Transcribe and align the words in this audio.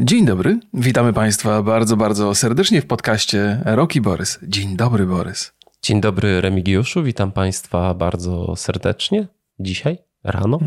Dzień 0.00 0.26
dobry, 0.26 0.60
witamy 0.74 1.12
Państwa 1.12 1.62
bardzo, 1.62 1.96
bardzo 1.96 2.34
serdecznie 2.34 2.82
w 2.82 2.86
podcaście 2.86 3.60
Roki 3.64 4.00
Borys. 4.00 4.38
Dzień 4.42 4.76
dobry, 4.76 5.06
Borys. 5.06 5.52
Dzień 5.82 6.00
dobry, 6.00 6.40
Remigiuszu, 6.40 7.02
witam 7.02 7.32
Państwa 7.32 7.94
bardzo 7.94 8.56
serdecznie. 8.56 9.26
Dzisiaj, 9.60 9.98
rano. 10.24 10.58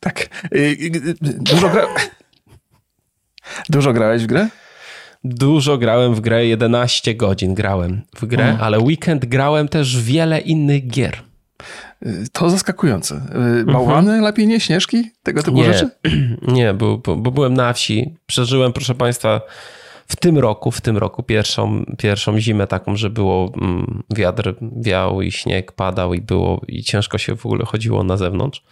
Tak. 0.00 0.46
Y, 0.54 0.58
y, 0.58 1.14
Dużo, 1.20 1.68
gra... 1.68 1.86
Dużo 3.68 3.92
grałeś 3.92 4.22
w 4.22 4.26
grę? 4.26 4.48
Dużo 5.24 5.78
grałem 5.78 6.14
w 6.14 6.20
grę, 6.20 6.46
11 6.46 7.14
godzin 7.14 7.54
grałem 7.54 8.02
w 8.16 8.26
grę, 8.26 8.56
O. 8.60 8.62
ale 8.62 8.78
weekend 8.78 9.26
grałem 9.26 9.68
też 9.68 10.02
wiele 10.02 10.40
innych 10.40 10.86
gier. 10.86 11.22
Y, 12.02 12.28
To 12.32 12.50
zaskakujące. 12.50 13.20
Y, 13.60 13.64
Bałwany, 13.64 14.20
lepiej 14.20 14.46
nie? 14.46 14.60
Śnieżki? 14.60 15.10
Tego 15.22 15.42
typu 15.42 15.56
Nie, 15.56 15.64
rzeczy? 15.64 15.90
nie, 16.42 16.74
bo, 16.74 16.98
bo, 16.98 17.16
bo 17.16 17.30
byłem 17.30 17.54
na 17.54 17.72
wsi. 17.72 18.14
Przeżyłem, 18.26 18.72
proszę 18.72 18.94
Państwa, 18.94 19.40
w 20.06 20.16
tym 20.16 20.38
roku, 20.38 20.70
w 20.70 20.80
tym 20.80 20.96
roku 20.96 21.22
pierwszą, 21.22 21.84
pierwszą 21.98 22.40
zimę 22.40 22.66
taką, 22.66 22.96
że 22.96 23.10
było 23.10 23.52
mm, 23.62 24.02
wiatr 24.16 24.54
wiał 24.76 25.22
i 25.22 25.32
śnieg 25.32 25.72
padał 25.72 26.14
i 26.14 26.20
było 26.20 26.60
i 26.68 26.82
ciężko 26.82 27.18
się 27.18 27.36
w 27.36 27.46
ogóle 27.46 27.64
chodziło 27.64 28.04
na 28.04 28.16
zewnątrz. 28.16 28.62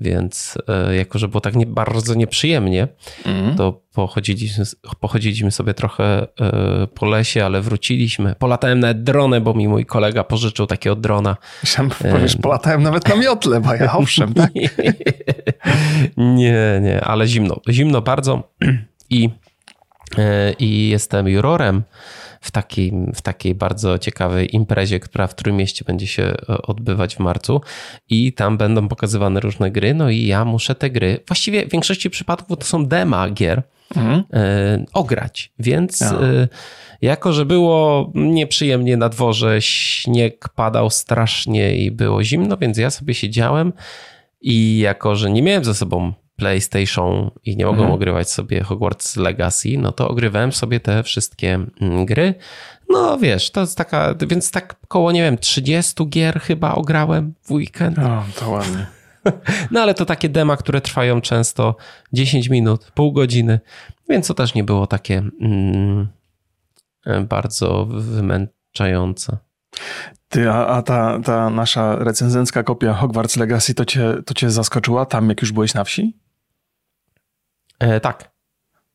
Więc 0.00 0.58
e, 0.68 0.96
jako, 0.96 1.18
że 1.18 1.28
było 1.28 1.40
tak 1.40 1.56
nie, 1.56 1.66
bardzo 1.66 2.14
nieprzyjemnie, 2.14 2.88
Mhm. 3.24 3.56
to 3.56 3.80
pochodziliśmy, 3.94 4.64
pochodziliśmy 5.00 5.50
sobie 5.50 5.74
trochę 5.74 6.26
e, 6.40 6.86
po 6.86 7.06
lesie, 7.06 7.44
ale 7.44 7.60
wróciliśmy. 7.60 8.34
Polatałem 8.38 8.80
nawet 8.80 9.02
dronem, 9.02 9.44
bo 9.44 9.54
mi 9.54 9.68
mój 9.68 9.86
kolega 9.86 10.24
pożyczył 10.24 10.66
takiego 10.66 10.96
drona. 10.96 11.36
Myślałem, 11.62 11.90
powiesz, 12.12 12.36
polatałem 12.36 12.82
nawet 12.82 13.08
na 13.08 13.16
miotle, 13.16 13.60
bo 13.60 13.74
ja 13.74 13.92
owszem, 13.92 14.34
tak? 14.34 14.50
nie, 16.16 16.80
nie, 16.82 17.00
ale 17.04 17.26
zimno. 17.26 17.60
Zimno 17.70 18.02
bardzo 18.02 18.42
i, 19.10 19.24
e, 19.24 19.30
i 20.58 20.88
jestem 20.88 21.28
jurorem 21.28 21.82
w 22.40 22.50
takiej, 22.50 22.92
w 23.14 23.22
takiej 23.22 23.54
bardzo 23.54 23.98
ciekawej 23.98 24.56
imprezie, 24.56 25.00
która 25.00 25.26
w 25.26 25.34
Trójmieście 25.34 25.84
będzie 25.84 26.06
się 26.06 26.22
e, 26.22 26.62
odbywać 26.62 27.16
w 27.16 27.18
marcu 27.20 27.60
i 28.10 28.32
tam 28.32 28.56
będą 28.58 28.88
pokazywane 28.88 29.40
różne 29.40 29.70
gry, 29.70 29.94
no 29.94 30.10
i 30.10 30.26
ja 30.26 30.44
muszę 30.44 30.74
te 30.74 30.90
gry, 30.90 31.20
właściwie 31.28 31.66
w 31.66 31.70
większości 31.70 32.10
przypadków 32.10 32.58
to 32.58 32.64
są 32.64 32.86
dema 32.86 33.30
gier, 33.30 33.62
Mhm. 33.96 34.24
e, 34.32 34.84
ograć. 34.92 35.52
Więc 35.58 36.00
Ja. 36.00 36.10
e, 36.12 36.48
jako, 37.02 37.32
że 37.32 37.44
było 37.46 38.10
nieprzyjemnie 38.14 38.96
na 38.96 39.08
dworze, 39.08 39.62
śnieg 39.62 40.48
padał 40.48 40.90
strasznie 40.90 41.76
i 41.76 41.90
było 41.90 42.24
zimno, 42.24 42.56
więc 42.56 42.78
ja 42.78 42.90
sobie 42.90 43.14
siedziałem 43.14 43.72
i 44.40 44.78
jako, 44.78 45.16
że 45.16 45.30
nie 45.30 45.42
miałem 45.42 45.64
ze 45.64 45.74
sobą 45.74 46.12
PlayStation 46.36 47.30
i 47.44 47.56
nie 47.56 47.64
mogłem 47.64 47.80
Mhm. 47.82 47.94
ogrywać 47.94 48.30
sobie 48.30 48.62
Hogwarts 48.62 49.16
Legacy, 49.16 49.68
no 49.78 49.92
to 49.92 50.08
ogrywałem 50.08 50.52
sobie 50.52 50.80
te 50.80 51.02
wszystkie 51.02 51.54
mm, 51.80 52.06
gry. 52.06 52.34
No 52.88 53.18
wiesz, 53.18 53.50
to 53.50 53.60
jest 53.60 53.78
taka, 53.78 54.14
więc 54.28 54.50
tak 54.50 54.76
koło, 54.88 55.12
nie 55.12 55.22
wiem, 55.22 55.38
30 55.38 56.08
gier 56.08 56.40
chyba 56.40 56.74
ograłem 56.74 57.34
w 57.42 57.50
weekend. 57.52 57.98
O, 57.98 58.24
to 58.40 58.50
ładnie. 58.50 58.86
No 59.70 59.80
ale 59.80 59.94
to 59.94 60.04
takie 60.04 60.28
dema, 60.28 60.56
które 60.56 60.80
trwają 60.80 61.20
często 61.20 61.76
10 62.12 62.48
minut, 62.48 62.90
pół 62.94 63.12
godziny, 63.12 63.60
więc 64.08 64.26
to 64.26 64.34
też 64.34 64.54
nie 64.54 64.64
było 64.64 64.86
takie 64.86 65.22
mm, 65.40 66.08
e, 67.06 67.20
bardzo 67.20 67.86
wymęczające. 67.90 69.36
Ty, 70.28 70.50
a, 70.50 70.66
a 70.66 70.82
ta, 70.82 71.20
ta 71.24 71.50
nasza 71.50 71.96
recenzencka 71.96 72.62
kopia 72.62 72.92
Hogwarts 72.94 73.36
Legacy 73.36 73.74
to 73.74 73.84
cię, 73.84 74.14
to 74.26 74.34
cię 74.34 74.50
zaskoczyła 74.50 75.06
tam, 75.06 75.28
jak 75.28 75.42
już 75.42 75.52
byłeś 75.52 75.74
na 75.74 75.84
wsi? 75.84 76.16
E, 77.78 78.00
tak. 78.00 78.34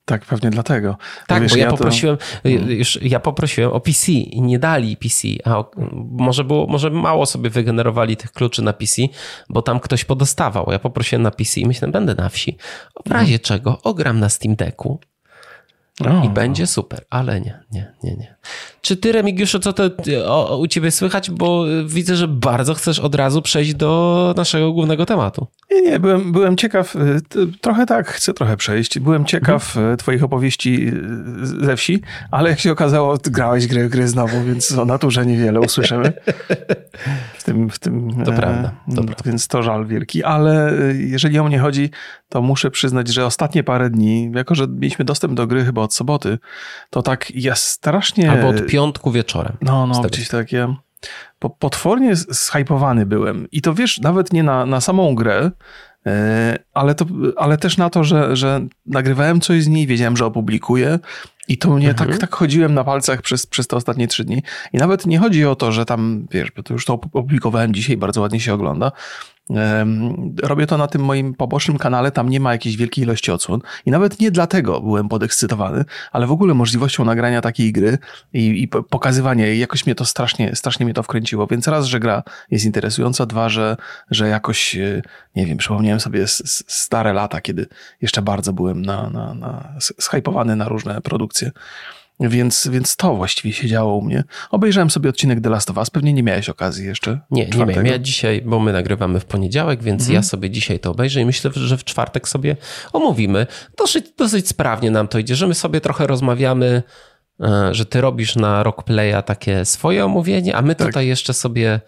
Tak, 0.05 0.25
pewnie 0.25 0.49
dlatego. 0.49 0.97
Tak, 1.27 1.41
Wiesz, 1.41 1.51
bo 1.51 1.57
ja, 1.57 1.69
to- 1.69 1.77
poprosiłem, 1.77 2.17
y, 2.45 2.49
już 2.51 2.99
ja 3.01 3.19
poprosiłem 3.19 3.71
o 3.71 3.79
PC 3.79 4.11
i 4.11 4.41
nie 4.41 4.59
dali 4.59 4.97
PC, 4.97 5.27
a 5.45 5.63
może 6.11 6.43
było, 6.43 6.67
może 6.67 6.89
mało 6.89 7.25
sobie 7.25 7.49
wygenerowali 7.49 8.17
tych 8.17 8.31
kluczy 8.31 8.61
na 8.61 8.73
PC, 8.73 9.01
bo 9.49 9.61
tam 9.61 9.79
ktoś 9.79 10.05
podostawał. 10.05 10.71
Ja 10.71 10.79
poprosiłem 10.79 11.21
na 11.21 11.31
PC 11.31 11.61
i 11.61 11.65
myślałem, 11.67 11.91
będę 11.91 12.15
na 12.15 12.29
wsi. 12.29 12.57
W 13.05 13.11
razie 13.11 13.39
czego 13.39 13.81
ogram 13.83 14.19
na 14.19 14.29
Steam 14.29 14.55
Decku 14.55 14.99
O, 16.05 16.23
i 16.25 16.29
będzie 16.29 16.67
super, 16.67 17.05
ale 17.09 17.41
nie, 17.41 17.59
nie, 17.71 17.93
nie, 18.03 18.15
nie. 18.15 18.35
Czy 18.81 18.97
ty, 18.97 19.11
Remigiuszu, 19.11 19.59
co 19.59 19.73
to 19.73 19.83
o, 20.25 20.57
u 20.57 20.67
ciebie 20.67 20.91
słychać? 20.91 21.31
Bo 21.31 21.69
y, 21.69 21.85
widzę, 21.87 22.15
że 22.15 22.27
bardzo 22.27 22.73
chcesz 22.73 22.99
od 22.99 23.15
razu 23.15 23.41
przejść 23.41 23.73
do 23.73 24.33
naszego 24.37 24.71
głównego 24.73 25.05
tematu. 25.05 25.47
Nie, 25.71 25.81
nie, 25.81 25.99
byłem, 25.99 26.31
byłem 26.31 26.57
ciekaw, 26.57 26.95
y, 26.95 26.99
trochę 27.61 27.85
tak, 27.85 28.07
chcę 28.07 28.33
trochę 28.33 28.57
przejść. 28.57 28.99
Byłem 28.99 29.25
ciekaw 29.25 29.77
Mhm. 29.77 29.93
y, 29.93 29.97
twoich 29.97 30.23
opowieści 30.23 30.91
ze 31.41 31.75
wsi, 31.77 32.01
ale 32.31 32.49
jak 32.49 32.59
się 32.59 32.71
okazało, 32.71 33.17
grałeś 33.23 33.67
gry, 33.67 33.89
gry 33.89 34.07
znowu, 34.07 34.43
więc 34.43 34.71
o 34.71 34.85
naturze 34.85 35.25
niewiele 35.25 35.59
usłyszymy. 35.59 36.13
W 37.37 37.43
tym, 37.43 37.69
w 37.69 37.79
tym, 37.79 38.23
To 38.25 38.33
e, 38.33 38.35
prawda, 38.37 38.71
to 38.95 39.01
m, 39.01 39.07
prawda. 39.07 39.23
Więc 39.25 39.47
to 39.47 39.63
żal 39.63 39.85
wielki, 39.87 40.23
ale 40.23 40.73
jeżeli 40.93 41.39
o 41.39 41.43
mnie 41.43 41.59
chodzi, 41.59 41.89
to 42.29 42.41
muszę 42.41 42.71
przyznać, 42.71 43.07
że 43.07 43.25
ostatnie 43.25 43.63
parę 43.63 43.89
dni, 43.89 44.31
jako 44.35 44.55
że 44.55 44.67
mieliśmy 44.67 45.05
dostęp 45.05 45.33
do 45.33 45.47
gry 45.47 45.65
chyba 45.65 45.81
od 45.81 45.93
soboty, 45.93 46.37
to 46.89 47.01
tak 47.01 47.31
ja 47.35 47.55
strasznie... 47.55 48.31
Albo 48.31 48.47
od 48.47 48.65
piątku 48.69 49.11
wieczorem. 49.11 49.57
No, 49.61 49.87
no, 49.87 50.01
gdzieś 50.01 50.27
tak 50.27 50.51
ja 50.51 50.75
po, 51.39 51.49
potwornie 51.49 52.15
zhypowany 52.15 53.05
byłem. 53.05 53.47
I 53.51 53.61
to 53.61 53.73
wiesz, 53.73 53.99
nawet 53.99 54.33
nie 54.33 54.43
na, 54.43 54.65
na 54.65 54.81
samą 54.81 55.15
grę, 55.15 55.51
e, 56.05 56.57
ale, 56.73 56.95
to, 56.95 57.05
ale 57.37 57.57
też 57.57 57.77
na 57.77 57.89
to, 57.89 58.03
że, 58.03 58.35
że 58.35 58.61
nagrywałem 58.85 59.41
coś 59.41 59.63
z 59.63 59.67
niej, 59.67 59.87
wiedziałem, 59.87 60.17
że 60.17 60.25
opublikuję 60.25 60.99
i 61.47 61.57
to 61.57 61.69
mnie 61.69 61.89
Mhm. 61.89 62.09
tak, 62.09 62.19
tak 62.19 62.35
chodziłem 62.35 62.73
na 62.73 62.83
palcach 62.83 63.21
przez, 63.21 63.45
przez 63.45 63.67
te 63.67 63.75
ostatnie 63.75 64.07
trzy 64.07 64.23
dni. 64.23 64.43
I 64.73 64.77
nawet 64.77 65.05
nie 65.05 65.19
chodzi 65.19 65.45
o 65.45 65.55
to, 65.55 65.71
że 65.71 65.85
tam, 65.85 66.27
wiesz, 66.31 66.51
bo 66.51 66.63
to 66.63 66.73
już 66.73 66.85
to 66.85 66.93
opublikowałem 66.93 67.73
dzisiaj, 67.73 67.97
bardzo 67.97 68.21
ładnie 68.21 68.39
się 68.39 68.53
ogląda. 68.53 68.91
Robię 70.43 70.67
to 70.67 70.77
na 70.77 70.87
tym 70.87 71.01
moim 71.01 71.33
pobocznym 71.33 71.77
kanale, 71.77 72.11
tam 72.11 72.29
nie 72.29 72.39
ma 72.39 72.51
jakiejś 72.51 72.77
wielkiej 72.77 73.03
ilości 73.03 73.31
odsłon 73.31 73.61
i 73.85 73.91
nawet 73.91 74.19
nie 74.19 74.31
dlatego 74.31 74.81
byłem 74.81 75.09
podekscytowany, 75.09 75.85
ale 76.11 76.27
w 76.27 76.31
ogóle 76.31 76.53
możliwością 76.53 77.05
nagrania 77.05 77.41
takiej 77.41 77.71
gry 77.71 77.97
i, 78.33 78.61
i 78.61 78.67
po- 78.67 78.83
pokazywania 78.83 79.45
jej, 79.45 79.59
jakoś 79.59 79.85
mnie 79.85 79.95
to 79.95 80.05
strasznie, 80.05 80.55
strasznie 80.55 80.85
mnie 80.85 80.93
to 80.93 81.03
wkręciło, 81.03 81.47
więc 81.47 81.67
raz, 81.67 81.85
że 81.85 81.99
gra 81.99 82.23
jest 82.51 82.65
interesująca, 82.65 83.25
dwa, 83.25 83.49
że, 83.49 83.77
że 84.11 84.27
jakoś, 84.27 84.75
e, 84.75 85.01
nie 85.35 85.45
wiem, 85.45 85.57
przypomniałem 85.57 85.99
sobie 85.99 86.27
stare 86.67 87.13
lata, 87.13 87.41
kiedy 87.41 87.67
jeszcze 88.01 88.21
bardzo 88.21 88.53
byłem 88.53 88.81
na, 88.81 89.09
na, 89.09 89.33
na, 89.33 89.73
zhypowany 89.97 90.55
na 90.55 90.69
różne 90.69 91.01
produkcje. 91.01 91.51
Więc, 92.19 92.67
więc 92.71 92.95
to 92.95 93.15
właściwie 93.15 93.53
się 93.53 93.67
działo 93.67 93.95
u 93.95 94.01
mnie. 94.01 94.23
Obejrzałem 94.51 94.89
sobie 94.89 95.09
odcinek 95.09 95.41
The 95.41 95.49
Last 95.49 95.69
of 95.69 95.77
Us, 95.77 95.89
pewnie 95.89 96.13
nie 96.13 96.23
miałeś 96.23 96.49
okazji 96.49 96.85
jeszcze. 96.85 97.19
Nie, 97.31 97.45
nie 97.45 97.49
czwartego? 97.49 97.65
miałem. 97.81 97.85
Ja 97.85 97.99
dzisiaj, 97.99 98.41
bo 98.41 98.59
my 98.59 98.73
nagrywamy 98.73 99.19
w 99.19 99.25
poniedziałek, 99.25 99.83
więc 99.83 100.01
Mhm. 100.01 100.15
ja 100.15 100.23
sobie 100.23 100.49
dzisiaj 100.49 100.79
to 100.79 100.91
obejrzę 100.91 101.21
i 101.21 101.25
myślę, 101.25 101.51
że 101.55 101.77
w 101.77 101.83
czwartek 101.83 102.27
sobie 102.29 102.55
omówimy. 102.93 103.47
Dosyć, 103.77 104.05
dosyć 104.17 104.47
sprawnie 104.47 104.91
nam 104.91 105.07
to 105.07 105.19
idzie, 105.19 105.35
że 105.35 105.47
my 105.47 105.53
sobie 105.53 105.81
trochę 105.81 106.07
rozmawiamy, 106.07 106.83
e, 107.43 107.73
że 107.75 107.85
ty 107.85 108.01
robisz 108.01 108.35
na 108.35 108.63
Rockplaya 108.63 109.23
takie 109.25 109.65
swoje 109.65 110.05
omówienie, 110.05 110.55
a 110.55 110.61
my 110.61 110.75
Tak. 110.75 110.87
tutaj 110.87 111.07
jeszcze 111.07 111.33
sobie 111.33 111.79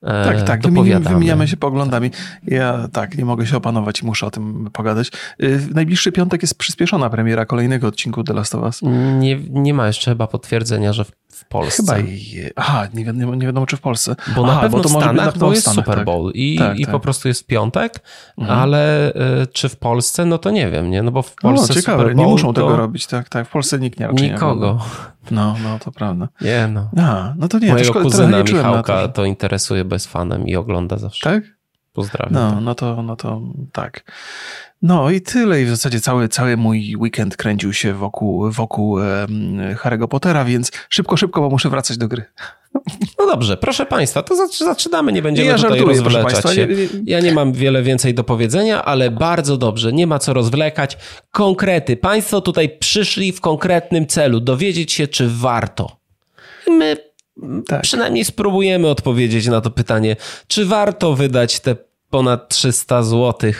Tak, 0.00 0.42
tak, 0.42 0.60
wymieni- 0.60 0.74
dopowiadamy. 0.74 1.14
wymieniamy 1.14 1.48
się 1.48 1.56
poglądami. 1.56 2.10
Ja 2.46 2.88
tak, 2.92 3.18
nie 3.18 3.24
mogę 3.24 3.46
się 3.46 3.56
opanować 3.56 4.02
i 4.02 4.06
muszę 4.06 4.26
o 4.26 4.30
tym 4.30 4.70
pogadać. 4.72 5.10
Y, 5.42 5.58
W 5.58 5.74
najbliższy 5.74 6.12
piątek 6.12 6.42
jest 6.42 6.58
przyspieszona 6.58 7.10
premiera 7.10 7.46
kolejnego 7.46 7.86
odcinku 7.86 8.24
The 8.24 8.32
Last 8.32 8.54
of 8.54 8.62
Us. 8.62 8.80
Nie, 9.18 9.38
nie 9.50 9.74
ma 9.74 9.86
jeszcze 9.86 10.10
chyba 10.10 10.26
potwierdzenia, 10.26 10.92
że 10.92 11.04
w, 11.04 11.12
w 11.40 11.44
Polsce. 11.44 11.82
Chyba 11.82 11.98
je... 11.98 12.50
Aha, 12.56 12.86
nie, 12.94 13.04
wi- 13.04 13.14
nie, 13.18 13.26
nie 13.26 13.46
wiadomo 13.46 13.66
czy 13.66 13.76
w 13.76 13.80
Polsce. 13.80 14.16
Bo 14.36 14.42
na 14.46 14.52
Aha, 14.52 14.60
pewno 14.60 14.80
to 14.80 14.88
w 14.88 14.92
może 14.92 15.06
być 15.06 15.14
Stanach, 15.14 15.26
na 15.26 15.32
pewno 15.32 15.46
bo 15.46 15.52
jest 15.52 15.62
Stanach, 15.62 15.84
Super 15.84 15.94
tak. 15.96 16.04
Bowl 16.04 16.30
i, 16.34 16.56
Tak, 16.58 16.78
i 16.78 16.82
tak. 16.84 16.92
po 16.92 17.00
prostu 17.00 17.28
jest 17.28 17.46
piątek, 17.46 17.94
Mhm. 18.38 18.58
ale 18.58 19.14
e, 19.14 19.46
czy 19.46 19.68
w 19.68 19.76
Polsce, 19.76 20.24
no 20.24 20.38
to 20.38 20.50
nie 20.50 20.70
wiem, 20.70 20.90
nie? 20.90 21.02
No 21.02 21.10
bo 21.12 21.22
w 21.22 21.34
Polsce 21.34 21.74
ciekawe, 21.74 21.98
Super 22.02 22.16
nie 22.16 22.22
Bowl 22.24 22.32
muszą 22.32 22.46
to 22.54 22.60
tego 22.62 22.76
robić, 22.76 23.06
tak, 23.06 23.28
tak. 23.28 23.46
W 23.48 23.50
Polsce 23.50 23.78
nikt 23.78 24.00
nie 24.00 24.06
raczej 24.06 24.26
nie 24.28 24.32
Nikogo. 24.34 24.52
ogląda. 24.70 24.84
No, 25.30 25.56
no, 25.62 25.78
to 25.78 25.92
prawda. 25.92 26.28
Nie 26.40 26.68
no. 26.72 26.90
A, 26.98 27.34
no 27.36 27.48
to 27.48 27.58
nie, 27.58 27.66
to 27.68 27.72
Mojego 27.72 27.90
trochę 27.92 28.04
kuzyna 28.04 28.30
nie 28.38 28.44
na 28.44 28.58
Michałka 28.58 29.02
to. 29.02 29.08
to, 29.08 29.24
interesuje 29.24 29.84
bez 29.84 30.06
fanem 30.06 30.46
i 30.48 30.56
ogląda 30.56 30.96
zawsze. 30.98 31.30
Tak? 31.30 31.42
Pozdrawiam. 31.92 32.34
No, 32.34 32.60
no 32.60 32.74
to, 32.74 33.02
no 33.02 33.16
to 33.16 33.40
tak. 33.72 34.12
No 34.82 35.10
i 35.10 35.20
tyle. 35.20 35.62
I 35.62 35.64
w 35.64 35.68
zasadzie 35.68 36.00
cały, 36.00 36.28
cały 36.28 36.56
mój 36.56 36.96
weekend 36.96 37.36
kręcił 37.36 37.72
się 37.72 37.94
wokół, 37.94 38.50
wokół 38.50 39.00
em, 39.00 39.58
Harry'ego 39.74 40.08
Pottera, 40.08 40.44
więc 40.44 40.70
szybko, 40.88 41.16
szybko, 41.16 41.40
bo 41.40 41.50
muszę 41.50 41.70
wracać 41.70 41.96
do 41.96 42.08
gry. 42.08 42.24
No 43.18 43.26
dobrze, 43.26 43.56
proszę 43.56 43.86
Państwa, 43.86 44.22
to 44.22 44.34
zac- 44.34 44.64
zaczynamy, 44.64 45.12
nie 45.12 45.22
będziemy 45.22 45.48
ja 45.48 45.54
tutaj 45.54 45.70
żartuję, 45.70 45.94
rozwleczać 46.00 46.32
Państwa. 46.32 46.54
się. 46.54 46.68
Ja 47.04 47.20
nie 47.20 47.32
mam 47.32 47.52
wiele 47.52 47.82
więcej 47.82 48.14
do 48.14 48.24
powiedzenia, 48.24 48.84
ale 48.84 49.10
bardzo 49.10 49.56
dobrze, 49.56 49.92
nie 49.92 50.06
ma 50.06 50.18
co 50.18 50.32
rozwlekać. 50.32 50.98
Konkrety. 51.30 51.96
Państwo 51.96 52.40
tutaj 52.40 52.68
przyszli 52.78 53.32
w 53.32 53.40
konkretnym 53.40 54.06
celu, 54.06 54.40
dowiedzieć 54.40 54.92
się, 54.92 55.08
czy 55.08 55.28
warto. 55.28 55.96
My 56.68 56.96
Tak. 57.66 57.82
przynajmniej 57.82 58.24
spróbujemy 58.24 58.88
odpowiedzieć 58.88 59.46
na 59.46 59.60
to 59.60 59.70
pytanie, 59.70 60.16
czy 60.46 60.64
warto 60.66 61.14
wydać 61.14 61.60
te 61.60 61.76
ponad 62.10 62.48
300 62.48 63.02
zł 63.02 63.52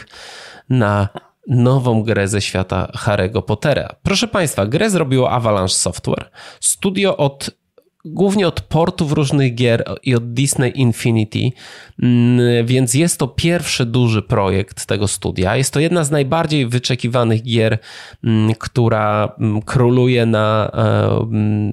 na 0.71 1.09
nową 1.49 2.03
grę 2.03 2.29
ze 2.29 2.41
świata 2.41 2.89
Harry'ego 2.97 3.43
Pottera. 3.43 3.89
Proszę 4.03 4.29
Państwa, 4.29 4.67
grę 4.67 4.91
zrobiło 4.91 5.31
Avalanche 5.31 5.75
Software. 5.75 6.31
Studio 6.61 7.17
od 7.17 7.51
głównie 8.05 8.49
od 8.49 8.61
portów 8.61 9.13
różnych 9.13 9.55
gier 9.55 9.85
i 10.03 10.15
od 10.15 10.33
Disney 10.33 10.73
Infinity, 10.81 11.51
mm, 12.03 12.67
więc 12.67 12.95
jest 12.95 13.19
to 13.19 13.29
pierwszy 13.29 13.87
duży 13.87 14.23
projekt 14.23 14.87
tego 14.87 15.09
studia. 15.09 15.57
Jest 15.57 15.73
to 15.73 15.81
jedna 15.81 16.05
z 16.05 16.11
najbardziej 16.11 16.67
wyczekiwanych 16.67 17.43
gier, 17.43 17.79
mm, 18.25 18.55
która 18.55 19.33
mm, 19.39 19.63
króluje 19.63 20.27
na 20.27 20.71
e, 20.75 21.73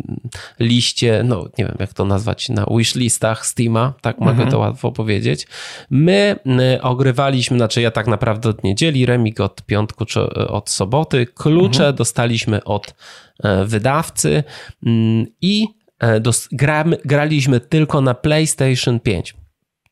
liście, 0.59 1.21
no 1.25 1.49
nie 1.57 1.65
wiem 1.65 1.77
jak 1.79 1.93
to 1.93 2.05
nazwać, 2.05 2.49
na 2.49 2.65
wishlistach 2.77 3.45
Steama, 3.45 3.93
tak 4.01 4.19
mogę 4.19 4.31
mhm. 4.31 4.51
to 4.51 4.59
łatwo 4.59 4.91
powiedzieć. 4.91 5.47
My 5.89 6.39
ogrywaliśmy, 6.81 7.57
znaczy 7.57 7.81
ja 7.81 7.91
tak 7.91 8.07
naprawdę 8.07 8.49
od 8.49 8.63
niedzieli, 8.63 9.05
remik 9.05 9.39
od 9.39 9.61
piątku 9.61 10.05
czy 10.05 10.21
od 10.33 10.69
soboty, 10.69 11.25
klucze 11.25 11.83
mhm. 11.83 11.95
dostaliśmy 11.95 12.63
od 12.63 12.95
e, 13.43 13.65
wydawcy 13.65 14.43
i 15.41 15.67
E, 15.67 15.76
dos, 16.21 16.47
gramy, 16.51 16.97
graliśmy 17.05 17.59
tylko 17.59 18.01
na 18.01 18.13
PlayStation 18.13 18.99
5. 18.99 19.35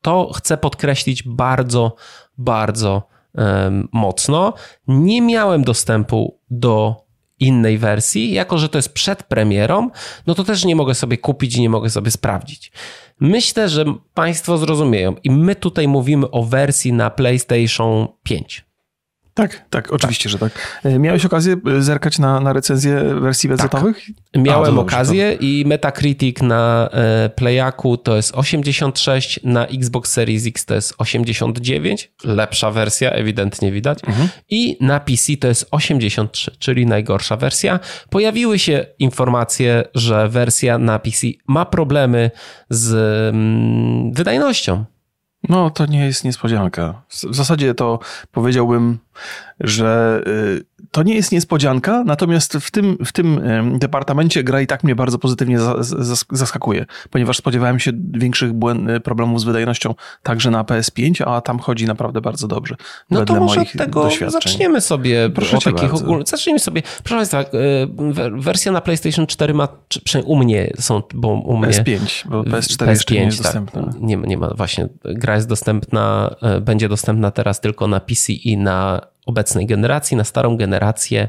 To 0.02 0.32
chcę 0.32 0.56
podkreślić 0.56 1.22
bardzo, 1.22 1.96
bardzo 2.38 3.08
um, 3.34 3.88
mocno. 3.92 4.54
Nie 4.88 5.22
miałem 5.22 5.64
dostępu 5.64 6.40
do 6.50 7.06
innej 7.38 7.78
wersji, 7.78 8.32
jako 8.32 8.58
że 8.58 8.68
to 8.68 8.78
jest 8.78 8.92
przed 8.92 9.22
premierą, 9.22 9.90
no 10.26 10.34
to 10.34 10.44
też 10.44 10.64
nie 10.64 10.76
mogę 10.76 10.94
sobie 10.94 11.18
kupić 11.18 11.56
i 11.56 11.60
nie 11.60 11.70
mogę 11.70 11.90
sobie 11.90 12.10
sprawdzić. 12.10 12.72
Myślę, 13.20 13.68
że 13.68 13.84
Państwo 14.14 14.58
zrozumieją 14.58 15.14
i 15.24 15.30
my 15.30 15.54
tutaj 15.54 15.88
mówimy 15.88 16.30
o 16.30 16.42
wersji 16.42 16.92
na 16.92 17.10
PlayStation 17.10 18.08
5. 18.22 18.65
Tak, 19.36 19.64
tak, 19.70 19.92
oczywiście, 19.92 20.24
tak. 20.24 20.32
że 20.32 20.38
tak. 20.38 20.80
E, 20.84 20.98
miałeś 20.98 21.24
okazję 21.24 21.56
e, 21.78 21.82
zerkać 21.82 22.18
na, 22.18 22.40
na 22.40 22.52
recenzję 22.52 23.14
wersji 23.20 23.48
BZ-owych? 23.48 24.06
Tak. 24.32 24.42
Miałem 24.42 24.78
A, 24.78 24.80
okazję 24.80 25.36
to... 25.36 25.44
i 25.44 25.64
Metacritic 25.66 26.42
na 26.42 26.88
e, 26.92 27.28
Playaku 27.28 27.96
to 27.96 28.16
jest 28.16 28.34
86, 28.34 29.40
na 29.44 29.66
Xbox 29.66 30.12
Series 30.12 30.46
X 30.46 30.64
to 30.64 30.74
jest 30.74 30.94
89, 30.98 32.12
lepsza 32.24 32.70
wersja, 32.70 33.10
ewidentnie 33.10 33.72
widać, 33.72 33.98
mhm. 34.06 34.28
i 34.48 34.76
na 34.80 35.00
PC 35.00 35.36
to 35.36 35.48
jest 35.48 35.68
83, 35.70 36.50
czyli 36.58 36.86
najgorsza 36.86 37.36
wersja. 37.36 37.80
Pojawiły 38.10 38.58
się 38.58 38.86
informacje, 38.98 39.84
że 39.94 40.28
wersja 40.28 40.78
na 40.78 40.98
PC 40.98 41.26
ma 41.48 41.64
problemy 41.64 42.30
z 42.70 42.94
mm, 43.34 44.12
wydajnością. 44.12 44.84
No, 45.48 45.70
to 45.70 45.86
nie 45.86 46.06
jest 46.06 46.24
niespodzianka. 46.24 47.02
W 47.08 47.34
zasadzie 47.34 47.74
to 47.74 47.98
powiedziałbym, 48.32 48.98
że 49.60 50.22
y, 50.26 50.64
to 50.90 51.02
nie 51.02 51.14
jest 51.14 51.32
niespodzianka, 51.32 52.04
natomiast 52.06 52.52
w 52.52 52.70
tym, 52.70 52.98
w 53.04 53.12
tym 53.12 53.40
departamencie 53.78 54.44
gra 54.44 54.60
i 54.60 54.66
tak 54.66 54.84
mnie 54.84 54.94
bardzo 54.94 55.18
pozytywnie 55.18 55.58
zaskakuje, 56.30 56.86
ponieważ 57.10 57.36
spodziewałem 57.36 57.78
się 57.78 57.92
większych 58.10 58.52
y, 58.96 59.00
problemów 59.00 59.40
z 59.40 59.44
wydajnością 59.44 59.94
także 60.22 60.50
na 60.50 60.64
PS5, 60.64 61.22
a 61.26 61.40
tam 61.40 61.58
chodzi 61.58 61.86
naprawdę 61.86 62.20
bardzo 62.20 62.48
dobrze. 62.48 62.76
No 63.10 63.24
to 63.24 63.34
może 63.34 63.60
od 63.60 63.72
tego 63.72 64.08
zaczniemy 64.28 64.80
sobie 64.80 65.30
Proszę 65.30 65.56
o 65.56 65.60
takich 65.60 65.94
ogólnych. 65.94 66.28
Zacznijmy 66.28 66.58
sobie. 66.58 66.82
Proszę 66.82 67.16
Państwa, 67.16 67.40
y, 67.40 68.32
wersja 68.32 68.72
na 68.72 68.80
PlayStation 68.80 69.26
4 69.26 69.54
ma, 69.54 69.68
przynajmniej 70.04 70.36
u 70.36 70.36
mnie 70.36 70.72
są, 70.78 71.02
bo 71.14 71.28
u 71.28 71.56
mnie... 71.56 71.68
PS5, 71.68 72.28
bo 72.28 72.42
PS4 72.42 72.86
PS5, 72.86 72.90
jeszcze 72.90 73.14
nie 73.14 73.20
jest 73.20 73.42
tak, 73.42 73.44
dostępna. 73.44 73.92
Nie, 74.00 74.16
nie 74.16 74.36
ma, 74.36 74.54
właśnie, 74.54 74.88
gra 75.04 75.34
jest 75.34 75.48
dostępna, 75.48 76.34
będzie 76.60 76.88
dostępna 76.88 77.30
teraz 77.30 77.60
tylko 77.60 77.88
na 77.88 78.00
PC 78.00 78.32
i 78.32 78.56
na 78.56 79.00
obecnej 79.26 79.66
generacji 79.66 80.16
na 80.16 80.24
starą 80.24 80.56
generację 80.56 81.28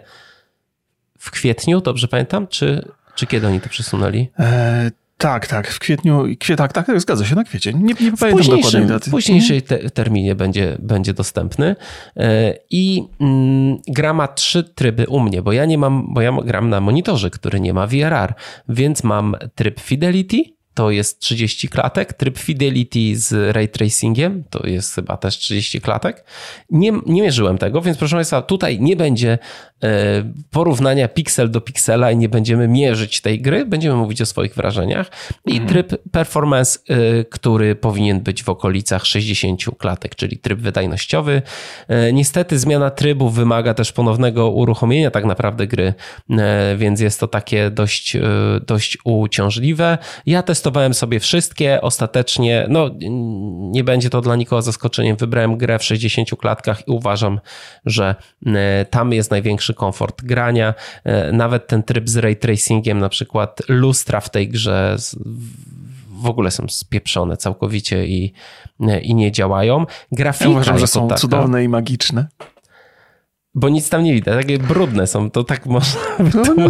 w 1.19 1.31
kwietniu, 1.31 1.81
dobrze 1.81 2.07
pamiętam? 2.07 2.47
Czy, 2.47 2.87
czy 3.15 3.27
kiedy 3.27 3.47
oni 3.47 3.61
to 3.61 3.69
przesunęli? 3.69 4.29
E, 4.39 4.91
tak, 5.17 5.47
tak, 5.47 5.67
w 5.67 5.79
kwietniu, 5.79 6.23
kwie, 6.39 6.55
tak, 6.55 6.73
tak, 6.73 6.85
tak, 6.85 7.01
zgadza 7.01 7.25
się, 7.25 7.35
na 7.35 7.43
kwiecie. 7.43 7.73
Nie, 7.73 7.93
nie 8.01 8.11
w 8.11 8.19
pamiętam 8.19 8.45
dokładnej 8.45 8.85
daty. 8.85 9.09
W 9.09 9.11
późniejszej 9.11 9.61
te, 9.61 9.89
terminie 9.89 10.35
będzie, 10.35 10.77
będzie 10.79 11.13
dostępny 11.13 11.75
e, 12.15 12.53
i 12.69 13.03
mm, 13.21 13.77
gra 13.87 14.13
ma 14.13 14.27
trzy 14.27 14.63
tryby 14.63 15.07
u 15.07 15.19
mnie, 15.19 15.41
bo 15.41 15.51
ja 15.51 15.65
nie 15.65 15.77
mam, 15.77 16.13
bo 16.13 16.21
ja 16.21 16.31
gram 16.45 16.69
na 16.69 16.81
monitorze, 16.81 17.29
który 17.29 17.59
nie 17.59 17.73
ma 17.73 17.87
VRR, 17.87 18.33
więc 18.69 19.03
mam 19.03 19.35
tryb 19.55 19.79
Fidelity, 19.79 20.56
to 20.77 20.91
jest 20.91 21.19
30 21.19 21.67
klatek. 21.69 22.13
Tryb 22.13 22.37
Fidelity 22.37 23.15
z 23.15 23.55
ray 23.55 23.69
tracingiem 23.69 24.43
to 24.49 24.67
jest 24.67 24.95
chyba 24.95 25.17
też 25.17 25.37
30 25.37 25.81
klatek. 25.81 26.23
Nie, 26.69 26.91
nie 27.05 27.21
mierzyłem 27.21 27.57
tego, 27.57 27.81
więc 27.81 27.97
proszę 27.97 28.15
Państwa, 28.15 28.41
tutaj 28.41 28.79
nie 28.79 28.95
będzie 28.95 29.37
E, 29.83 30.23
porównania 30.51 31.07
piksel 31.07 31.51
do 31.51 31.61
piksela 31.61 32.11
i 32.11 32.17
nie 32.17 32.29
będziemy 32.29 32.67
mierzyć 32.67 33.21
tej 33.21 33.41
gry, 33.41 33.65
będziemy 33.65 33.95
mówić 33.95 34.21
o 34.21 34.25
swoich 34.25 34.55
wrażeniach. 34.55 35.11
I 35.45 35.51
mhm. 35.51 35.69
tryb 35.69 36.09
performance, 36.11 36.79
e, 36.89 37.23
który 37.23 37.75
powinien 37.75 38.19
być 38.19 38.43
w 38.43 38.49
okolicach 38.49 39.05
60 39.05 39.63
klatek, 39.77 40.15
czyli 40.15 40.37
tryb 40.37 40.59
wydajnościowy. 40.59 41.41
E, 41.87 42.13
niestety 42.13 42.59
zmiana 42.59 42.89
trybu 42.89 43.29
wymaga 43.29 43.73
też 43.73 43.91
ponownego 43.91 44.49
uruchomienia 44.51 45.11
tak 45.11 45.25
naprawdę 45.25 45.67
gry, 45.67 45.93
więc 46.77 47.01
jest 47.01 47.19
to 47.19 47.27
takie 47.27 47.69
dość, 47.69 48.17
dość 48.67 48.97
uciążliwe. 49.03 49.97
Ja 50.25 50.43
testowałem 50.43 50.66
sobie 50.93 51.19
wszystkie, 51.19 51.81
ostatecznie, 51.81 52.65
no 52.69 52.89
nie 53.71 53.83
będzie 53.83 54.09
to 54.09 54.21
dla 54.21 54.35
nikogo 54.35 54.61
zaskoczeniem, 54.61 55.17
wybrałem 55.17 55.57
grę 55.57 55.79
w 55.79 55.83
60 55.83 56.29
klatkach 56.29 56.87
i 56.87 56.91
uważam, 56.91 57.39
że 57.85 58.15
tam 58.89 59.13
jest 59.13 59.31
największy 59.31 59.57
większy 59.57 59.73
komfort 59.73 60.21
grania. 60.23 60.73
E, 61.03 61.31
nawet 61.31 61.67
ten 61.67 61.83
tryb 61.83 62.09
z 62.09 62.17
ray 62.17 62.35
tracingiem, 62.35 62.99
na 62.99 63.09
przykład 63.09 63.61
lustra 63.67 64.21
w 64.21 64.29
tej 64.29 64.49
grze 64.49 64.95
w 66.21 66.25
ogóle 66.25 66.51
są 66.51 66.67
spieprzone 66.69 67.37
całkowicie 67.37 68.07
i, 68.07 68.33
i 69.01 69.15
nie 69.15 69.31
działają. 69.31 69.85
Grafika 70.11 70.45
ja 70.45 70.51
uważam, 70.51 70.79
że 70.79 70.87
są 70.87 71.07
taka, 71.07 71.19
cudowne 71.19 71.63
i 71.63 71.69
magiczne. 71.69 72.27
Bo 73.55 73.69
nic 73.69 73.89
tam 73.89 74.03
nie 74.03 74.13
widać, 74.13 74.35
takie 74.35 74.57
brudne 74.57 75.07
są, 75.07 75.31
to 75.31 75.43
tak 75.43 75.65
można... 75.65 76.01
To, 76.45 76.53
no, 76.57 76.69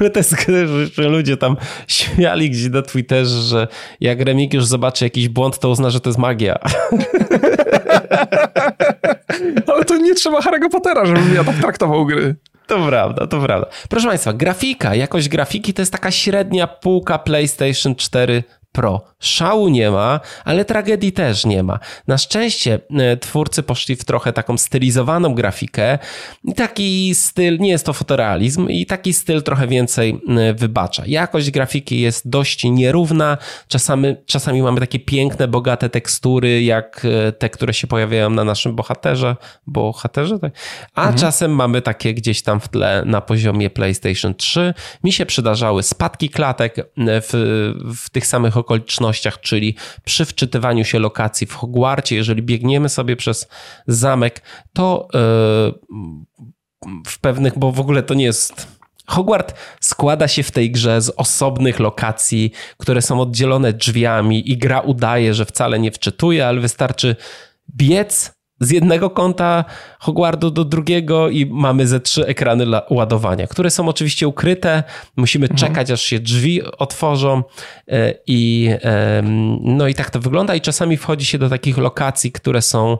no. 0.00 0.10
te 0.10 0.22
że 0.92 1.08
ludzie 1.08 1.36
tam 1.36 1.56
śmiali 1.88 2.50
gdzieś 2.50 2.68
na 2.70 2.82
Twitterze, 2.82 3.42
że 3.42 3.68
jak 4.00 4.20
Remik 4.20 4.54
już 4.54 4.66
zobaczy 4.66 5.04
jakiś 5.04 5.28
błąd, 5.28 5.58
to 5.58 5.68
uzna, 5.68 5.90
że 5.90 6.00
to 6.00 6.10
jest 6.10 6.18
magia. 6.18 6.58
Ale 9.74 9.84
to 9.84 9.96
nie 9.96 10.14
trzeba 10.14 10.40
Harry'ego 10.40 10.70
Pottera, 10.70 11.06
żebym 11.06 11.34
ja 11.34 11.44
tak 11.44 11.56
traktował 11.56 12.06
gry. 12.06 12.36
To 12.66 12.86
prawda, 12.86 13.26
to 13.26 13.40
prawda. 13.40 13.66
Proszę 13.88 14.08
Państwa, 14.08 14.32
grafika, 14.32 14.94
jakość 14.94 15.28
grafiki 15.28 15.74
to 15.74 15.82
jest 15.82 15.92
taka 15.92 16.10
średnia 16.10 16.66
półka 16.66 17.18
PlayStation 17.18 17.94
4 17.94 18.44
Pro. 18.72 19.04
Szału 19.20 19.68
nie 19.68 19.90
ma, 19.90 20.20
ale 20.44 20.64
tragedii 20.64 21.12
też 21.12 21.46
nie 21.46 21.62
ma. 21.62 21.78
Na 22.06 22.18
szczęście 22.18 22.80
e, 22.90 23.16
twórcy 23.16 23.62
poszli 23.62 23.96
w 23.96 24.04
trochę 24.04 24.32
taką 24.32 24.58
stylizowaną 24.58 25.34
grafikę 25.34 25.98
i 26.44 26.54
taki 26.54 27.14
styl, 27.14 27.58
nie 27.58 27.70
jest 27.70 27.86
to 27.86 27.92
fotorealizm 27.92 28.68
i 28.68 28.86
taki 28.86 29.12
styl 29.12 29.42
trochę 29.42 29.66
więcej 29.66 30.20
e, 30.28 30.54
wybacza. 30.54 31.02
Jakość 31.06 31.50
grafiki 31.50 32.00
jest 32.00 32.28
dość 32.28 32.64
nierówna, 32.64 33.38
czasami, 33.68 34.16
czasami 34.26 34.62
mamy 34.62 34.80
takie 34.80 35.00
piękne, 35.00 35.48
bogate 35.48 35.88
tekstury, 35.88 36.62
jak 36.62 37.06
e, 37.28 37.32
te, 37.32 37.50
które 37.50 37.74
się 37.74 37.86
pojawiają 37.86 38.30
na 38.30 38.44
naszym 38.44 38.76
bohaterze, 38.76 39.36
bohaterze, 39.66 40.38
tak? 40.38 40.52
a 40.94 41.00
mhm. 41.00 41.18
czasem 41.18 41.54
mamy 41.54 41.82
takie 41.82 42.14
gdzieś 42.14 42.42
tam 42.42 42.60
w 42.60 42.68
tle 42.68 43.02
na 43.06 43.20
poziomie 43.20 43.70
PlayStation 43.70 44.34
3. 44.34 44.74
Mi 45.04 45.12
się 45.12 45.26
przydarzały 45.26 45.82
spadki 45.82 46.28
klatek 46.28 46.76
w, 46.96 47.30
w 47.96 48.10
tych 48.10 48.26
samych 48.26 48.59
okolicznościach, 48.60 49.40
czyli 49.40 49.76
przy 50.04 50.24
wczytywaniu 50.24 50.84
się 50.84 50.98
lokacji 50.98 51.46
w 51.46 51.54
Hogwarcie, 51.54 52.16
jeżeli 52.16 52.42
biegniemy 52.42 52.88
sobie 52.88 53.16
przez 53.16 53.48
zamek, 53.86 54.42
to 54.72 55.08
e, 55.14 55.18
w 57.06 57.18
pewnych, 57.20 57.58
bo 57.58 57.72
w 57.72 57.80
ogóle 57.80 58.02
to 58.02 58.14
nie 58.14 58.24
jest. 58.24 58.80
Hogwart 59.06 59.54
składa 59.80 60.28
się 60.28 60.42
w 60.42 60.50
tej 60.50 60.70
grze 60.70 61.00
z 61.00 61.12
osobnych 61.16 61.80
lokacji, 61.80 62.52
które 62.78 63.02
są 63.02 63.20
oddzielone 63.20 63.72
drzwiami 63.72 64.50
i 64.50 64.58
gra 64.58 64.80
udaje, 64.80 65.34
że 65.34 65.44
wcale 65.44 65.78
nie 65.78 65.92
wczytuje, 65.92 66.46
ale 66.46 66.60
wystarczy 66.60 67.16
biec 67.76 68.32
z 68.60 68.70
jednego 68.70 69.10
kąta 69.10 69.64
Hogwartu 69.98 70.50
do 70.50 70.64
drugiego 70.64 71.28
i 71.28 71.46
mamy 71.46 71.86
ze 71.86 72.00
trzy 72.00 72.26
ekrany 72.26 72.66
ładowania, 72.90 73.46
które 73.46 73.70
są 73.70 73.88
oczywiście 73.88 74.28
ukryte. 74.28 74.82
Musimy 75.16 75.46
mhm. 75.46 75.58
czekać, 75.58 75.90
aż 75.90 76.02
się 76.02 76.20
drzwi 76.20 76.62
otworzą 76.62 77.42
e, 77.88 78.14
i 78.26 78.70
no 79.60 79.88
i 79.88 79.94
tak 79.94 80.10
to 80.10 80.20
wygląda 80.20 80.54
i 80.54 80.60
czasami 80.60 80.96
wchodzi 80.96 81.26
się 81.26 81.38
do 81.38 81.48
takich 81.48 81.78
lokacji, 81.78 82.32
które 82.32 82.62
są 82.62 82.98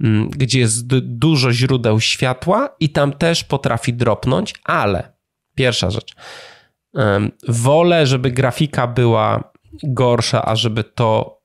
mm, 0.00 0.30
gdzie 0.30 0.60
jest 0.60 0.86
dużo 1.00 1.52
źródeł 1.52 2.00
światła 2.00 2.76
i 2.80 2.88
tam 2.88 3.12
też 3.12 3.44
potrafi 3.44 3.94
dropnąć, 3.94 4.54
ale 4.64 5.12
pierwsza 5.54 5.90
rzecz, 5.90 6.14
wolę, 7.48 8.06
żeby 8.06 8.30
grafika 8.30 8.86
była 8.86 9.52
gorsza, 9.82 10.44
a 10.44 10.56
żeby 10.56 10.84
to, 10.84 11.40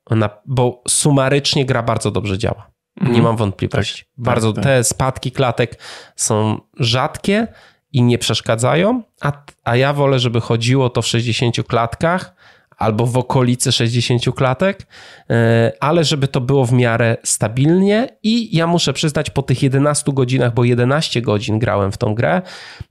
bo 0.46 0.84
sumarycznie 0.88 1.66
gra 1.66 1.84
bardzo 1.84 2.12
dobrze 2.12 2.38
działa. 2.38 2.75
Nie 3.02 3.08
Mhm. 3.08 3.24
mam 3.24 3.38
wątpliwości. 3.38 4.04
Tak, 4.04 4.10
Bardzo 4.18 4.54
tak, 4.54 4.64
tak. 4.64 4.74
te 4.74 4.84
spadki 4.84 5.32
klatek 5.32 5.80
są 6.16 6.62
rzadkie 6.80 7.48
i 7.94 8.04
nie 8.04 8.18
przeszkadzają, 8.18 9.04
a, 9.22 9.32
a 9.64 9.76
ja 9.76 9.94
wolę, 9.94 10.20
żeby 10.20 10.42
chodziło 10.42 10.90
to 10.90 11.02
w 11.02 11.08
60 11.08 11.56
klatkach 11.68 12.36
albo 12.78 13.06
w 13.06 13.18
okolicy 13.18 13.72
60 13.72 14.36
klatek, 14.36 14.88
e, 15.30 15.72
ale 15.80 16.04
żeby 16.04 16.28
to 16.28 16.42
było 16.42 16.66
w 16.66 16.72
miarę 16.74 17.18
stabilnie 17.24 18.18
i 18.24 18.58
ja 18.58 18.68
muszę 18.68 18.94
przyznać 18.94 19.30
po 19.30 19.42
tych 19.42 19.64
11 19.64 20.14
godzinach, 20.14 20.54
bo 20.54 20.64
11 20.64 21.22
godzin 21.22 21.60
grałem 21.60 21.92
w 21.92 21.98
tą 21.98 22.16
grę, 22.16 22.42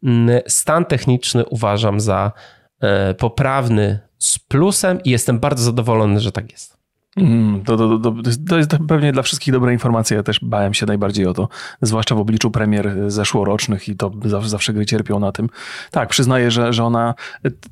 mm, 0.02 0.40
stan 0.48 0.84
techniczny 0.84 1.44
uważam 1.46 2.00
za 2.00 2.32
e, 2.80 3.14
poprawny 3.14 3.98
z 4.18 4.38
plusem 4.38 5.02
i 5.04 5.10
jestem 5.10 5.38
bardzo 5.38 5.64
zadowolony, 5.64 6.20
że 6.20 6.32
tak 6.32 6.52
jest. 6.52 6.83
Mm, 7.16 7.62
to, 7.64 7.76
to, 7.76 7.98
to, 7.98 8.14
to 8.48 8.58
jest 8.58 8.70
pewnie 8.88 9.12
dla 9.12 9.22
wszystkich 9.22 9.54
dobra 9.54 9.72
informacja. 9.72 10.16
Ja 10.16 10.22
też 10.22 10.40
bałem 10.42 10.74
się 10.74 10.86
najbardziej 10.86 11.26
o 11.26 11.34
to, 11.34 11.48
zwłaszcza 11.82 12.14
w 12.14 12.18
obliczu 12.18 12.50
premier 12.50 12.94
zeszłorocznych 13.06 13.88
i 13.88 13.96
to 13.96 14.10
zawsze, 14.46 14.72
gry 14.72 14.86
cierpią 14.86 15.20
na 15.20 15.32
tym. 15.32 15.48
Tak, 15.90 16.08
przyznaję, 16.08 16.50
że, 16.50 16.72
że 16.72 16.84
ona 16.84 17.14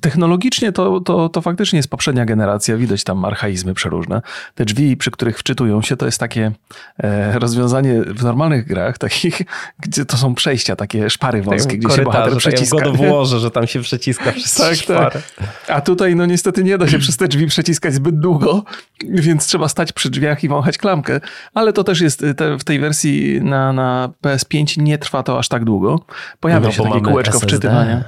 technologicznie 0.01 0.73
to, 0.73 1.01
to, 1.01 1.29
to 1.29 1.41
faktycznie 1.41 1.77
jest 1.77 1.89
poprzednia 1.89 2.25
generacja. 2.25 2.77
Widać 2.77 3.05
tam 3.05 3.25
archaizmy 3.25 3.75
przeróżne. 3.75 4.23
Te 4.55 4.65
drzwi, 4.65 4.97
przy 4.97 5.11
których 5.11 5.39
wczytują 5.39 5.83
się, 5.83 5.97
to 5.97 6.07
jest 6.07 6.19
takie 6.19 6.53
e, 6.99 7.39
rozwiązanie 7.39 8.03
w 8.03 8.25
normalnych 8.25 8.67
grach, 8.67 8.99
takich, 8.99 9.43
gdzie 9.79 10.05
to 10.05 10.17
są 10.17 10.35
przejścia, 10.35 10.77
takie 10.77 11.11
szpary 11.11 11.43
wąskie, 11.43 11.79
gdzie 11.79 11.97
się 11.97 12.03
bohater 12.03 12.37
przeciska. 12.37 12.77
Tak, 12.77 12.97
włożę, 12.97 13.39
że 13.39 13.51
tam 13.51 13.67
się 13.67 13.81
przeciska 13.81 14.33
przez 14.37 14.55
Tak, 14.55 14.75
szparę. 14.75 15.23
A 15.69 15.81
tutaj 15.81 16.17
no 16.17 16.27
niestety 16.27 16.65
nie 16.65 16.79
da 16.79 16.89
się 16.89 16.99
przez 16.99 17.17
te 17.17 17.29
drzwi 17.29 17.47
przeciskać 17.47 17.95
zbyt 17.95 18.21
długo, 18.21 18.65
więc 19.09 19.32
trzeba 19.39 19.69
stać 19.69 19.93
przy 19.93 20.11
drzwiach 20.11 20.45
i 20.45 20.49
wąchać 20.49 20.79
klamkę. 20.79 21.21
Ale 21.55 21.73
to 21.73 21.85
też 21.85 22.01
jest 22.01 22.25
te, 22.37 22.59
w 22.59 22.65
tej 22.65 22.79
wersji 22.81 23.41
na, 23.43 23.73
na 23.73 24.11
PS5 24.25 24.79
nie 24.83 24.99
trwa 24.99 25.23
to 25.23 25.39
aż 25.39 25.49
tak 25.49 25.65
długo. 25.65 26.01
Pojawia 26.41 26.67
No, 26.67 26.73
się 26.73 26.83
takie 26.83 27.01
kółeczko 27.01 27.31
SSD. 27.37 27.47
wczytywania. 27.47 28.05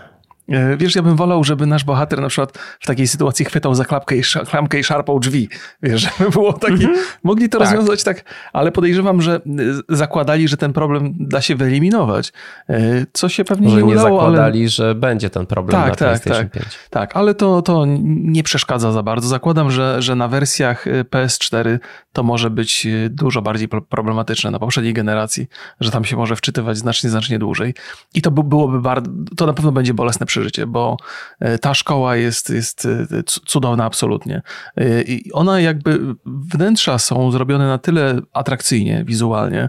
E, 0.49 0.77
Wiesz, 0.77 0.95
ja 0.95 1.03
bym 1.03 1.17
wolał, 1.17 1.45
żeby 1.45 1.67
nasz 1.67 1.85
bohater 1.85 2.21
na 2.21 2.29
przykład 2.29 2.59
w 2.81 2.87
takiej 2.87 3.09
sytuacji 3.09 3.45
chwytał 3.45 3.75
za 3.75 3.85
klapkę 3.85 4.17
i, 4.17 4.23
klamkę 4.51 4.79
i 4.79 4.85
szarpał 4.85 5.21
drzwi. 5.21 5.49
Wiesz, 5.83 6.03
żeby 6.19 6.31
było 6.31 6.53
taki... 6.53 6.87
Mogli 7.23 7.49
to 7.49 7.59
Tak. 7.59 7.69
rozwiązać 7.69 8.05
tak, 8.05 8.25
ale 8.53 8.73
podejrzewam, 8.73 9.23
że 9.23 9.37
y, 9.37 9.97
zakładali, 9.97 10.49
że 10.49 10.57
ten 10.57 10.73
problem 10.73 11.15
da 11.21 11.41
się 11.41 11.57
wyeliminować. 11.57 12.33
E, 12.69 13.07
Co 13.13 13.29
się 13.29 13.45
pewnie 13.45 13.69
Może 13.69 13.83
nie 13.83 13.87
nie 13.89 13.93
udało, 13.93 14.09
ale... 14.23 14.31
zakładali, 14.37 14.69
że 14.69 14.95
będzie 14.95 15.31
ten 15.31 15.47
problem 15.47 15.83
Tak, 15.83 15.91
na 15.91 15.97
tak, 15.97 15.99
PlayStation 15.99 16.43
tak. 16.49 16.53
5. 16.63 16.67
Tak, 16.91 17.17
ale 17.17 17.35
to, 17.35 17.63
to 17.63 17.85
nie 18.05 18.43
przeszkadza 18.43 18.93
za 18.93 19.03
bardzo. 19.03 19.29
Zakładam, 19.29 19.71
że, 19.71 20.03
że 20.03 20.15
na 20.15 20.29
wersjach 20.29 20.87
y, 20.87 21.05
PS4 21.11 21.79
to 22.13 22.23
może 22.23 22.51
być 22.51 22.87
dużo 23.11 23.43
bardziej 23.43 23.69
pro- 23.69 23.83
problematyczne 23.83 24.51
na 24.51 24.59
poprzedniej 24.59 24.95
generacji, 24.95 25.47
że 25.81 25.91
tam 25.91 26.05
się 26.05 26.17
może 26.17 26.37
wczytywać 26.37 26.79
znacznie, 26.79 27.11
znacznie 27.11 27.39
dłużej. 27.39 27.75
I 28.15 28.23
to 28.23 28.31
by, 28.31 28.45
byłoby 28.45 28.81
bardzo, 28.81 29.11
to 29.37 29.47
na 29.47 29.53
pewno 29.53 29.73
będzie 29.73 29.95
bolesne 29.95 30.27
przeżycie, 30.35 30.67
bo 30.67 30.97
y, 31.43 31.59
ta 31.59 31.75
szkoła 31.75 32.17
jest, 32.17 32.51
jest 32.51 32.89
cu- 33.27 33.41
cudowna 33.41 33.85
absolutnie. 33.85 34.43
Y, 34.81 35.05
I 35.09 35.33
ona 35.33 35.61
jakby, 35.61 36.01
wnętrza 36.27 36.99
są 36.99 37.31
zrobione 37.31 37.67
na 37.67 37.79
tyle 37.79 38.21
atrakcyjnie, 38.33 39.05
wizualnie, 39.07 39.69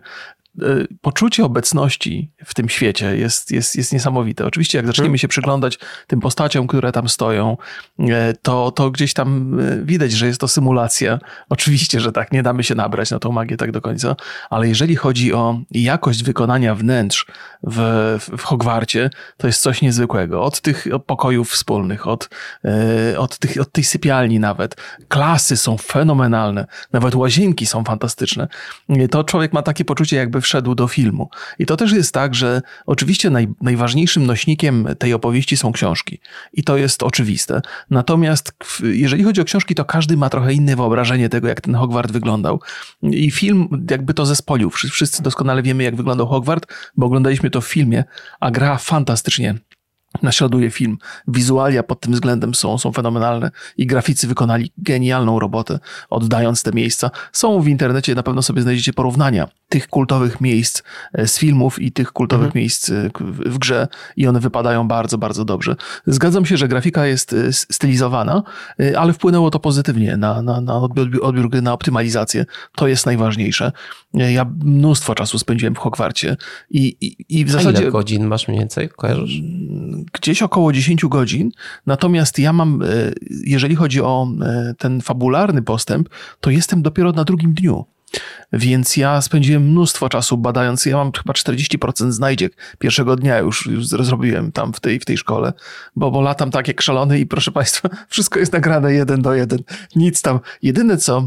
poczucie 1.02 1.46
obecności 1.46 2.32
w 2.46 2.54
tym 2.54 2.70
świecie 2.70 3.18
jest, 3.18 3.52
jest, 3.52 3.76
jest 3.76 3.94
niesamowite. 3.94 4.46
Oczywiście, 4.46 4.78
jak 4.78 4.88
zaczniemy 4.88 5.18
się 5.18 5.28
przyglądać 5.28 5.80
tym 6.08 6.20
postaciom, 6.20 6.68
które 6.68 6.92
tam 6.92 7.10
stoją, 7.10 7.58
e, 8.00 8.34
to, 8.42 8.72
to 8.72 8.92
gdzieś 8.92 9.14
tam 9.14 9.60
e, 9.60 9.86
widać, 9.86 10.12
że 10.12 10.28
jest 10.28 10.40
to 10.40 10.48
symulacja. 10.48 11.20
Oczywiście, 11.50 12.00
że 12.00 12.12
tak, 12.12 12.32
nie 12.32 12.44
damy 12.44 12.64
się 12.64 12.76
nabrać 12.76 13.12
na 13.12 13.20
tą 13.20 13.32
magię 13.32 13.58
tak 13.58 13.72
do 13.72 13.82
końca, 13.82 14.16
ale 14.50 14.68
jeżeli 14.68 14.96
chodzi 14.96 15.34
o 15.34 15.60
jakość 15.72 16.24
wykonania 16.24 16.76
wnętrz 16.76 17.26
w, 17.64 17.80
w 18.38 18.44
Hogwarcie, 18.44 19.10
to 19.38 19.48
jest 19.48 19.62
coś 19.62 19.82
niezwykłego. 19.82 20.44
Od 20.44 20.62
tych 20.62 20.88
pokojów 21.06 21.52
wspólnych, 21.52 22.08
od, 22.08 22.30
e, 22.66 23.20
od, 23.20 23.38
tych, 23.38 23.62
od 23.62 23.72
tej 23.72 23.84
sypialni 23.84 24.40
nawet. 24.40 24.76
Klasy 25.08 25.58
są 25.58 25.78
fenomenalne, 25.78 26.68
nawet 26.94 27.16
łazienki 27.16 27.66
są 27.66 27.84
fantastyczne. 27.84 28.48
E, 28.90 29.08
To 29.08 29.24
człowiek 29.24 29.54
ma 29.54 29.62
takie 29.62 29.86
poczucie, 29.86 30.18
jakby 30.18 30.42
wszedł 30.46 30.76
do 30.76 30.88
filmu. 30.88 31.30
I 31.60 31.66
to 31.66 31.78
też 31.78 31.92
jest 31.92 32.14
tak, 32.14 32.36
że 32.36 32.62
oczywiście 32.86 33.30
naj, 33.30 33.48
najważniejszym 33.62 34.26
nośnikiem 34.26 34.88
tej 35.00 35.14
opowieści 35.14 35.58
są 35.58 35.72
książki. 35.72 36.20
I 36.54 36.64
to 36.64 36.78
jest 36.78 37.04
oczywiste. 37.04 37.62
Natomiast 37.90 38.54
jeżeli 38.84 39.24
chodzi 39.24 39.42
o 39.42 39.46
książki, 39.46 39.76
to 39.76 39.86
każdy 39.86 40.18
ma 40.18 40.30
trochę 40.30 40.54
inne 40.54 40.76
wyobrażenie 40.76 41.30
tego, 41.30 41.48
jak 41.48 41.62
ten 41.62 41.76
Hogwart 41.76 42.12
wyglądał. 42.12 42.62
I 43.04 43.32
film 43.32 43.86
jakby 43.92 44.14
to 44.14 44.26
zespolił. 44.26 44.70
Wszy- 44.70 44.90
Wszyscy 44.90 45.24
doskonale 45.24 45.64
wiemy, 45.64 45.84
jak 45.84 45.96
wyglądał 45.96 46.28
Hogwart, 46.28 46.66
bo 46.98 47.06
oglądaliśmy 47.06 47.50
to 47.50 47.62
w 47.62 47.68
filmie, 47.68 48.04
a 48.40 48.52
gra 48.52 48.78
fantastycznie 48.78 49.56
naśladuje 50.24 50.72
film. 50.72 50.98
Wizualia 51.28 51.84
pod 51.84 52.00
tym 52.00 52.14
względem 52.14 52.56
są, 52.56 52.78
są 52.78 52.92
fenomenalne 52.92 53.52
i 53.78 53.88
graficy 53.88 54.28
wykonali 54.28 54.72
genialną 54.78 55.40
robotę, 55.40 55.80
oddając 56.10 56.64
te 56.64 56.72
miejsca. 56.72 57.12
Są 57.32 57.62
w 57.62 57.68
internecie, 57.68 58.16
na 58.16 58.24
pewno 58.24 58.42
sobie 58.42 58.62
znajdziecie 58.62 58.94
porównania 58.94 59.48
tych 59.70 59.88
kultowych 59.88 60.42
miejsc 60.42 60.84
e, 61.14 61.28
z 61.28 61.38
filmów 61.38 61.82
i 61.82 61.92
tych 61.92 62.12
kultowych 62.12 62.56
miejsc 62.56 62.90
e, 62.90 63.10
w 63.46 63.58
grze 63.58 63.88
i 64.18 64.28
one 64.28 64.40
wypadają 64.40 64.88
bardzo, 64.88 65.18
bardzo 65.18 65.46
dobrze. 65.46 65.76
Zgadzam 66.08 66.46
się, 66.46 66.58
że 66.58 66.68
grafika 66.68 67.06
jest 67.06 67.34
e, 67.34 67.54
stylizowana, 67.54 68.44
ale 68.98 69.14
wpłynęło 69.14 69.52
to 69.52 69.60
pozytywnie 69.60 70.18
na, 70.18 70.42
na, 70.42 70.62
na 70.62 70.78
odbiór, 70.78 71.20
odbiór 71.22 71.50
gry, 71.50 71.62
na 71.62 71.74
optymalizację. 71.74 72.46
To 72.76 72.88
jest 72.88 73.06
najważniejsze. 73.06 73.72
Ja 74.14 74.46
mnóstwo 74.64 75.16
czasu 75.16 75.40
spędziłem 75.40 75.76
w 75.76 75.78
Hogwarcie 75.78 76.38
i, 76.70 76.98
i, 77.02 77.40
i 77.40 77.46
w 77.46 77.50
A 77.50 77.52
zasadzie 77.52 77.82
ile 77.82 77.92
godzin 77.92 78.28
masz 78.28 78.48
mniej 78.48 78.60
więcej? 78.60 78.90
Kojarzysz? 78.90 79.42
Gdzieś 80.14 80.42
około 80.42 80.74
10 80.74 81.06
godzin. 81.06 81.52
Natomiast 81.86 82.40
ja 82.40 82.54
mam, 82.54 82.82
e, 82.82 82.86
jeżeli 83.46 83.76
chodzi 83.76 84.02
o 84.02 84.28
e, 84.42 84.74
ten 84.78 85.02
fabularny 85.02 85.62
postęp, 85.62 86.10
to 86.40 86.50
jestem 86.50 86.82
dopiero 86.82 87.12
na 87.12 87.24
drugim 87.24 87.54
dniu. 87.54 87.86
Więc 88.54 88.98
ja 88.98 89.22
spędziłem 89.22 89.64
mnóstwo 89.64 90.10
czasu 90.10 90.38
badając. 90.38 90.86
Ja 90.86 90.98
mam 90.98 91.12
chyba 91.12 91.34
40% 91.34 92.12
znajdziek 92.12 92.58
pierwszego 92.80 93.16
dnia 93.16 93.40
już, 93.40 93.66
już 93.66 93.88
zrobiłem 93.88 94.52
tam 94.52 94.74
w 94.74 94.80
tej, 94.80 95.00
w 95.00 95.06
tej 95.06 95.18
szkole, 95.18 95.54
bo, 95.96 96.12
bo 96.12 96.22
latam 96.22 96.52
tak 96.52 96.68
jak 96.68 96.82
szalony 96.82 97.20
i 97.20 97.26
proszę 97.26 97.52
Państwa, 97.52 97.90
wszystko 98.10 98.40
jest 98.40 98.54
nagrane 98.54 98.94
jeden 98.94 99.22
do 99.22 99.34
jeden. 99.34 99.60
Nic 99.96 100.22
tam. 100.22 100.40
Jedyne 100.62 100.98
co 100.98 101.26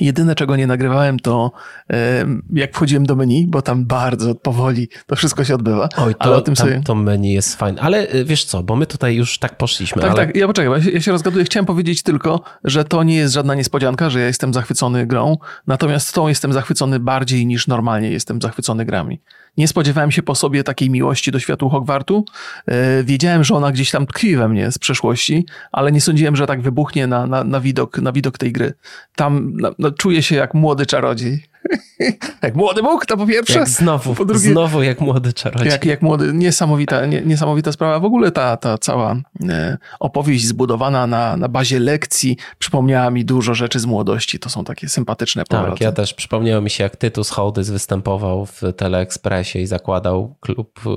Jedyne, 0.00 0.34
czego 0.34 0.56
nie 0.56 0.66
nagrywałem, 0.66 1.18
to 1.18 1.52
em, 1.88 2.42
jak 2.52 2.74
wchodziłem 2.74 3.06
do 3.06 3.16
menu, 3.16 3.46
bo 3.46 3.62
tam 3.62 3.84
bardzo 3.84 4.34
powoli 4.34 4.88
to 5.06 5.16
wszystko 5.16 5.44
się 5.44 5.54
odbywa. 5.54 5.88
Oj, 5.96 6.14
to, 6.14 6.20
ale 6.20 6.36
o 6.36 6.40
tym 6.40 6.54
tam, 6.54 6.66
sobie... 6.66 6.80
to 6.84 6.94
menu 6.94 7.32
jest 7.32 7.56
fajne. 7.56 7.80
Ale 7.80 8.14
y, 8.14 8.24
wiesz 8.24 8.44
co, 8.44 8.62
bo 8.62 8.76
my 8.76 8.86
tutaj 8.86 9.16
już 9.16 9.38
tak 9.38 9.56
poszliśmy. 9.56 10.02
Tak, 10.02 10.10
ale... 10.10 10.26
tak, 10.26 10.36
ja 10.36 10.46
poczekaj, 10.46 10.94
ja 10.94 11.00
się 11.00 11.12
rozgaduję. 11.12 11.44
Chciałem 11.44 11.66
powiedzieć 11.66 12.02
tylko, 12.02 12.40
że 12.64 12.84
to 12.84 13.02
nie 13.02 13.16
jest 13.16 13.34
żadna 13.34 13.54
niespodzianka, 13.54 14.10
że 14.10 14.20
ja 14.20 14.26
jestem 14.26 14.54
zachwycony 14.54 15.06
grą, 15.06 15.36
natomiast 15.66 16.14
tą 16.14 16.28
jestem 16.28 16.52
zachwycony 16.52 17.00
bardziej 17.00 17.46
niż 17.46 17.66
normalnie 17.66 18.10
jestem 18.10 18.42
zachwycony 18.42 18.84
grami. 18.84 19.20
Nie 19.56 19.68
spodziewałem 19.68 20.10
się 20.10 20.22
po 20.22 20.34
sobie 20.34 20.64
takiej 20.64 20.90
miłości 20.90 21.30
do 21.30 21.38
światu 21.38 21.68
Hogwartu. 21.68 22.24
E, 22.66 23.04
Wiedziałem, 23.04 23.44
że 23.44 23.54
ona 23.54 23.72
gdzieś 23.72 23.90
tam 23.90 24.06
tkwi 24.06 24.36
we 24.36 24.48
mnie 24.48 24.72
z 24.72 24.78
przeszłości, 24.78 25.46
ale 25.72 25.92
nie 25.92 26.00
sądziłem, 26.00 26.36
że 26.36 26.46
tak 26.46 26.62
wybuchnie 26.62 27.06
na, 27.06 27.26
na, 27.26 27.44
na, 27.44 27.60
widok, 27.60 27.98
na 27.98 28.12
widok 28.12 28.38
tej 28.38 28.52
gry. 28.52 28.72
Tam 29.16 29.52
no, 29.54 29.74
no, 29.78 29.90
czuję 29.90 30.22
się 30.22 30.36
jak 30.36 30.54
młody 30.54 30.86
czarodziej. 30.86 31.42
jak 32.42 32.54
młody 32.54 32.82
Bóg, 32.82 33.06
to 33.06 33.16
po 33.16 33.26
pierwsze. 33.26 33.58
Jak 33.58 33.68
znowu, 33.68 34.14
po 34.14 34.24
drugie, 34.24 34.50
znowu 34.50 34.82
jak 34.82 35.00
młody 35.00 35.32
czarodziej. 35.32 35.68
jak, 35.68 35.84
jak 35.84 36.02
młody, 36.02 36.32
niesamowita, 36.32 37.06
nie, 37.06 37.20
niesamowita 37.20 37.72
sprawa. 37.72 38.00
W 38.00 38.04
ogóle 38.04 38.32
ta, 38.32 38.56
ta 38.56 38.78
cała 38.78 39.16
e, 39.48 39.78
opowieść 40.00 40.46
zbudowana 40.46 41.06
na, 41.06 41.36
na 41.36 41.48
bazie 41.48 41.78
lekcji 41.78 42.36
przypomniała 42.58 43.10
mi 43.10 43.24
dużo 43.24 43.54
rzeczy 43.54 43.80
z 43.80 43.86
młodości. 43.86 44.38
To 44.38 44.50
są 44.50 44.64
takie 44.64 44.88
sympatyczne 44.88 45.44
powroty. 45.44 45.70
Tak, 45.70 45.80
ja 45.80 45.92
też 45.92 46.14
przypomniało 46.14 46.62
mi 46.62 46.70
się, 46.70 46.84
jak 46.84 46.96
Tytus 46.96 47.30
Hołdys 47.30 47.70
występował 47.70 48.46
w 48.46 48.62
Teleekspresie 48.76 49.58
i 49.58 49.66
zakładał 49.66 50.36
klub 50.40 50.80
y, 50.86 50.90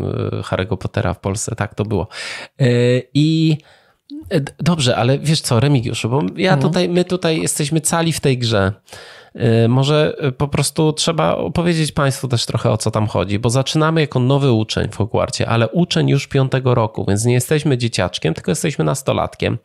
y, 0.00 0.42
Harry'ego 0.42 0.76
Pottera 0.76 1.14
w 1.14 1.20
Polsce. 1.20 1.54
Tak 1.56 1.74
to 1.74 1.84
było. 1.84 2.08
I 3.14 3.58
dobrze, 4.58 4.96
ale 4.96 5.18
wiesz 5.18 5.40
co, 5.40 5.60
Remigiuszu, 5.60 6.08
bo 6.08 6.22
ja 6.36 6.56
tutaj, 6.56 6.88
my 6.88 7.04
tutaj 7.04 7.40
jesteśmy 7.40 7.80
cali 7.80 8.12
w 8.12 8.20
tej 8.20 8.38
grze. 8.38 8.72
Y, 9.64 9.68
Może 9.68 10.16
y, 10.24 10.32
po 10.32 10.48
prostu 10.48 10.92
trzeba 10.92 11.36
opowiedzieć 11.36 11.92
Państwu 11.92 12.28
też 12.28 12.46
trochę 12.46 12.70
o 12.70 12.76
co 12.76 12.90
tam 12.90 13.06
chodzi, 13.06 13.38
bo 13.38 13.50
zaczynamy 13.50 14.00
jako 14.00 14.20
nowy 14.20 14.52
uczeń 14.52 14.88
w 14.90 14.96
Hogwarcie, 14.96 15.48
ale 15.48 15.68
uczeń 15.68 16.08
już 16.08 16.26
piątego 16.26 16.74
roku, 16.74 17.04
więc 17.08 17.24
nie 17.24 17.34
jesteśmy 17.34 17.78
dzieciaczkiem, 17.78 18.34
tylko 18.34 18.50
jesteśmy 18.50 18.84
nastolatkiem. 18.84 19.58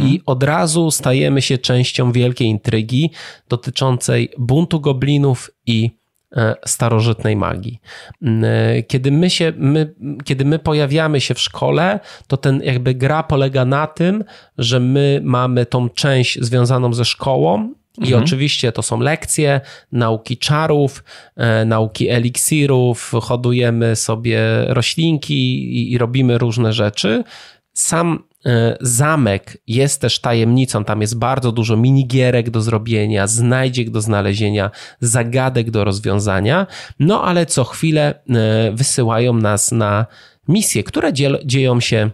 I 0.00 0.20
od 0.26 0.42
razu 0.42 0.90
stajemy 0.90 1.42
się 1.42 1.58
częścią 1.58 2.12
wielkiej 2.12 2.48
intrygi 2.48 3.10
dotyczącej 3.48 4.30
buntu 4.38 4.80
goblinów 4.80 5.50
i 5.66 5.90
e, 6.36 6.54
starożytnej 6.66 7.36
magii. 7.36 7.80
Mm, 8.22 8.44
e, 8.44 8.82
Kiedy 8.82 9.12
my, 9.12 9.30
się, 9.30 9.52
my, 9.56 9.94
kiedy 10.24 10.44
my 10.44 10.58
pojawiamy 10.58 11.20
się 11.20 11.34
w 11.34 11.40
szkole, 11.40 12.00
to 12.26 12.36
ten 12.36 12.62
jakby 12.64 12.94
gra 12.94 13.22
polega 13.22 13.64
na 13.64 13.86
tym, 13.86 14.24
że 14.58 14.80
my 14.80 15.20
mamy 15.24 15.66
tą 15.66 15.88
część 15.88 16.38
związaną 16.40 16.92
ze 16.92 17.04
szkołą 17.04 17.74
I 18.00 18.04
mhm. 18.04 18.22
oczywiście 18.22 18.72
to 18.72 18.82
są 18.82 19.00
lekcje, 19.00 19.60
nauki 19.92 20.36
czarów, 20.36 21.04
e, 21.36 21.64
nauki 21.64 22.08
eliksirów, 22.08 23.12
hodujemy 23.22 23.96
sobie 23.96 24.40
roślinki 24.68 25.64
i, 25.78 25.92
i 25.92 25.98
robimy 25.98 26.38
różne 26.38 26.72
rzeczy. 26.72 27.24
Sam 27.72 28.24
e, 28.46 28.76
zamek 28.80 29.58
jest 29.66 30.00
też 30.00 30.20
tajemnicą, 30.20 30.84
tam 30.84 31.00
jest 31.00 31.18
bardzo 31.18 31.52
dużo 31.52 31.76
minigierek 31.76 32.50
do 32.50 32.60
zrobienia, 32.60 33.26
znajdziek 33.26 33.90
do 33.90 34.00
znalezienia, 34.00 34.70
zagadek 35.00 35.70
do 35.70 35.84
rozwiązania, 35.84 36.66
no 36.98 37.24
ale 37.24 37.46
co 37.46 37.64
chwilę 37.64 38.14
e, 38.30 38.72
wysyłają 38.72 39.32
nas 39.32 39.72
na 39.72 40.06
misje, 40.48 40.82
które 40.82 41.12
dzieją 41.44 41.80
się 41.80 42.10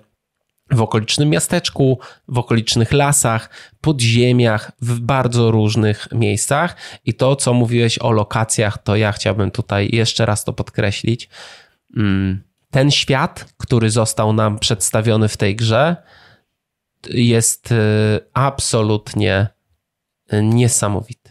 w 0.71 0.83
okolicznym 0.83 1.31
miasteczku, 1.31 1.99
w 2.29 2.39
okolicznych 2.39 2.93
lasach, 2.93 3.51
podziemiach, 3.81 4.73
w 4.81 5.01
bardzo 5.01 5.51
różnych 5.51 6.09
miejscach. 6.13 6.77
I 7.05 7.15
to, 7.15 7.37
co 7.37 7.55
mówiłeś 7.55 7.99
o 7.99 8.11
lokacjach, 8.11 8.79
to 8.79 8.97
ja 8.97 9.13
chciałbym 9.13 9.51
tutaj 9.51 9.91
jeszcze 9.93 10.27
raz 10.27 10.45
to 10.45 10.53
podkreślić. 10.53 11.29
Mm, 11.97 12.43
ten 12.71 12.91
świat, 12.91 13.55
który 13.57 13.91
został 13.91 14.33
nam 14.33 14.59
przedstawiony 14.59 15.29
w 15.29 15.37
tej 15.37 15.57
grze, 15.57 15.97
jest 17.11 17.73
y, 17.73 17.77
absolutnie 18.33 19.49
niesamowity. 20.33 21.26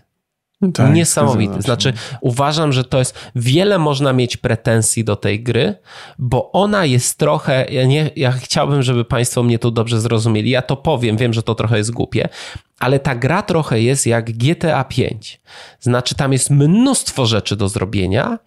Tak, 0.73 0.93
Niesamowity. 0.93 1.61
Znaczy, 1.61 1.93
uważam, 2.21 2.73
że 2.73 2.83
to 2.83 2.99
jest. 2.99 3.31
Wiele 3.35 3.79
można 3.79 4.13
mieć 4.13 4.37
pretensji 4.37 5.03
do 5.03 5.15
tej 5.15 5.43
gry, 5.43 5.75
bo 6.19 6.51
ona 6.51 6.85
jest 6.85 7.17
trochę. 7.17 7.65
Ja, 7.71 7.85
nie, 7.85 8.11
ja 8.15 8.31
chciałbym, 8.31 8.83
żeby 8.83 9.05
Państwo 9.05 9.43
mnie 9.43 9.59
tu 9.59 9.71
dobrze 9.71 10.01
zrozumieli. 10.01 10.49
Ja 10.49 10.61
to 10.61 10.77
powiem, 10.77 11.17
wiem, 11.17 11.33
że 11.33 11.43
to 11.43 11.55
trochę 11.55 11.77
jest 11.77 11.91
głupie, 11.91 12.29
ale 12.79 12.99
ta 12.99 13.15
gra 13.15 13.41
trochę 13.41 13.81
jest 13.81 14.05
jak 14.07 14.31
GTA 14.31 14.83
5. 14.83 15.41
Znaczy, 15.79 16.15
tam 16.15 16.33
jest 16.33 16.49
mnóstwo 16.49 17.25
rzeczy 17.25 17.55
do 17.55 17.69
zrobienia, 17.69 18.39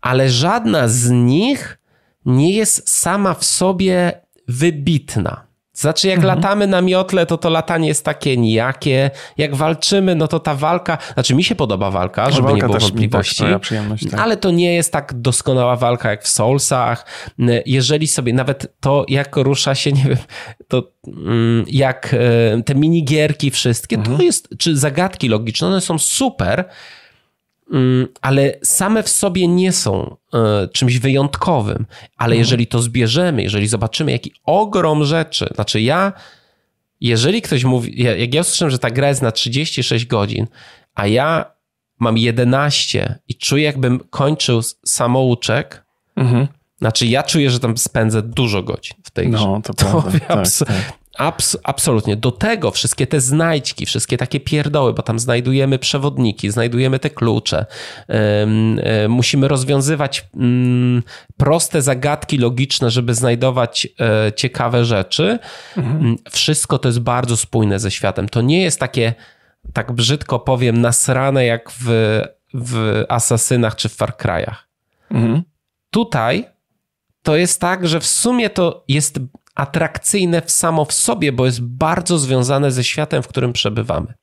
ale 0.00 0.30
żadna 0.30 0.88
z 0.88 1.10
nich 1.10 1.78
nie 2.24 2.52
jest 2.52 2.90
sama 2.90 3.34
w 3.34 3.44
sobie 3.44 4.20
wybitna. 4.48 5.47
Znaczy, 5.78 6.08
jak 6.08 6.18
mhm. 6.18 6.36
latamy 6.36 6.66
na 6.66 6.82
miotle, 6.82 7.26
to 7.26 7.38
to 7.38 7.50
latanie 7.50 7.88
jest 7.88 8.04
takie 8.04 8.36
nijakie. 8.36 9.10
Jak 9.36 9.56
walczymy, 9.56 10.14
no 10.14 10.28
to 10.28 10.40
ta 10.40 10.54
walka. 10.54 10.98
Znaczy, 11.14 11.34
mi 11.34 11.44
się 11.44 11.54
podoba 11.54 11.90
walka, 11.90 12.30
żeby 12.30 12.42
walka 12.42 12.56
nie 12.56 12.62
było 12.62 12.78
wątpliwości. 12.78 13.44
Tak. 14.10 14.20
Ale 14.20 14.36
to 14.36 14.50
nie 14.50 14.74
jest 14.74 14.92
tak 14.92 15.12
doskonała 15.14 15.76
walka 15.76 16.10
jak 16.10 16.24
w 16.24 16.28
Soulsach. 16.28 17.06
Jeżeli 17.66 18.06
sobie 18.06 18.32
nawet 18.32 18.80
to, 18.80 19.04
jak 19.08 19.36
rusza 19.36 19.74
się, 19.74 19.92
nie 19.98 20.04
wiem, 20.04 20.18
to 20.68 20.92
mm, 21.06 21.64
jak 21.68 22.14
e, 22.14 22.62
te 22.62 22.74
minigierki 22.74 23.50
wszystkie, 23.50 23.96
mhm. 23.96 24.16
to 24.16 24.22
jest, 24.22 24.48
czy 24.58 24.76
zagadki 24.76 25.28
logiczne, 25.28 25.66
one 25.66 25.80
są 25.80 25.98
super 25.98 26.64
ale 28.20 28.58
same 28.62 29.02
w 29.02 29.08
sobie 29.08 29.48
nie 29.48 29.72
są 29.72 30.16
e, 30.34 30.68
czymś 30.68 30.98
wyjątkowym. 30.98 31.86
Ale 32.16 32.32
mhm. 32.32 32.38
jeżeli 32.38 32.66
to 32.66 32.82
zbierzemy, 32.82 33.42
jeżeli 33.42 33.68
zobaczymy, 33.68 34.12
jaki 34.12 34.32
ogrom 34.44 35.04
rzeczy, 35.04 35.48
znaczy 35.54 35.80
ja, 35.80 36.12
jeżeli 37.00 37.42
ktoś 37.42 37.64
mówi, 37.64 38.02
jak 38.02 38.34
ja 38.34 38.40
usłyszałem, 38.40 38.70
że 38.70 38.78
ta 38.78 38.90
gra 38.90 39.08
jest 39.08 39.22
na 39.22 39.32
36 39.32 40.06
godzin, 40.06 40.46
a 40.94 41.06
ja 41.06 41.44
mam 41.98 42.18
11 42.18 43.18
i 43.28 43.34
czuję, 43.34 43.64
jakbym 43.64 44.00
kończył 44.10 44.60
samouczek, 44.84 45.84
mhm. 46.16 46.46
Znaczy, 46.78 47.06
ja 47.06 47.22
czuję, 47.22 47.50
że 47.50 47.60
tam 47.60 47.78
spędzę 47.78 48.22
dużo 48.22 48.62
godzin 48.62 48.96
w 49.04 49.10
tej 49.10 49.30
grze. 49.30 49.46
No, 49.46 49.60
to, 49.64 49.74
to 49.74 49.84
prawda. 49.84 50.18
Tak, 50.28 50.48
tak. 50.66 50.98
Abs 51.18 51.56
absolutnie. 51.64 52.16
Do 52.16 52.30
tego 52.30 52.70
wszystkie 52.70 53.06
te 53.06 53.20
znajdźki, 53.20 53.86
wszystkie 53.86 54.16
takie 54.16 54.40
pierdoły, 54.40 54.94
bo 54.94 55.02
tam 55.02 55.18
znajdujemy 55.18 55.78
przewodniki, 55.78 56.50
znajdujemy 56.50 56.98
te 56.98 57.10
klucze. 57.10 57.66
musimy 59.08 59.48
rozwiązywać 59.48 60.26
mm, 60.36 61.02
proste 61.36 61.82
zagadki 61.82 62.38
logiczne, 62.38 62.90
żeby 62.90 63.14
znajdować 63.14 63.88
e, 64.00 64.32
ciekawe 64.32 64.84
rzeczy. 64.84 65.38
Mhm. 65.76 65.96
Mm, 65.96 66.16
wszystko 66.30 66.78
to 66.78 66.88
jest 66.88 67.00
bardzo 67.00 67.36
spójne 67.36 67.78
ze 67.78 67.90
światem. 67.90 68.28
To 68.28 68.40
nie 68.40 68.62
jest 68.62 68.80
takie, 68.80 69.14
tak 69.72 69.92
brzydko 69.92 70.38
powiem, 70.38 70.80
nasrane 70.80 71.44
jak 71.44 71.70
w, 71.70 72.22
w 72.54 73.04
Asasynach 73.08 73.76
czy 73.76 73.88
w 73.88 73.94
Far 73.94 74.14
Cry'ach. 74.16 74.56
Mhm. 75.10 75.42
Tutaj 75.90 76.44
to 77.22 77.36
jest 77.36 77.60
tak, 77.60 77.88
że 77.88 78.00
w 78.00 78.06
sumie 78.06 78.50
to 78.50 78.84
jest 78.88 79.20
atrakcyjne 79.60 80.42
w 80.42 80.50
samo 80.50 80.84
w 80.84 80.92
sobie, 80.92 81.32
bo 81.32 81.46
jest 81.46 81.62
bardzo 81.62 82.18
związane 82.18 82.70
ze 82.70 82.84
światem, 82.84 83.22
w 83.22 83.28
którym 83.28 83.52
przebywamy. 83.52 84.14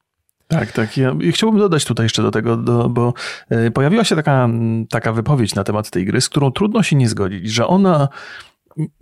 Tak, 0.48 0.72
tak. 0.72 0.98
Ja 0.98 1.16
chciałbym 1.32 1.60
dodać 1.60 1.86
tutaj 1.86 2.06
jeszcze 2.06 2.22
do 2.22 2.32
tego, 2.32 2.58
do, 2.58 2.90
bo 2.90 3.14
e, 3.50 3.72
pojawiła 3.72 4.04
się 4.04 4.16
taka, 4.16 4.50
taka 4.90 5.14
wypowiedź 5.14 5.56
na 5.56 5.64
temat 5.64 5.90
tej 5.90 6.06
gry, 6.06 6.22
z 6.22 6.30
którą 6.30 6.52
trudno 6.52 6.84
się 6.84 6.96
nie 6.96 7.10
zgodzić, 7.10 7.52
że 7.52 7.68
ona 7.68 8.08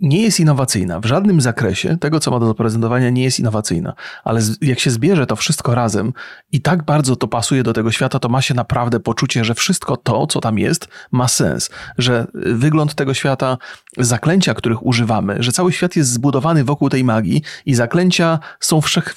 nie 0.00 0.22
jest 0.22 0.40
innowacyjna. 0.40 1.00
W 1.00 1.04
żadnym 1.04 1.40
zakresie 1.40 1.96
tego, 2.00 2.20
co 2.20 2.30
ma 2.30 2.40
do 2.40 2.46
zaprezentowania, 2.46 3.10
nie 3.10 3.22
jest 3.22 3.38
innowacyjna. 3.38 3.94
Ale 4.24 4.40
jak 4.60 4.78
się 4.80 4.90
zbierze 4.90 5.26
to 5.26 5.36
wszystko 5.36 5.74
razem 5.74 6.12
i 6.52 6.60
tak 6.60 6.84
bardzo 6.84 7.16
to 7.16 7.28
pasuje 7.28 7.62
do 7.62 7.72
tego 7.72 7.92
świata, 7.92 8.18
to 8.18 8.28
ma 8.28 8.42
się 8.42 8.54
naprawdę 8.54 9.00
poczucie, 9.00 9.44
że 9.44 9.54
wszystko 9.54 9.96
to, 9.96 10.26
co 10.26 10.40
tam 10.40 10.58
jest, 10.58 10.88
ma 11.12 11.28
sens. 11.28 11.70
Że 11.98 12.26
wygląd 12.34 12.94
tego 12.94 13.14
świata, 13.14 13.58
zaklęcia, 13.98 14.54
których 14.54 14.86
używamy, 14.86 15.36
że 15.40 15.52
cały 15.52 15.72
świat 15.72 15.96
jest 15.96 16.10
zbudowany 16.10 16.64
wokół 16.64 16.88
tej 16.88 17.04
magii 17.04 17.42
i 17.66 17.74
zaklęcia 17.74 18.38
są 18.60 18.80
wszech, 18.80 19.14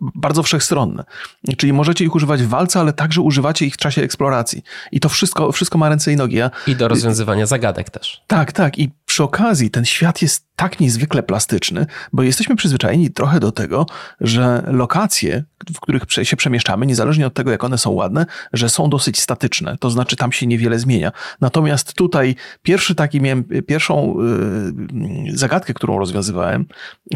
bardzo 0.00 0.42
wszechstronne. 0.42 1.04
Czyli 1.56 1.72
możecie 1.72 2.04
ich 2.04 2.14
używać 2.14 2.42
w 2.42 2.48
walce, 2.48 2.80
ale 2.80 2.92
także 2.92 3.20
używacie 3.20 3.66
ich 3.66 3.74
w 3.74 3.78
czasie 3.78 4.02
eksploracji. 4.02 4.62
I 4.92 5.00
to 5.00 5.08
wszystko, 5.08 5.52
wszystko 5.52 5.78
ma 5.78 5.88
ręce 5.88 6.12
i 6.12 6.16
nogi. 6.16 6.36
Ja, 6.36 6.50
I 6.66 6.76
do 6.76 6.88
rozwiązywania 6.88 7.46
zagadek 7.46 7.90
też. 7.90 8.22
Tak, 8.26 8.52
tak. 8.52 8.78
I 8.78 8.90
przy 9.10 9.22
okazji 9.22 9.70
ten 9.70 9.84
świat 9.84 10.22
jest 10.22 10.46
tak 10.56 10.80
niezwykle 10.80 11.22
plastyczny, 11.22 11.86
bo 12.12 12.22
jesteśmy 12.22 12.56
przyzwyczajeni 12.56 13.10
trochę 13.10 13.40
do 13.40 13.52
tego, 13.52 13.86
że 14.20 14.62
lokacje, 14.66 15.44
w 15.74 15.80
których 15.80 16.02
się 16.22 16.36
przemieszczamy, 16.36 16.86
niezależnie 16.86 17.26
od 17.26 17.34
tego, 17.34 17.50
jak 17.50 17.64
one 17.64 17.78
są 17.78 17.90
ładne, 17.90 18.26
że 18.52 18.68
są 18.68 18.90
dosyć 18.90 19.20
statyczne, 19.20 19.76
to 19.80 19.90
znaczy 19.90 20.16
tam 20.16 20.32
się 20.32 20.46
niewiele 20.46 20.78
zmienia. 20.78 21.12
Natomiast 21.40 21.94
tutaj 21.94 22.36
pierwszy 22.62 22.94
taki 22.94 23.20
miałem, 23.20 23.44
pierwszą 23.44 24.16
yy, 25.26 25.36
zagadkę, 25.36 25.74
którą 25.74 25.98
rozwiązywałem 25.98 26.66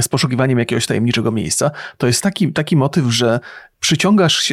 z 0.00 0.08
poszukiwaniem 0.08 0.58
jakiegoś 0.58 0.86
tajemniczego 0.86 1.32
miejsca, 1.32 1.70
to 1.98 2.06
jest 2.06 2.22
taki, 2.22 2.52
taki 2.52 2.76
motyw, 2.76 3.04
że 3.04 3.40
przyciągasz 3.80 4.52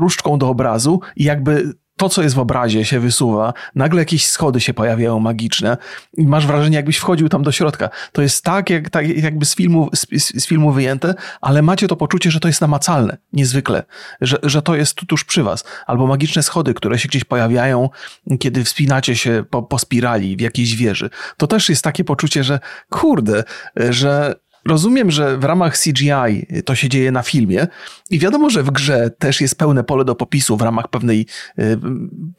różdżką 0.00 0.38
do 0.38 0.48
obrazu 0.48 1.00
i 1.16 1.24
jakby 1.24 1.74
to, 1.96 2.08
co 2.08 2.22
jest 2.22 2.34
w 2.34 2.38
obrazie, 2.38 2.84
się 2.84 3.00
wysuwa, 3.00 3.52
nagle 3.74 4.00
jakieś 4.00 4.26
schody 4.26 4.60
się 4.60 4.74
pojawiają 4.74 5.20
magiczne 5.20 5.76
i 6.16 6.26
masz 6.26 6.46
wrażenie, 6.46 6.76
jakbyś 6.76 6.96
wchodził 6.96 7.28
tam 7.28 7.42
do 7.42 7.52
środka. 7.52 7.88
To 8.12 8.22
jest 8.22 8.44
tak, 8.44 8.70
jak, 8.70 8.90
tak 8.90 9.08
jakby 9.08 9.44
z 9.44 9.54
filmu, 9.54 9.90
z, 9.94 10.06
z, 10.42 10.46
filmu 10.46 10.72
wyjęte, 10.72 11.14
ale 11.40 11.62
macie 11.62 11.88
to 11.88 11.96
poczucie, 11.96 12.30
że 12.30 12.40
to 12.40 12.48
jest 12.48 12.60
namacalne, 12.60 13.16
niezwykle, 13.32 13.82
że, 14.20 14.38
że 14.42 14.62
to 14.62 14.74
jest 14.74 14.94
tuż 14.94 15.24
przy 15.24 15.42
was. 15.42 15.64
Albo 15.86 16.06
magiczne 16.06 16.42
schody, 16.42 16.74
które 16.74 16.98
się 16.98 17.08
gdzieś 17.08 17.24
pojawiają, 17.24 17.90
kiedy 18.38 18.64
wspinacie 18.64 19.16
się 19.16 19.44
po, 19.50 19.62
po 19.62 19.78
spirali 19.78 20.36
w 20.36 20.40
jakiejś 20.40 20.76
wieży. 20.76 21.10
To 21.36 21.46
też 21.46 21.68
jest 21.68 21.84
takie 21.84 22.04
poczucie, 22.04 22.44
że 22.44 22.60
kurde, 22.90 23.44
że 23.76 24.34
Rozumiem, 24.66 25.10
że 25.10 25.38
w 25.38 25.44
ramach 25.44 25.78
CGI 25.78 26.46
to 26.64 26.74
się 26.74 26.88
dzieje 26.88 27.12
na 27.12 27.22
filmie 27.22 27.66
i 28.10 28.18
wiadomo, 28.18 28.50
że 28.50 28.62
w 28.62 28.70
grze 28.70 29.10
też 29.18 29.40
jest 29.40 29.58
pełne 29.58 29.84
pole 29.84 30.04
do 30.04 30.14
popisu 30.14 30.56
w 30.56 30.62
ramach 30.62 30.88
pewnej 30.88 31.26
y, 31.58 31.78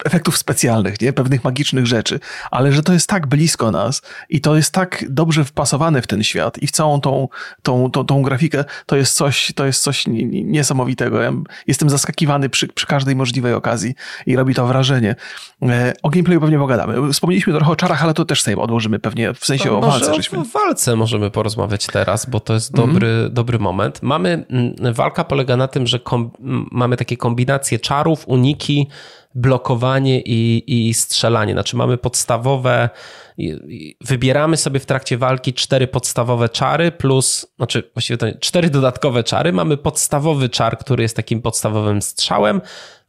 efektów 0.06 0.38
specjalnych, 0.38 1.02
nie? 1.02 1.14
pewnych 1.14 1.44
magicznych 1.44 1.88
rzeczy, 1.88 2.20
ale 2.52 2.72
że 2.72 2.84
to 2.84 2.94
jest 2.94 3.10
tak 3.10 3.28
blisko 3.28 3.72
nas 3.72 4.02
i 4.30 4.42
to 4.42 4.56
jest 4.56 4.72
tak 4.72 5.06
dobrze 5.10 5.46
wpasowane 5.46 6.02
w 6.02 6.08
ten 6.08 6.24
świat 6.24 6.58
i 6.58 6.68
w 6.68 6.72
całą 6.72 7.02
tą, 7.02 7.28
tą, 7.64 7.92
tą, 7.92 8.06
tą 8.06 8.22
grafikę, 8.22 8.64
to 8.86 8.96
jest 8.96 9.14
coś, 9.14 9.54
to 9.56 9.66
jest 9.66 9.84
coś 9.84 10.06
niesamowitego. 10.08 11.22
Ja 11.22 11.32
jestem 11.68 11.90
zaskakiwany 11.90 12.50
przy, 12.50 12.68
przy 12.68 12.88
każdej 12.88 13.16
możliwej 13.16 13.54
okazji 13.54 13.96
i 14.26 14.36
robi 14.36 14.56
to 14.56 14.68
wrażenie. 14.68 15.16
E, 15.62 15.94
o 16.04 16.10
gameplayu 16.10 16.42
pewnie 16.42 16.58
pogadamy. 16.58 17.14
Wspomnieliśmy 17.14 17.54
trochę 17.54 17.72
o 17.72 17.76
czarach, 17.76 18.04
ale 18.04 18.14
to 18.14 18.26
też 18.26 18.42
sobie 18.42 18.58
odłożymy 18.58 19.00
pewnie, 19.00 19.34
w 19.34 19.46
sensie 19.46 19.72
o 19.72 19.82
walce. 19.82 20.12
O 20.38 20.44
walce 20.44 20.96
możemy 20.96 21.32
porozmawiać 21.32 21.88
teraz 21.88 22.15
bo 22.30 22.40
to 22.40 22.54
jest 22.54 22.74
dobry, 22.74 23.08
mm. 23.08 23.34
dobry 23.34 23.60
moment. 23.60 24.04
Mamy, 24.04 24.46
mm, 24.50 24.94
walka 24.94 25.24
polega 25.24 25.58
na 25.58 25.68
tym, 25.68 25.88
że 25.88 26.00
mamy 26.72 26.98
takie 26.98 27.18
kombinacje 27.18 27.80
czarów, 27.80 28.28
uniki, 28.28 28.88
blokowanie 29.36 30.22
i, 30.22 30.64
i 30.68 30.94
strzelanie. 30.94 31.54
Znaczy 31.54 31.76
mamy 31.76 31.98
podstawowe, 31.98 32.90
wybieramy 34.02 34.58
sobie 34.58 34.80
w 34.80 34.86
trakcie 34.86 35.18
walki 35.18 35.54
cztery 35.54 35.88
podstawowe 35.88 36.50
czary 36.50 36.92
plus, 36.92 37.46
znaczy 37.58 37.92
właściwie 37.94 38.18
to 38.18 38.28
cztery 38.40 38.70
dodatkowe 38.70 39.24
czary. 39.24 39.54
Mamy 39.54 39.78
podstawowy 39.78 40.50
czar, 40.50 40.78
który 40.78 41.04
jest 41.04 41.16
takim 41.16 41.42
podstawowym 41.42 42.02
strzałem 42.02 42.62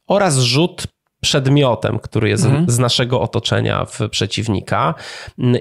oraz 0.07 0.39
rzut 0.39 0.87
przedmiotem, 1.27 1.99
który 1.99 2.29
jest 2.29 2.45
mhm. 2.45 2.71
z 2.71 2.79
naszego 2.79 3.21
otoczenia 3.21 3.85
w 3.85 4.09
przeciwnika. 4.11 4.95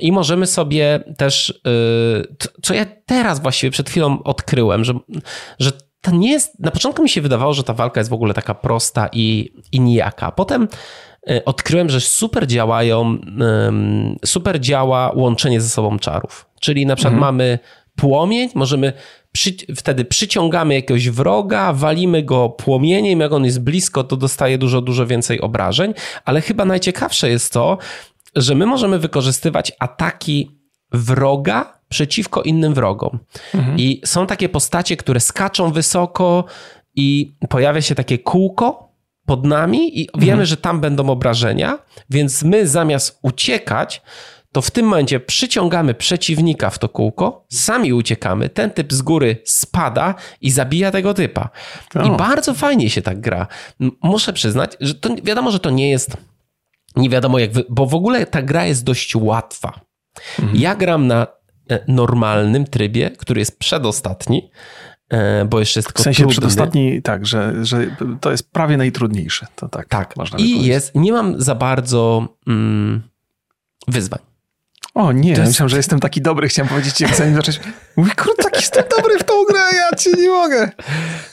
I 0.02 0.12
możemy 0.12 0.48
sobie 0.48 1.04
też, 1.18 1.50
y, 1.50 2.36
co 2.62 2.74
ja 2.74 2.86
teraz 3.06 3.40
właściwie 3.40 3.72
przed 3.72 3.90
chwilą 3.90 4.24
odkryłem, 4.24 4.84
że, 4.84 4.94
że 5.60 5.72
to 6.02 6.12
nie 6.12 6.32
jest. 6.32 6.60
Na 6.60 6.72
początku 6.72 7.04
mi 7.04 7.10
się 7.10 7.22
wydawało, 7.22 7.54
że 7.54 7.64
ta 7.64 7.74
walka 7.74 8.00
jest 8.00 8.10
w 8.10 8.14
ogóle 8.14 8.34
taka 8.34 8.54
prosta 8.54 9.10
i, 9.14 9.54
i 9.72 9.80
nijaka. 9.80 10.32
Potem 10.32 10.68
e, 11.30 11.46
odkryłem, 11.46 11.90
że 11.90 12.02
super 12.02 12.48
działają, 12.48 13.18
super 14.26 14.60
działa 14.60 15.12
łączenie 15.16 15.62
ze 15.62 15.70
sobą 15.70 16.00
czarów. 16.00 16.46
Czyli 16.60 16.86
na 16.86 16.96
przykład 16.96 17.14
mhm. 17.14 17.36
mamy 17.36 17.60
płomień, 17.96 18.50
możemy 18.56 18.94
przy, 19.32 19.52
wtedy 19.76 20.06
przyciągamy 20.06 20.74
jakiegoś 20.74 21.10
wroga, 21.10 21.74
walimy 21.74 22.24
go 22.24 22.50
płomieniem, 22.50 23.20
jak 23.20 23.32
on 23.32 23.46
jest 23.46 23.64
blisko, 23.64 24.04
to 24.04 24.18
dostaje 24.18 24.58
dużo, 24.58 24.82
dużo 24.82 25.08
więcej 25.08 25.42
obrażeń, 25.42 25.94
ale 26.26 26.42
chyba 26.42 26.66
najciekawsze 26.66 27.30
jest 27.30 27.54
to, 27.54 27.78
że 28.36 28.56
my 28.56 28.66
możemy 28.66 29.00
wykorzystywać 29.00 29.72
ataki 29.80 30.52
wroga 30.92 31.80
przeciwko 31.90 32.42
innym 32.42 32.74
wrogom. 32.74 33.20
Mhm. 33.54 33.78
I 33.80 34.02
są 34.06 34.28
takie 34.28 34.50
postacie, 34.50 34.98
które 34.98 35.20
skaczą 35.20 35.72
wysoko 35.72 36.46
i 36.96 37.36
pojawia 37.50 37.82
się 37.82 37.96
takie 37.96 38.20
kółko 38.20 38.90
pod 39.26 39.46
nami 39.46 40.02
i 40.02 40.10
wiemy, 40.18 40.32
mhm. 40.32 40.46
że 40.46 40.58
tam 40.58 40.82
będą 40.82 41.10
obrażenia, 41.10 41.78
więc 42.10 42.44
my 42.44 42.68
zamiast 42.68 43.20
uciekać, 43.22 44.02
to 44.56 44.62
w 44.62 44.72
tym 44.72 44.86
momencie 44.86 45.20
przyciągamy 45.20 45.94
przeciwnika 45.94 46.70
w 46.70 46.80
to 46.80 46.90
kółko, 46.90 47.46
sami 47.52 47.94
uciekamy, 47.94 48.50
ten 48.50 48.72
typ 48.72 48.94
z 48.94 49.02
góry 49.02 49.38
spada 49.46 50.16
i 50.42 50.52
zabija 50.52 50.92
tego 50.92 51.14
typa. 51.14 51.50
O. 51.96 52.04
I 52.04 52.18
bardzo 52.18 52.54
fajnie 52.54 52.90
się 52.90 53.02
tak 53.02 53.20
gra. 53.22 53.48
Muszę 54.02 54.34
przyznać, 54.34 54.78
że 54.80 54.96
to 54.96 55.10
wiadomo, 55.24 55.52
że 55.52 55.60
to 55.60 55.70
nie 55.70 55.90
jest 55.90 56.18
nie 56.96 57.10
wiadomo 57.10 57.40
jak, 57.40 57.52
wy, 57.52 57.64
bo 57.70 57.86
w 57.86 57.96
ogóle 57.96 58.26
ta 58.26 58.42
gra 58.42 58.66
jest 58.66 58.84
dość 58.84 59.16
łatwa. 59.16 59.80
Mhm. 60.40 60.58
Ja 60.58 60.76
gram 60.76 61.08
na 61.08 61.28
e, 61.70 61.80
normalnym 61.88 62.66
trybie, 62.66 63.12
który 63.12 63.40
jest 63.40 63.60
przedostatni, 63.60 64.52
e, 65.10 65.46
bo 65.46 65.60
jeszcze 65.60 65.80
jest 65.80 65.88
tylko 65.88 66.02
W 66.02 66.04
sensie 66.04 66.18
trudny. 66.18 66.34
przedostatni, 66.34 67.02
tak, 67.02 67.26
że, 67.26 67.66
że 67.66 67.96
to 68.22 68.32
jest 68.32 68.52
prawie 68.52 68.78
najtrudniejszy. 68.78 69.46
To 69.56 69.70
tak, 69.70 69.88
tak. 69.88 70.18
można 70.18 70.38
I 70.40 70.66
jest, 70.66 70.96
nie 70.96 71.12
mam 71.12 71.42
za 71.42 71.56
bardzo 71.56 72.28
mm, 72.48 73.02
wyzwań. 73.88 74.35
O 74.96 75.12
nie, 75.12 75.30
jest... 75.30 75.42
myślałem, 75.42 75.70
że 75.70 75.78
jestem 75.78 76.00
taki 76.00 76.22
dobry. 76.22 76.48
Chciałem 76.48 76.70
powiedzieć, 76.70 77.02
jak 77.02 77.16
zanim 77.16 77.36
zacząć. 77.36 77.60
Mój 77.96 78.10
kurde, 78.10 78.44
taki 78.44 78.56
jestem 78.56 78.84
dobry 78.98 79.20
w 79.20 79.24
tą 79.24 79.34
grę, 79.50 79.60
ja 79.74 79.98
ci 79.98 80.10
nie 80.18 80.30
mogę. 80.30 80.72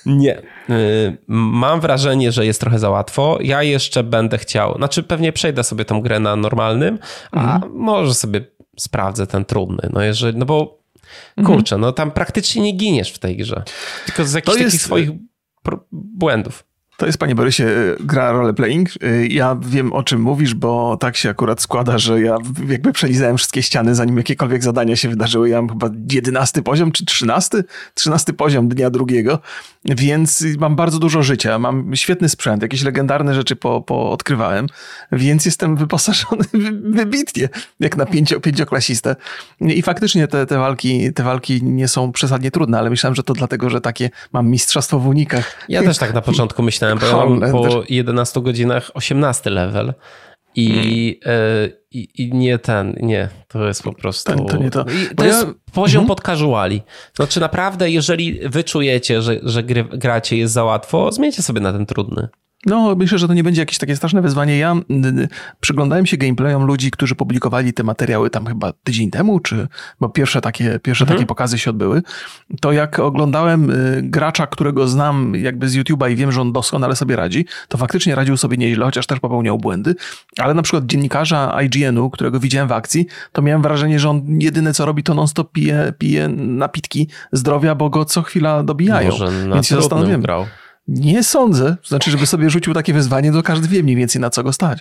Nie. 0.07 0.43
Y, 0.71 1.17
mam 1.29 1.81
wrażenie, 1.81 2.33
że 2.33 2.47
jest 2.47 2.61
trochę 2.61 2.79
za 2.79 2.91
łatwo. 2.91 3.39
Ja 3.41 3.63
jeszcze 3.63 4.03
będę 4.03 4.39
chciał, 4.39 4.77
znaczy 4.77 5.03
pewnie 5.03 5.33
przejdę 5.33 5.65
sobie 5.65 5.85
tą 5.85 6.01
grę 6.01 6.21
na 6.21 6.37
normalnym, 6.37 6.99
a 7.31 7.55
mhm. 7.55 7.73
może 7.75 8.15
sobie 8.15 8.45
sprawdzę 8.79 9.27
ten 9.27 9.45
trudny. 9.45 9.89
No 9.93 10.03
jeżeli, 10.03 10.39
no 10.39 10.47
bo 10.47 10.83
mhm. 11.37 11.57
kurczę, 11.57 11.79
no 11.79 11.93
tam 11.93 12.11
praktycznie 12.11 12.63
nie 12.63 12.73
giniesz 12.73 13.13
w 13.13 13.19
tej 13.19 13.37
grze. 13.37 13.63
Tylko 14.07 14.25
z 14.25 14.33
jakichś 14.33 14.57
jest... 14.57 14.67
takich 14.67 14.83
swoich 14.83 15.11
błędów. 15.93 16.65
To 17.03 17.07
jest, 17.07 17.19
panie 17.19 17.35
Borysie, 17.35 17.67
gra 18.01 18.33
roleplaying. 18.33 18.89
Ja 19.29 19.57
wiem, 19.61 19.93
o 19.93 20.03
czym 20.03 20.21
mówisz, 20.21 20.55
bo 20.55 20.97
tak 20.97 21.17
się 21.17 21.31
akurat 21.31 21.61
składa, 21.61 21.99
że 21.99 22.21
ja 22.21 22.37
jakby 22.69 22.93
przelizałem 22.93 23.37
wszystkie 23.37 23.63
ściany, 23.63 23.95
zanim 23.95 24.17
jakiekolwiek 24.17 24.63
zadania 24.63 24.97
się 24.97 25.09
wydarzyły. 25.09 25.49
Ja 25.49 25.57
mam 25.63 25.69
chyba 25.69 25.91
jedenasty 26.13 26.63
poziom, 26.63 26.93
czy 26.93 27.05
trzynasty? 27.05 27.65
Trzynasty 27.95 28.33
poziom 28.33 28.69
dnia 28.69 28.91
drugiego, 28.91 29.39
więc 29.85 30.45
mam 30.59 30.77
bardzo 30.77 30.99
dużo 30.99 31.23
życia. 31.23 31.59
Mam 31.59 31.97
świetny 31.97 32.29
sprzęt, 32.29 32.63
jakieś 32.63 32.83
legendarne 32.83 33.35
rzeczy 33.35 33.57
po, 33.57 33.81
po 33.81 34.11
odkrywałem, 34.11 34.67
więc 35.13 35.45
jestem 35.45 35.77
wyposażony 35.77 36.45
wybitnie, 36.85 37.49
jak 37.81 37.97
na 37.97 38.07
pięcio, 38.07 38.41
pięcioklasistę. 38.41 39.17
I 39.61 39.83
faktycznie 39.83 40.29
te, 40.29 40.47
te, 40.47 40.59
walki, 40.59 41.13
te 41.13 41.23
walki 41.23 41.63
nie 41.63 41.89
są 41.89 42.13
przesadnie 42.13 42.51
trudne, 42.51 42.79
ale 42.79 42.91
myślałem, 42.91 43.15
że 43.15 43.23
to 43.23 43.33
dlatego, 43.33 43.71
że 43.71 43.81
takie 43.81 44.11
mam 44.33 44.49
mistrzostwo 44.49 44.99
w 44.99 45.07
unikach. 45.07 45.67
Ja 45.69 45.83
też 45.83 45.99
tak 45.99 46.15
na 46.15 46.21
początku 46.21 46.63
myślałem, 46.63 46.92
bo 46.97 47.07
ja 47.07 47.17
mam 47.17 47.53
po 47.53 47.83
11 47.89 48.41
godzinach 48.41 48.91
18 48.95 49.51
level. 49.51 49.95
I, 50.55 51.19
hmm. 51.23 51.41
e, 51.41 51.69
i, 51.91 52.23
I, 52.23 52.35
nie 52.35 52.59
ten, 52.59 52.97
nie, 53.01 53.29
to 53.49 53.67
jest 53.67 53.83
po 53.83 53.93
prostu. 53.93 54.37
To, 54.37 54.45
to 54.45 54.57
nie 54.57 54.71
to. 54.71 54.85
to 55.17 55.25
jest 55.25 55.47
ja... 55.47 55.55
poziom 55.73 56.01
hmm. 56.01 56.09
pod 56.09 56.27
casuali. 56.27 56.83
Znaczy, 57.15 57.41
naprawdę, 57.41 57.91
jeżeli 57.91 58.41
wy 58.49 58.65
czujecie, 58.65 59.23
że, 59.23 59.41
że 59.43 59.63
gry, 59.63 59.85
gracie 59.85 60.37
jest 60.37 60.55
za 60.55 60.65
łatwo, 60.65 61.13
zmieńcie 61.13 61.43
sobie 61.43 61.61
na 61.61 61.73
ten 61.73 61.87
trudny. 61.87 62.29
No, 62.67 62.95
myślę, 62.95 63.19
że 63.19 63.29
to 63.29 63.35
nie 63.35 63.45
będzie 63.45 63.63
jakieś 63.63 63.79
takie 63.79 63.97
straszne 63.97 64.23
wyzwanie. 64.23 64.59
Ja 64.59 64.75
przyglądałem 65.61 66.07
się 66.07 66.17
gameplayom 66.17 66.65
ludzi, 66.65 66.91
którzy 66.91 67.15
publikowali 67.15 67.73
te 67.73 67.83
materiały 67.83 68.31
tam 68.31 68.47
chyba 68.47 68.73
tydzień 68.85 69.11
temu, 69.11 69.41
czy 69.41 69.69
bo 70.01 70.09
pierwsze 70.09 70.41
takie, 70.41 70.79
pierwsze 70.83 71.05
mhm. 71.05 71.19
takie 71.19 71.27
pokazy 71.27 71.59
się 71.59 71.71
odbyły. 71.71 72.03
To 72.61 72.73
jak 72.73 72.99
oglądałem 72.99 73.71
y, 73.71 74.01
gracza, 74.03 74.47
którego 74.47 74.89
znam 74.89 75.35
jakby 75.35 75.69
z 75.69 75.77
YouTube'a 75.77 76.11
i 76.11 76.17
wiem, 76.17 76.33
że 76.33 76.41
on 76.41 76.53
doskonale 76.53 76.97
sobie 76.97 77.17
radzi, 77.17 77.47
to 77.69 77.79
faktycznie 77.79 78.15
radził 78.15 78.37
sobie 78.37 78.57
nieźle, 78.57 78.85
chociaż 78.85 79.07
też 79.07 79.21
popełniał 79.21 79.59
błędy. 79.59 79.95
Ale 80.39 80.55
na 80.55 80.63
przykład 80.63 80.87
dziennikarza 80.87 81.59
IGN-u, 81.63 82.11
którego 82.11 82.41
widziałem 82.41 82.69
w 82.69 82.73
akcji, 82.73 83.07
to 83.33 83.43
miałem 83.43 83.63
wrażenie, 83.63 83.99
że 83.99 84.11
on 84.11 84.23
jedyne 84.41 84.75
co 84.75 84.87
robi, 84.87 85.03
to 85.03 85.15
non-stop 85.15 85.53
pije, 85.53 85.93
pije 85.99 86.29
napitki 86.29 87.09
zdrowia, 87.33 87.75
bo 87.75 87.91
go 87.91 88.05
co 88.05 88.23
chwila 88.23 88.63
dobijają. 88.63 89.11
Może 89.11 89.31
na 89.31 89.55
Więc 89.55 89.67
się 89.67 89.75
zastanawiam. 89.75 90.23
Grał. 90.23 90.47
Nie 90.89 91.23
sądzę. 91.23 91.77
Znaczy, 91.85 92.11
żeby 92.11 92.27
sobie 92.27 92.51
rzucił 92.51 92.75
takie 92.75 92.93
wyzwanie, 92.93 93.33
to 93.33 93.43
każdy 93.43 93.69
wie 93.69 93.83
mniej 93.83 93.97
więcej 93.97 94.21
na 94.21 94.31
co 94.31 94.43
go 94.43 94.53
stać. 94.53 94.81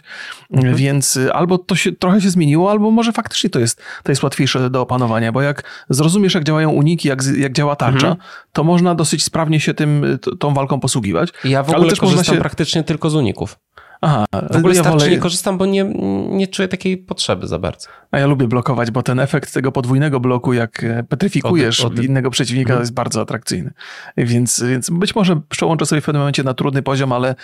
Mhm. 0.52 0.76
Więc 0.76 1.16
y, 1.16 1.34
albo 1.34 1.58
to 1.58 1.76
się 1.76 1.92
trochę 1.92 2.22
się 2.22 2.30
zmieniło, 2.30 2.72
albo 2.72 2.92
może 2.92 3.12
faktycznie 3.12 3.50
to 3.50 3.60
jest, 3.60 3.82
to 4.04 4.12
jest 4.12 4.24
łatwiejsze 4.24 4.70
do 4.70 4.82
opanowania, 4.82 5.32
bo 5.32 5.42
jak 5.42 5.64
zrozumiesz, 5.90 6.34
jak 6.34 6.44
działają 6.44 6.70
uniki, 6.70 7.08
jak, 7.08 7.24
jak 7.38 7.54
działa 7.54 7.76
tarcza, 7.76 8.08
mhm. 8.08 8.28
to 8.54 8.64
można 8.64 8.96
dosyć 8.96 9.24
sprawnie 9.24 9.60
się 9.60 9.74
tym, 9.74 10.20
tą 10.40 10.54
walką 10.54 10.80
posługiwać. 10.80 11.30
Ja 11.44 11.64
w 11.64 11.70
ogóle 11.70 11.90
też 11.90 12.00
korzystam 12.00 12.36
się... 12.36 12.42
praktycznie 12.42 12.84
tylko 12.84 13.10
z 13.10 13.16
uników. 13.16 13.58
Aha, 14.04 14.26
w 14.52 14.56
ogóle 14.56 14.76
ja 14.76 14.84
wolę... 14.84 15.10
nie 15.10 15.18
korzystam, 15.18 15.58
bo 15.58 15.66
nie, 15.66 15.84
nie 16.30 16.48
czuję 16.48 16.68
takiej 16.68 16.98
potrzeby 16.98 17.48
za 17.48 17.60
bardzo. 17.60 17.88
A 18.12 18.20
ja 18.20 18.28
lubię 18.28 18.48
blokować, 18.48 18.92
bo 18.92 19.04
ten 19.04 19.20
efekt 19.20 19.54
tego 19.54 19.72
podwójnego 19.72 20.20
bloku, 20.20 20.54
jak 20.54 20.84
e, 20.84 21.04
petryfikujesz 21.04 21.82
od, 21.82 22.00
od... 22.00 22.04
innego 22.04 22.30
przeciwnika, 22.30 22.70
mhm. 22.70 22.82
jest 22.82 22.94
bardzo 22.94 23.22
atrakcyjny. 23.22 23.72
Więc, 24.18 24.64
więc 24.64 24.90
być 24.90 25.16
może 25.16 25.42
przełączę 25.50 25.86
sobie 25.86 26.02
w 26.02 26.06
pewnym 26.06 26.22
momencie 26.22 26.44
na 26.44 26.54
trudny 26.54 26.82
poziom, 26.82 27.12
ale 27.12 27.36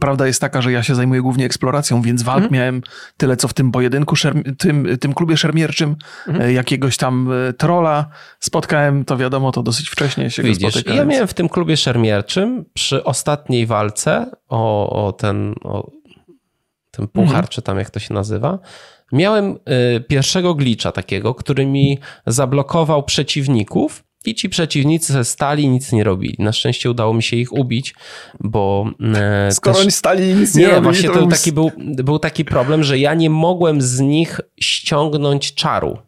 prawda 0.00 0.26
jest 0.26 0.40
taka, 0.40 0.62
że 0.62 0.72
ja 0.72 0.82
się 0.82 0.94
zajmuję 0.94 1.22
głównie 1.22 1.44
eksploracją, 1.44 2.02
więc 2.02 2.22
walk 2.22 2.42
mhm. 2.42 2.54
miałem 2.54 2.82
tyle, 3.16 3.36
co 3.36 3.48
w 3.48 3.54
tym 3.54 3.72
pojedynku, 3.72 4.16
tym, 4.58 4.86
tym 5.00 5.14
klubie 5.14 5.36
szermierczym, 5.36 5.96
mhm. 6.28 6.48
E, 6.48 6.52
jakiegoś 6.52 6.96
tam 6.96 7.28
e, 7.48 7.52
trola 7.52 8.06
spotkałem, 8.40 9.04
to 9.04 9.16
wiadomo, 9.16 9.52
to 9.52 9.62
dosyć 9.62 9.88
wcześnie 9.88 10.30
się 10.30 10.42
Widzisz, 10.42 10.84
go. 10.84 10.94
Ja 10.94 11.04
miałem 11.04 11.28
w 11.28 11.34
tym 11.34 11.48
klubie 11.48 11.76
szermierczym 11.76 12.64
przy 12.74 13.04
ostatniej 13.04 13.66
walce 13.66 14.30
o, 14.48 15.06
o 15.06 15.12
ten... 15.12 15.54
O 15.64 15.96
ten 16.96 17.08
puchar, 17.08 17.28
mhm. 17.28 17.48
czy 17.48 17.62
tam 17.62 17.78
jak 17.78 17.90
to 17.90 18.00
się 18.00 18.14
nazywa, 18.14 18.58
miałem 19.12 19.58
y, 19.96 20.00
pierwszego 20.00 20.54
glitcha 20.54 20.92
takiego, 20.92 21.34
który 21.34 21.66
mi 21.66 21.98
zablokował 22.26 23.02
przeciwników 23.02 24.04
i 24.24 24.34
ci 24.34 24.48
przeciwnicy 24.48 25.24
stali 25.24 25.68
nic 25.68 25.92
nie 25.92 26.04
robili. 26.04 26.36
Na 26.38 26.52
szczęście 26.52 26.90
udało 26.90 27.14
mi 27.14 27.22
się 27.22 27.36
ich 27.36 27.52
ubić, 27.52 27.94
bo... 28.40 28.86
E, 29.14 29.52
Skoro 29.52 29.74
też... 29.74 29.82
oni 29.82 29.92
stali 29.92 30.30
i 30.30 30.34
nic 30.34 30.54
nie, 30.54 30.62
nie 30.62 30.68
robili, 30.68 30.84
właśnie 30.84 31.08
to, 31.08 31.20
to 31.20 31.26
taki 31.26 31.52
był, 31.52 31.70
był 31.78 32.18
taki 32.18 32.44
problem, 32.44 32.84
że 32.84 32.98
ja 32.98 33.14
nie 33.14 33.30
mogłem 33.30 33.82
z 33.82 34.00
nich 34.00 34.40
ściągnąć 34.60 35.54
czaru 35.54 35.98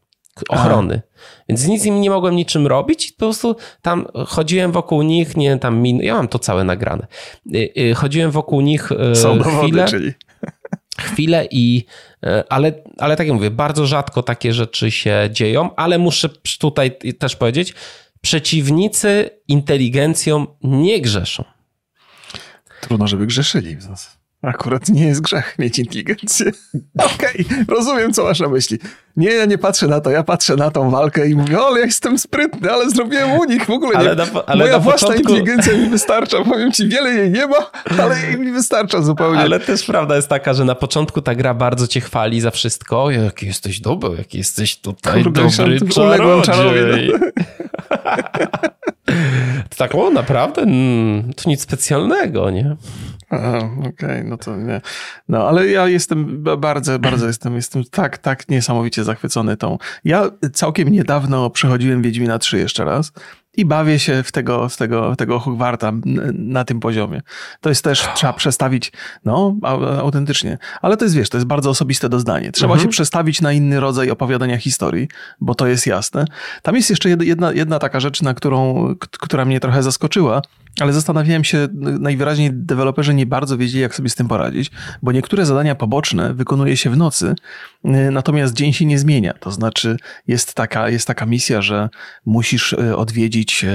ochrony. 0.48 0.94
Aha. 0.94 1.42
Więc 1.48 1.66
nic 1.66 1.86
im 1.86 2.00
nie 2.00 2.10
mogłem 2.10 2.36
niczym 2.36 2.66
robić. 2.66 3.12
Po 3.12 3.18
prostu 3.18 3.56
tam 3.82 4.06
chodziłem 4.26 4.72
wokół 4.72 5.02
nich, 5.02 5.36
nie 5.36 5.58
tam 5.58 5.78
min... 5.78 6.00
Ja 6.00 6.14
mam 6.14 6.28
to 6.28 6.38
całe 6.38 6.64
nagrane. 6.64 7.06
Y, 7.54 7.70
y, 7.78 7.94
chodziłem 7.94 8.30
wokół 8.30 8.60
nich 8.60 8.90
Są 9.14 9.38
dowody, 9.38 9.58
chwilę. 9.58 9.84
czyli 9.84 10.12
chwilę 10.98 11.48
i 11.50 11.84
e, 12.22 12.44
ale, 12.48 12.72
ale 12.98 13.16
tak 13.16 13.26
jak 13.26 13.34
mówię, 13.34 13.50
bardzo 13.50 13.86
rzadko 13.86 14.22
takie 14.22 14.52
rzeczy 14.52 14.90
się 14.90 15.28
dzieją, 15.32 15.76
ale 15.76 15.98
muszę 15.98 16.28
tutaj 16.58 16.98
też 17.18 17.36
powiedzieć, 17.36 17.74
przeciwnicy 18.20 19.30
inteligencją 19.48 20.46
nie 20.62 21.00
grzeszą. 21.00 21.44
Trudno, 22.80 23.08
żeby 23.08 23.26
grzeszyli 23.26 23.76
w 23.76 23.82
zasadzie. 23.82 24.17
Akurat 24.42 24.88
nie 24.88 25.06
jest 25.06 25.20
grzech 25.20 25.54
mieć 25.58 25.78
inteligencję. 25.78 26.46
Okej, 27.14 27.46
okay, 27.46 27.64
rozumiem, 27.68 28.12
co 28.12 28.24
masz 28.24 28.40
na 28.40 28.48
myśli. 28.48 28.78
Nie, 29.16 29.30
ja 29.30 29.44
nie 29.44 29.58
patrzę 29.58 29.86
na 29.86 30.00
to, 30.00 30.10
ja 30.10 30.22
patrzę 30.22 30.56
na 30.56 30.70
tą 30.70 30.90
walkę 30.90 31.28
i 31.28 31.34
mówię, 31.34 31.58
ale 31.58 31.80
ja 31.80 31.86
jestem 31.86 32.18
sprytny, 32.18 32.70
ale 32.70 32.90
zrobiłem 32.90 33.30
unik, 33.30 33.66
w 33.66 33.70
ogóle 33.70 33.98
ale 33.98 34.10
nie. 34.10 34.16
Na, 34.16 34.44
ale 34.46 34.64
Moja 34.64 34.78
własna 34.78 35.08
początku... 35.08 35.32
inteligencja 35.32 35.72
mi 35.72 35.88
wystarcza, 35.88 36.44
powiem 36.44 36.72
ci, 36.72 36.88
wiele 36.88 37.10
jej 37.10 37.30
nie 37.30 37.46
ma, 37.46 37.70
ale 38.02 38.20
jej 38.20 38.38
mi 38.38 38.52
wystarcza 38.52 39.02
zupełnie. 39.02 39.40
Ale 39.40 39.60
też 39.60 39.84
prawda 39.86 40.16
jest 40.16 40.28
taka, 40.28 40.54
że 40.54 40.64
na 40.64 40.74
początku 40.74 41.22
ta 41.22 41.34
gra 41.34 41.54
bardzo 41.54 41.86
cię 41.86 42.00
chwali 42.00 42.40
za 42.40 42.50
wszystko. 42.50 43.10
Jaki 43.10 43.46
jesteś 43.46 43.80
dobry, 43.80 44.10
jaki 44.18 44.38
jesteś 44.38 44.76
tutaj 44.76 45.22
Kurde, 45.24 45.42
dobry 45.42 46.42
czarodziej. 46.42 47.12
tak, 49.76 49.94
o 49.94 50.10
naprawdę, 50.10 50.62
mm, 50.62 51.32
to 51.32 51.50
nic 51.50 51.60
specjalnego, 51.60 52.50
nie? 52.50 52.76
Okej, 53.30 53.88
okay, 53.88 54.24
no 54.24 54.36
to 54.36 54.56
nie. 54.56 54.80
No, 55.28 55.48
ale 55.48 55.68
ja 55.68 55.88
jestem 55.88 56.42
bardzo, 56.58 56.98
bardzo 56.98 57.26
jestem, 57.32 57.56
jestem 57.56 57.84
tak, 57.90 58.18
tak 58.18 58.48
niesamowicie 58.48 59.04
zachwycony 59.04 59.56
tą. 59.56 59.78
Ja 60.04 60.30
całkiem 60.52 60.88
niedawno 60.88 61.50
przechodziłem 61.50 62.02
Wiedźmina 62.02 62.38
3 62.38 62.58
jeszcze 62.58 62.84
raz 62.84 63.12
i 63.56 63.64
bawię 63.64 63.98
się 63.98 64.22
w 64.22 64.32
tego, 64.32 64.68
w 64.68 64.76
tego, 64.76 65.12
w 65.12 65.16
tego 65.16 65.38
Hogwarta 65.38 65.92
na 66.32 66.64
tym 66.64 66.80
poziomie. 66.80 67.22
To 67.60 67.68
jest 67.68 67.84
też, 67.84 68.08
trzeba 68.14 68.32
przestawić, 68.32 68.92
no, 69.24 69.56
autentycznie. 70.00 70.58
Ale 70.82 70.96
to 70.96 71.04
jest, 71.04 71.16
wiesz, 71.16 71.28
to 71.28 71.36
jest 71.36 71.46
bardzo 71.46 71.70
osobiste 71.70 72.08
doznanie. 72.08 72.52
Trzeba 72.52 72.74
mhm. 72.74 72.82
się 72.82 72.90
przestawić 72.90 73.40
na 73.40 73.52
inny 73.52 73.80
rodzaj 73.80 74.10
opowiadania 74.10 74.56
historii, 74.56 75.08
bo 75.40 75.54
to 75.54 75.66
jest 75.66 75.86
jasne. 75.86 76.24
Tam 76.62 76.76
jest 76.76 76.90
jeszcze 76.90 77.08
jedna, 77.08 77.52
jedna 77.52 77.78
taka 77.78 78.00
rzecz, 78.00 78.22
na 78.22 78.34
którą, 78.34 78.88
która 78.98 79.44
mnie 79.44 79.60
trochę 79.60 79.82
zaskoczyła, 79.82 80.42
ale 80.80 80.92
zastanawiałem 80.92 81.44
się, 81.44 81.68
najwyraźniej 82.00 82.50
deweloperzy 82.52 83.14
nie 83.14 83.26
bardzo 83.26 83.58
wiedzieli, 83.58 83.82
jak 83.82 83.94
sobie 83.94 84.08
z 84.08 84.14
tym 84.14 84.28
poradzić, 84.28 84.70
bo 85.02 85.12
niektóre 85.12 85.46
zadania 85.46 85.74
poboczne 85.74 86.34
wykonuje 86.34 86.76
się 86.76 86.90
w 86.90 86.96
nocy, 86.96 87.34
natomiast 88.10 88.54
dzień 88.54 88.72
się 88.72 88.84
nie 88.84 88.98
zmienia. 88.98 89.32
To 89.32 89.50
znaczy, 89.50 89.96
jest 90.26 90.54
taka, 90.54 90.88
jest 90.88 91.06
taka 91.06 91.26
misja, 91.26 91.62
że 91.62 91.88
musisz 92.26 92.72
y, 92.72 92.96
odwiedzić. 92.96 93.66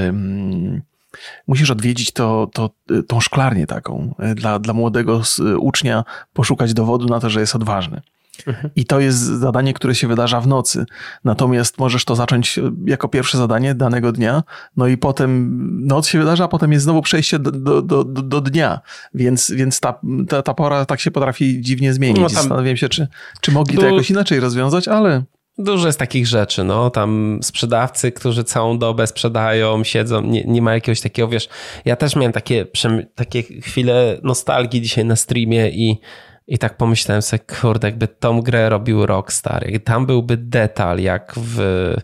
Musisz 1.47 1.71
odwiedzić 1.71 2.11
to, 2.11 2.49
to, 2.53 2.69
y, 2.91 3.03
tą 3.03 3.19
szklarnię 3.19 3.67
taką, 3.67 4.15
dla, 4.35 4.59
dla 4.59 4.73
młodego 4.73 5.21
ucznia 5.59 6.03
poszukać 6.33 6.73
dowodu 6.73 7.05
na 7.05 7.19
to, 7.19 7.29
że 7.29 7.39
jest 7.39 7.55
odważny. 7.55 8.01
Mhm. 8.47 8.69
I 8.75 8.85
to 8.85 8.99
jest 8.99 9.19
zadanie, 9.19 9.73
które 9.73 9.95
się 9.95 10.07
wydarza 10.07 10.41
w 10.41 10.47
nocy. 10.47 10.85
Natomiast 11.23 11.79
możesz 11.79 12.05
to 12.05 12.15
zacząć 12.15 12.57
e, 12.57 12.71
jako 12.85 13.07
pierwsze 13.07 13.37
zadanie 13.37 13.75
danego 13.75 14.11
dnia, 14.11 14.43
no 14.77 14.87
i 14.87 14.97
potem 14.97 15.59
noc 15.87 16.07
się 16.07 16.19
wydarza, 16.19 16.43
a 16.43 16.47
potem 16.47 16.71
jest 16.71 16.83
znowu 16.83 17.01
przejście 17.01 17.39
do, 17.39 17.51
do, 17.51 17.81
do, 17.81 18.03
do 18.03 18.41
dnia. 18.41 18.79
Więc, 19.13 19.51
więc 19.51 19.79
ta, 19.79 19.99
ta, 20.29 20.41
ta 20.41 20.53
pora 20.53 20.85
tak 20.85 20.99
się 20.99 21.11
potrafi 21.11 21.61
dziwnie 21.61 21.93
zmienić. 21.93 22.21
No 22.21 22.29
Zastanawiam 22.29 22.77
się, 22.77 22.89
czy, 22.89 23.07
czy 23.41 23.51
mogli 23.51 23.77
to 23.77 23.85
jakoś 23.85 24.09
inaczej 24.09 24.39
rozwiązać, 24.39 24.87
ale. 24.87 25.23
Dużo 25.57 25.87
jest 25.87 25.99
takich 25.99 26.27
rzeczy, 26.27 26.63
no, 26.63 26.89
tam 26.89 27.39
sprzedawcy, 27.41 28.11
którzy 28.11 28.43
całą 28.43 28.79
dobę 28.79 29.07
sprzedają, 29.07 29.83
siedzą, 29.83 30.21
nie, 30.21 30.43
nie 30.43 30.61
ma 30.61 30.73
jakiegoś 30.73 31.01
takiego, 31.01 31.27
wiesz, 31.27 31.49
ja 31.85 31.95
też 31.95 32.15
miałem 32.15 32.31
takie, 32.31 32.65
takie 33.15 33.43
chwile 33.43 34.19
nostalgii 34.23 34.81
dzisiaj 34.81 35.05
na 35.05 35.15
streamie 35.15 35.69
i 35.69 35.99
i 36.47 36.57
tak 36.57 36.77
pomyślałem 36.77 37.21
sobie, 37.21 37.43
kurde, 37.61 37.87
jakby 37.87 38.07
tą 38.07 38.41
grę 38.41 38.69
robił 38.69 39.05
Rockstar, 39.05 39.65
tam 39.79 40.05
byłby 40.05 40.37
detal 40.37 40.99
jak 40.99 41.33
w 41.37 41.95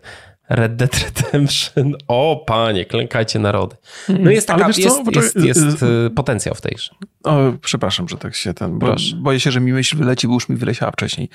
Red 0.49 0.75
Dead 0.75 0.99
Redemption. 1.03 1.95
O 2.07 2.43
panie, 2.47 2.85
klękajcie 2.85 3.39
narody. 3.39 3.75
No 4.19 4.31
jest, 4.31 4.47
taka, 4.47 4.67
jest, 4.67 5.15
jest, 5.15 5.35
jest, 5.35 5.83
y, 5.83 6.09
potencjał 6.15 6.55
w 6.55 6.61
tej 6.61 6.75
grze. 6.75 6.91
O, 7.23 7.53
przepraszam, 7.61 8.09
że 8.09 8.17
tak 8.17 8.35
się 8.35 8.53
ten. 8.53 8.79
Bo, 8.79 8.95
boję 9.15 9.39
się, 9.39 9.51
że 9.51 9.59
mi 9.59 9.73
myśl 9.73 9.97
wyleci, 9.97 10.27
bo 10.27 10.33
już 10.33 10.49
mi 10.49 10.55
wyleciała 10.55 10.91
wcześniej. 10.91 11.29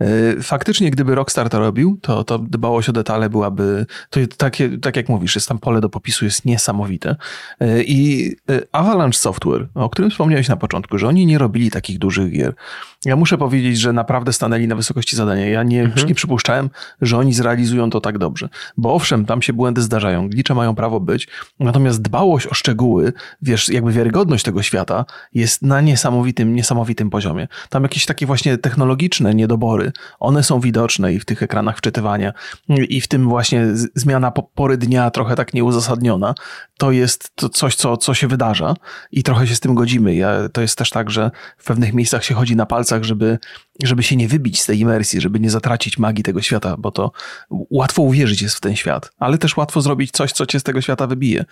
Y, 0.00 0.42
faktycznie, 0.42 0.90
gdyby 0.90 1.14
Rockstar 1.14 1.48
to 1.48 1.58
robił, 1.58 1.98
to, 2.02 2.24
to 2.24 2.38
dbałość 2.38 2.88
o 2.88 2.92
detale 2.92 3.30
byłaby. 3.30 3.86
To 4.10 4.20
takie, 4.36 4.78
tak 4.78 4.96
jak 4.96 5.08
mówisz, 5.08 5.34
jest 5.34 5.48
tam 5.48 5.58
pole 5.58 5.80
do 5.80 5.88
popisu, 5.88 6.24
jest 6.24 6.44
niesamowite. 6.44 7.16
Y, 7.62 7.84
I 7.86 8.30
Avalanche 8.72 9.18
Software, 9.18 9.68
o 9.74 9.90
którym 9.90 10.10
wspomniałeś 10.10 10.48
na 10.48 10.56
początku, 10.56 10.98
że 10.98 11.08
oni 11.08 11.26
nie 11.26 11.38
robili 11.38 11.70
takich 11.70 11.98
dużych 11.98 12.32
gier. 12.32 12.54
Ja 13.04 13.16
muszę 13.16 13.38
powiedzieć, 13.38 13.78
że 13.78 13.92
naprawdę 13.92 14.32
stanęli 14.32 14.68
na 14.68 14.76
wysokości 14.76 15.16
zadania. 15.16 15.48
Ja 15.48 15.62
nie, 15.62 15.82
mhm. 15.82 16.08
nie 16.08 16.14
przypuszczałem, 16.14 16.70
że 17.00 17.18
oni 17.18 17.34
zrealizują 17.34 17.90
to 17.90 18.00
tak 18.00 18.18
dobrze. 18.18 18.48
Bo 18.76 18.94
owszem, 18.94 19.26
tam 19.26 19.42
się 19.42 19.52
błędy 19.52 19.82
zdarzają, 19.82 20.28
glicze 20.28 20.54
mają 20.54 20.74
prawo 20.74 21.00
być, 21.00 21.28
natomiast 21.60 22.02
dbałość 22.02 22.46
o 22.46 22.54
szczegóły, 22.54 23.12
wiesz, 23.42 23.68
jakby 23.68 23.92
wiarygodność 23.92 24.44
tego 24.44 24.62
świata 24.62 25.04
jest 25.34 25.62
na 25.62 25.80
niesamowitym, 25.80 26.54
niesamowitym 26.54 27.10
poziomie. 27.10 27.48
Tam 27.68 27.82
jakieś 27.82 28.06
takie 28.06 28.26
właśnie 28.26 28.58
technologiczne 28.58 29.34
niedobory, 29.34 29.92
one 30.20 30.42
są 30.42 30.60
widoczne 30.60 31.14
i 31.14 31.20
w 31.20 31.24
tych 31.24 31.42
ekranach 31.42 31.78
wczytywania 31.78 32.32
i 32.68 33.00
w 33.00 33.08
tym 33.08 33.28
właśnie 33.28 33.66
zmiana 33.94 34.30
pory 34.30 34.76
dnia 34.76 35.10
trochę 35.10 35.36
tak 35.36 35.54
nieuzasadniona, 35.54 36.34
to 36.78 36.92
jest 36.92 37.30
to 37.34 37.48
coś, 37.48 37.74
co, 37.74 37.96
co 37.96 38.14
się 38.14 38.28
wydarza 38.28 38.74
i 39.12 39.22
trochę 39.22 39.46
się 39.46 39.54
z 39.54 39.60
tym 39.60 39.74
godzimy. 39.74 40.14
Ja, 40.14 40.48
to 40.52 40.60
jest 40.60 40.78
też 40.78 40.90
tak, 40.90 41.10
że 41.10 41.30
w 41.58 41.64
pewnych 41.64 41.92
miejscach 41.92 42.24
się 42.24 42.34
chodzi 42.34 42.56
na 42.56 42.66
palcach, 42.66 42.93
żeby, 43.02 43.38
żeby 43.82 44.02
się 44.02 44.16
nie 44.16 44.28
wybić 44.28 44.60
z 44.60 44.66
tej 44.66 44.80
imersji, 44.80 45.20
żeby 45.20 45.40
nie 45.40 45.50
zatracić 45.50 45.98
magii 45.98 46.24
tego 46.24 46.42
świata, 46.42 46.76
bo 46.78 46.90
to 46.90 47.12
łatwo 47.50 48.02
uwierzyć 48.02 48.42
jest 48.42 48.56
w 48.56 48.60
ten 48.60 48.76
świat, 48.76 49.12
ale 49.18 49.38
też 49.38 49.56
łatwo 49.56 49.80
zrobić 49.80 50.10
coś, 50.10 50.32
co 50.32 50.46
cię 50.46 50.60
z 50.60 50.62
tego 50.62 50.80
świata 50.80 51.06
wybije. 51.06 51.44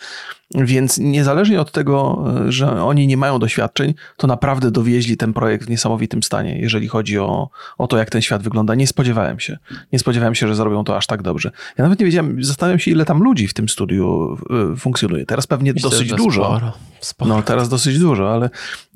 Więc 0.55 0.99
niezależnie 0.99 1.61
od 1.61 1.73
tego, 1.73 2.25
że 2.49 2.83
oni 2.83 3.07
nie 3.07 3.17
mają 3.17 3.39
doświadczeń, 3.39 3.95
to 4.17 4.27
naprawdę 4.27 4.71
dowieźli 4.71 5.17
ten 5.17 5.33
projekt 5.33 5.67
w 5.67 5.71
niesamowitym 5.71 6.23
stanie, 6.23 6.59
jeżeli 6.59 6.89
chodzi 6.89 7.19
o, 7.19 7.49
o 7.79 7.87
to, 7.87 7.99
jak 7.99 8.11
ten 8.11 8.23
świat 8.23 8.43
wygląda. 8.43 8.75
Nie 8.75 8.87
spodziewałem 8.87 9.41
się. 9.41 9.59
Nie 9.93 9.99
spodziewałem 9.99 10.35
się, 10.35 10.49
że 10.49 10.55
zrobią 10.55 10.85
to 10.85 10.97
aż 10.97 11.07
tak 11.07 11.23
dobrze. 11.23 11.51
Ja 11.79 11.85
nawet 11.85 12.01
nie 12.01 12.07
wiedziałem, 12.07 12.45
zastanawiam 12.45 12.79
się, 12.79 12.91
ile 12.91 13.05
tam 13.05 13.23
ludzi 13.23 13.49
w 13.49 13.55
tym 13.55 13.69
studiu 13.69 14.37
y, 14.75 14.77
funkcjonuje. 14.77 15.27
Teraz 15.27 15.47
pewnie 15.47 15.73
Myślę, 15.73 15.91
dosyć 15.91 16.09
dużo. 16.09 16.45
Sporo, 16.45 16.73
sporo. 17.01 17.37
No, 17.37 17.43
teraz 17.43 17.69
dosyć 17.69 17.99
dużo, 17.99 18.35
ale 18.35 18.51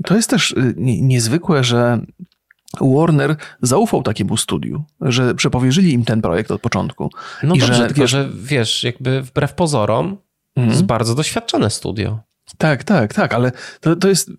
to 0.05 0.17
jest 0.17 0.31
też 0.31 0.51
y, 0.51 0.75
niezwykłe, 0.77 1.65
że 1.65 2.01
Warner 2.81 3.37
zaufał 3.63 4.03
takiemu 4.03 4.37
studiu, 4.37 4.85
że 5.01 5.35
przepowierzyli 5.35 5.93
im 5.93 6.05
ten 6.05 6.23
projekt 6.23 6.51
od 6.51 6.61
początku. 6.61 7.11
No 7.43 7.55
I 7.55 7.59
dobrze, 7.59 7.75
że, 7.75 7.87
tylko 7.87 8.01
wiesz, 8.01 8.11
że 8.11 8.29
wiesz, 8.35 8.85
jakby 8.85 9.23
wbrew 9.23 9.55
pozorom 9.55 10.17
mm. 10.57 10.71
jest 10.71 10.83
bardzo 10.83 11.15
doświadczone 11.15 11.71
studio. 11.71 12.19
Tak, 12.59 12.85
tak, 12.85 13.15
tak, 13.15 13.35
ale 13.35 13.53
to, 13.81 13.97
to 13.97 14.09
jest 14.09 14.31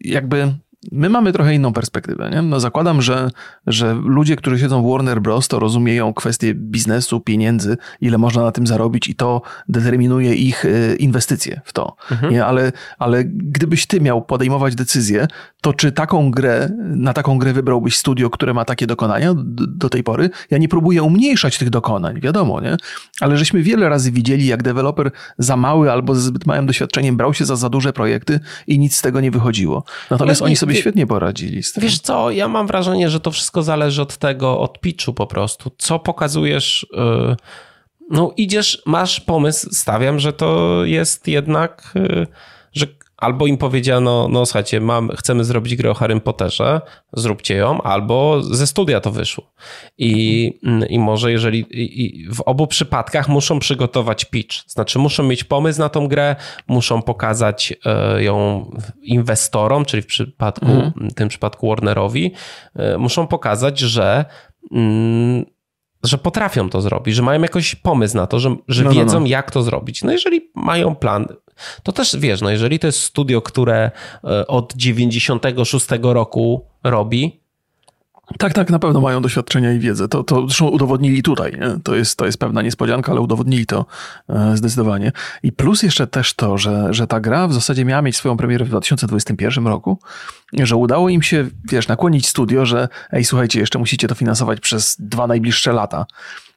jakby 0.00 0.54
my 0.92 1.08
mamy 1.08 1.32
trochę 1.32 1.54
inną 1.54 1.72
perspektywę. 1.72 2.30
Nie? 2.30 2.42
No 2.42 2.60
zakładam, 2.60 3.02
że, 3.02 3.30
że 3.66 3.94
ludzie, 3.94 4.36
którzy 4.36 4.58
siedzą 4.58 4.82
w 4.82 4.90
Warner 4.90 5.20
Bros., 5.20 5.48
to 5.48 5.58
rozumieją 5.58 6.14
kwestie 6.14 6.54
biznesu, 6.54 7.20
pieniędzy, 7.20 7.76
ile 8.00 8.18
można 8.18 8.42
na 8.42 8.52
tym 8.52 8.66
zarobić 8.66 9.08
i 9.08 9.14
to 9.14 9.42
determinuje 9.68 10.34
ich 10.34 10.64
e, 10.64 10.96
inwestycje 10.96 11.60
w 11.64 11.72
to. 11.72 11.96
Mhm. 12.10 12.32
Nie? 12.32 12.44
Ale, 12.44 12.72
ale 12.98 13.24
gdybyś 13.24 13.86
ty 13.86 14.00
miał 14.00 14.22
podejmować 14.22 14.74
decyzję, 14.74 15.28
to 15.60 15.72
czy 15.72 15.92
taką 15.92 16.30
grę, 16.30 16.70
na 16.78 17.12
taką 17.12 17.38
grę 17.38 17.52
wybrałbyś 17.52 17.96
studio, 17.96 18.30
które 18.30 18.54
ma 18.54 18.64
takie 18.64 18.86
dokonania 18.86 19.34
do, 19.36 19.88
tej 19.88 20.02
pory? 20.02 20.30
Ja 20.50 20.58
nie 20.58 20.68
próbuję 20.68 21.02
umniejszać 21.02 21.58
tych 21.58 21.70
dokonań, 21.70 22.20
wiadomo, 22.20 22.60
nie? 22.60 22.76
Ale 23.20 23.36
żeśmy 23.36 23.62
wiele 23.62 23.88
razy 23.88 24.12
widzieli, 24.12 24.46
jak 24.46 24.62
deweloper 24.62 25.10
za 25.38 25.56
mały 25.56 25.92
albo 25.92 26.14
ze 26.14 26.20
zbyt 26.20 26.46
małym 26.46 26.66
doświadczeniem 26.66 27.16
brał 27.16 27.34
się 27.34 27.44
za 27.44 27.56
za 27.56 27.68
duże 27.68 27.92
projekty 27.92 28.40
i 28.66 28.78
nic 28.78 28.96
z 28.96 29.02
tego 29.02 29.20
nie 29.20 29.30
wychodziło. 29.30 29.84
Natomiast 30.10 30.42
oni 30.42 30.56
sobie 30.56 30.69
sobie 30.72 30.80
świetnie 30.80 31.06
poradzili 31.06 31.62
z 31.62 31.72
tym. 31.72 31.82
Wiesz 31.82 31.98
co, 31.98 32.30
ja 32.30 32.48
mam 32.48 32.66
wrażenie, 32.66 33.10
że 33.10 33.20
to 33.20 33.30
wszystko 33.30 33.62
zależy 33.62 34.02
od 34.02 34.16
tego, 34.16 34.60
od 34.60 34.80
pitchu 34.80 35.14
po 35.14 35.26
prostu. 35.26 35.70
Co 35.78 35.98
pokazujesz... 35.98 36.86
Yy, 36.92 37.36
no 38.10 38.32
idziesz, 38.36 38.82
masz 38.86 39.20
pomysł, 39.20 39.68
stawiam, 39.72 40.18
że 40.18 40.32
to 40.32 40.80
jest 40.84 41.28
jednak, 41.28 41.94
że 41.94 42.26
albo 43.20 43.46
im 43.46 43.56
powiedziano, 43.56 44.28
no 44.30 44.46
słuchajcie, 44.46 44.80
mam, 44.80 45.08
chcemy 45.08 45.44
zrobić 45.44 45.76
grę 45.76 45.90
o 45.90 45.94
Harrym 45.94 46.20
Potterze, 46.20 46.80
zróbcie 47.12 47.54
ją, 47.54 47.82
albo 47.82 48.42
ze 48.42 48.66
studia 48.66 49.00
to 49.00 49.10
wyszło. 49.10 49.52
I, 49.98 50.52
i 50.88 50.98
może 50.98 51.32
jeżeli 51.32 51.66
i 51.70 52.28
w 52.34 52.40
obu 52.40 52.66
przypadkach 52.66 53.28
muszą 53.28 53.58
przygotować 53.58 54.24
pitch, 54.24 54.56
znaczy 54.66 54.98
muszą 54.98 55.22
mieć 55.22 55.44
pomysł 55.44 55.80
na 55.80 55.88
tą 55.88 56.08
grę, 56.08 56.36
muszą 56.68 57.02
pokazać 57.02 57.74
e, 57.84 58.22
ją 58.22 58.70
inwestorom, 59.02 59.84
czyli 59.84 60.02
w 60.02 60.06
przypadku, 60.06 60.66
mhm. 60.66 61.10
w 61.10 61.14
tym 61.14 61.28
przypadku 61.28 61.68
Warnerowi, 61.68 62.32
e, 62.76 62.98
muszą 62.98 63.26
pokazać, 63.26 63.78
że 63.78 64.24
mm, 64.72 65.44
że 66.02 66.18
potrafią 66.18 66.70
to 66.70 66.80
zrobić, 66.80 67.14
że 67.14 67.22
mają 67.22 67.42
jakiś 67.42 67.74
pomysł 67.74 68.16
na 68.16 68.26
to, 68.26 68.38
że, 68.40 68.56
że 68.68 68.84
no, 68.84 68.90
wiedzą, 68.90 69.14
no, 69.14 69.20
no. 69.20 69.26
jak 69.26 69.50
to 69.50 69.62
zrobić. 69.62 70.02
No 70.02 70.12
jeżeli 70.12 70.50
mają 70.54 70.94
plan, 70.94 71.26
to 71.82 71.92
też 71.92 72.16
wiesz, 72.16 72.40
no 72.40 72.50
jeżeli 72.50 72.78
to 72.78 72.86
jest 72.86 73.02
studio, 73.02 73.42
które 73.42 73.90
e, 74.24 74.46
od 74.46 74.74
96 74.76 75.86
roku 76.02 76.64
robi, 76.84 77.40
tak, 78.38 78.52
tak, 78.52 78.70
na 78.70 78.78
pewno 78.78 79.00
mają 79.00 79.22
doświadczenia 79.22 79.72
i 79.72 79.78
wiedzę. 79.78 80.08
To, 80.08 80.24
to 80.24 80.46
zresztą 80.46 80.68
udowodnili 80.68 81.22
tutaj. 81.22 81.52
Nie? 81.52 81.80
To, 81.84 81.94
jest, 81.94 82.18
to 82.18 82.26
jest 82.26 82.38
pewna 82.38 82.62
niespodzianka, 82.62 83.12
ale 83.12 83.20
udowodnili 83.20 83.66
to 83.66 83.86
e, 84.28 84.56
zdecydowanie. 84.56 85.12
I 85.42 85.52
plus 85.52 85.82
jeszcze 85.82 86.06
też 86.06 86.34
to, 86.34 86.58
że, 86.58 86.94
że 86.94 87.06
ta 87.06 87.20
gra 87.20 87.48
w 87.48 87.52
zasadzie 87.52 87.84
miała 87.84 88.02
mieć 88.02 88.16
swoją 88.16 88.36
premierę 88.36 88.64
w 88.64 88.68
2021 88.68 89.66
roku, 89.66 89.98
że 90.52 90.76
udało 90.76 91.08
im 91.08 91.22
się, 91.22 91.48
wiesz, 91.64 91.88
nakłonić 91.88 92.28
studio, 92.28 92.66
że 92.66 92.88
ej, 93.12 93.24
słuchajcie, 93.24 93.60
jeszcze 93.60 93.78
musicie 93.78 94.08
to 94.08 94.14
finansować 94.14 94.60
przez 94.60 94.96
dwa 94.98 95.26
najbliższe 95.26 95.72
lata. 95.72 96.06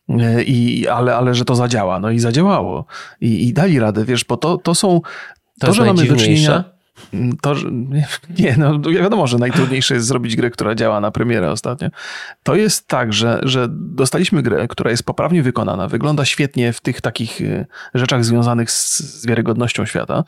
E, 0.09 0.43
I, 0.43 0.87
ale, 0.87 1.15
ale 1.15 1.35
że 1.35 1.45
to 1.45 1.55
zadziała. 1.55 1.99
No 1.99 2.11
i 2.11 2.19
zadziałało. 2.19 2.85
I, 3.21 3.47
i 3.47 3.53
dali 3.53 3.79
radę, 3.79 4.05
wiesz, 4.05 4.25
bo 4.25 4.37
to, 4.37 4.57
to 4.57 4.75
są. 4.75 5.01
To, 5.59 5.67
to 5.67 5.73
że 5.73 5.85
mamy 5.85 6.05
do 6.05 6.15
czynienia. 6.15 6.73
To, 7.41 7.55
nie, 8.39 8.55
no 8.57 8.79
wiadomo, 8.79 9.27
że 9.27 9.37
najtrudniejsze 9.37 9.93
jest 9.93 10.07
zrobić 10.07 10.35
grę, 10.35 10.49
która 10.49 10.75
działa 10.75 10.99
na 10.99 11.11
premierę 11.11 11.51
ostatnio. 11.51 11.89
To 12.43 12.55
jest 12.55 12.87
tak, 12.87 13.13
że, 13.13 13.39
że 13.43 13.67
dostaliśmy 13.71 14.43
grę, 14.43 14.67
która 14.67 14.91
jest 14.91 15.03
poprawnie 15.03 15.43
wykonana, 15.43 15.87
wygląda 15.87 16.25
świetnie 16.25 16.73
w 16.73 16.81
tych 16.81 17.01
takich 17.01 17.41
e, 17.41 17.65
rzeczach 17.93 18.25
związanych 18.25 18.71
z, 18.71 18.99
z 18.99 19.25
wiarygodnością 19.25 19.85
świata. 19.85 20.23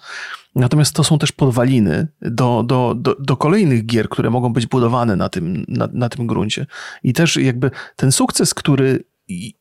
Natomiast 0.55 0.95
to 0.95 1.03
są 1.03 1.17
też 1.17 1.31
podwaliny 1.31 2.07
do, 2.21 2.63
do, 2.63 2.95
do, 2.97 3.15
do 3.19 3.37
kolejnych 3.37 3.85
gier, 3.85 4.09
które 4.09 4.29
mogą 4.29 4.53
być 4.53 4.67
budowane 4.67 5.15
na 5.15 5.29
tym, 5.29 5.65
na, 5.67 5.89
na 5.93 6.09
tym 6.09 6.27
gruncie. 6.27 6.65
I 7.03 7.13
też 7.13 7.37
jakby 7.37 7.71
ten 7.95 8.11
sukces, 8.11 8.53
który 8.53 9.03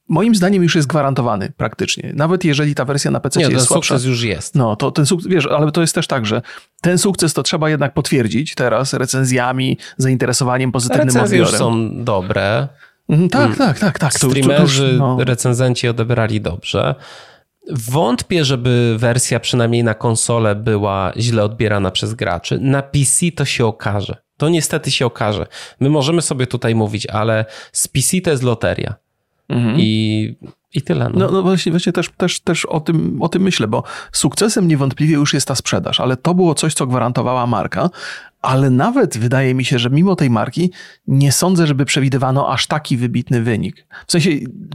moim 0.09 0.35
zdaniem 0.35 0.63
już 0.63 0.75
jest 0.75 0.89
gwarantowany 0.89 1.53
praktycznie. 1.57 2.13
Nawet 2.17 2.45
jeżeli 2.45 2.75
ta 2.75 2.85
wersja 2.85 3.11
na 3.11 3.21
PC 3.21 3.39
Nie, 3.41 3.45
jest 3.45 3.57
ten 3.57 3.67
słabsza. 3.67 3.95
sukces 3.95 4.05
już 4.09 4.23
jest. 4.23 4.55
No, 4.55 4.77
to 4.77 4.91
ten 4.91 5.07
sukces, 5.07 5.31
wiesz, 5.33 5.47
ale 5.47 5.73
to 5.73 5.81
jest 5.81 5.95
też 5.95 6.07
tak, 6.07 6.27
że 6.27 6.43
ten 6.81 6.99
sukces 6.99 7.35
to 7.35 7.43
trzeba 7.43 7.71
jednak 7.71 7.95
potwierdzić 7.95 8.55
teraz 8.55 8.93
recenzjami, 8.93 9.79
zainteresowaniem 9.97 10.73
pozytywnym 10.73 11.07
Recenzje 11.07 11.39
już 11.39 11.49
odbiorem. 11.49 11.73
są 11.99 12.05
dobre. 12.05 12.69
Mhm, 13.09 13.29
tak, 13.29 13.57
tak, 13.57 13.79
tak, 13.79 13.99
tak. 13.99 14.13
To- 14.13 14.19
to- 14.19 14.31
Streamerzy, 14.31 14.95
no. 14.99 15.17
recenzenci 15.25 15.89
odebrali 15.89 16.41
dobrze. 16.41 16.95
Wątpię, 17.71 18.45
żeby 18.45 18.97
wersja 18.99 19.41
przynajmniej 19.41 19.85
na 19.85 19.95
konsolę 19.95 20.55
była 20.55 21.13
źle 21.17 21.45
odbierana 21.45 21.91
przez 21.91 22.15
graczy. 22.15 22.59
Na 22.61 22.83
PC 22.83 23.33
to 23.37 23.45
się 23.45 23.67
okaże. 23.67 24.17
To 24.37 24.49
niestety 24.49 24.91
się 24.91 25.07
okaże. 25.07 25.47
My 25.81 25.91
możemy 25.91 26.23
sobie 26.23 26.47
tutaj 26.47 26.75
mówić, 26.75 27.07
ale 27.07 27.45
z 27.73 27.89
PC 27.89 28.21
to 28.21 28.31
jest 28.31 28.43
loteria. 28.43 28.95
Mhm. 29.49 29.77
I, 29.79 30.37
i 30.75 30.83
tyle. 30.83 31.11
No. 31.15 31.19
No, 31.19 31.31
no 31.31 31.43
właśnie, 31.43 31.73
właśnie 31.73 31.93
też, 31.93 32.11
też, 32.17 32.41
też 32.41 32.65
o, 32.65 32.81
tym, 32.81 33.23
o 33.23 33.29
tym 33.29 33.43
myślę, 33.43 33.69
bo 33.69 33.83
sukcesem 34.13 34.69
niewątpliwie 34.69 35.15
już 35.15 35.35
jest 35.35 35.49
ta 35.49 35.55
sprzedaż, 35.55 36.01
ale 36.01 36.17
to 36.17 36.35
było 36.35 36.55
coś, 36.55 36.75
co 36.75 36.87
gwarantowała 36.87 37.47
marka. 37.47 37.91
Ale 38.45 38.71
nawet 38.71 39.19
wydaje 39.19 39.55
mi 39.55 39.65
się, 39.65 39.79
że 39.79 39.91
mimo 39.91 40.17
tej 40.17 40.31
marki 40.31 40.71
nie 41.07 41.33
sądzę, 41.33 41.67
żeby 41.67 41.85
przewidywano 41.85 42.53
aż 42.53 42.67
taki 42.67 42.97
wybitny 42.97 43.43
wynik. 43.43 43.87
W 44.07 44.13
sensie, 44.13 44.31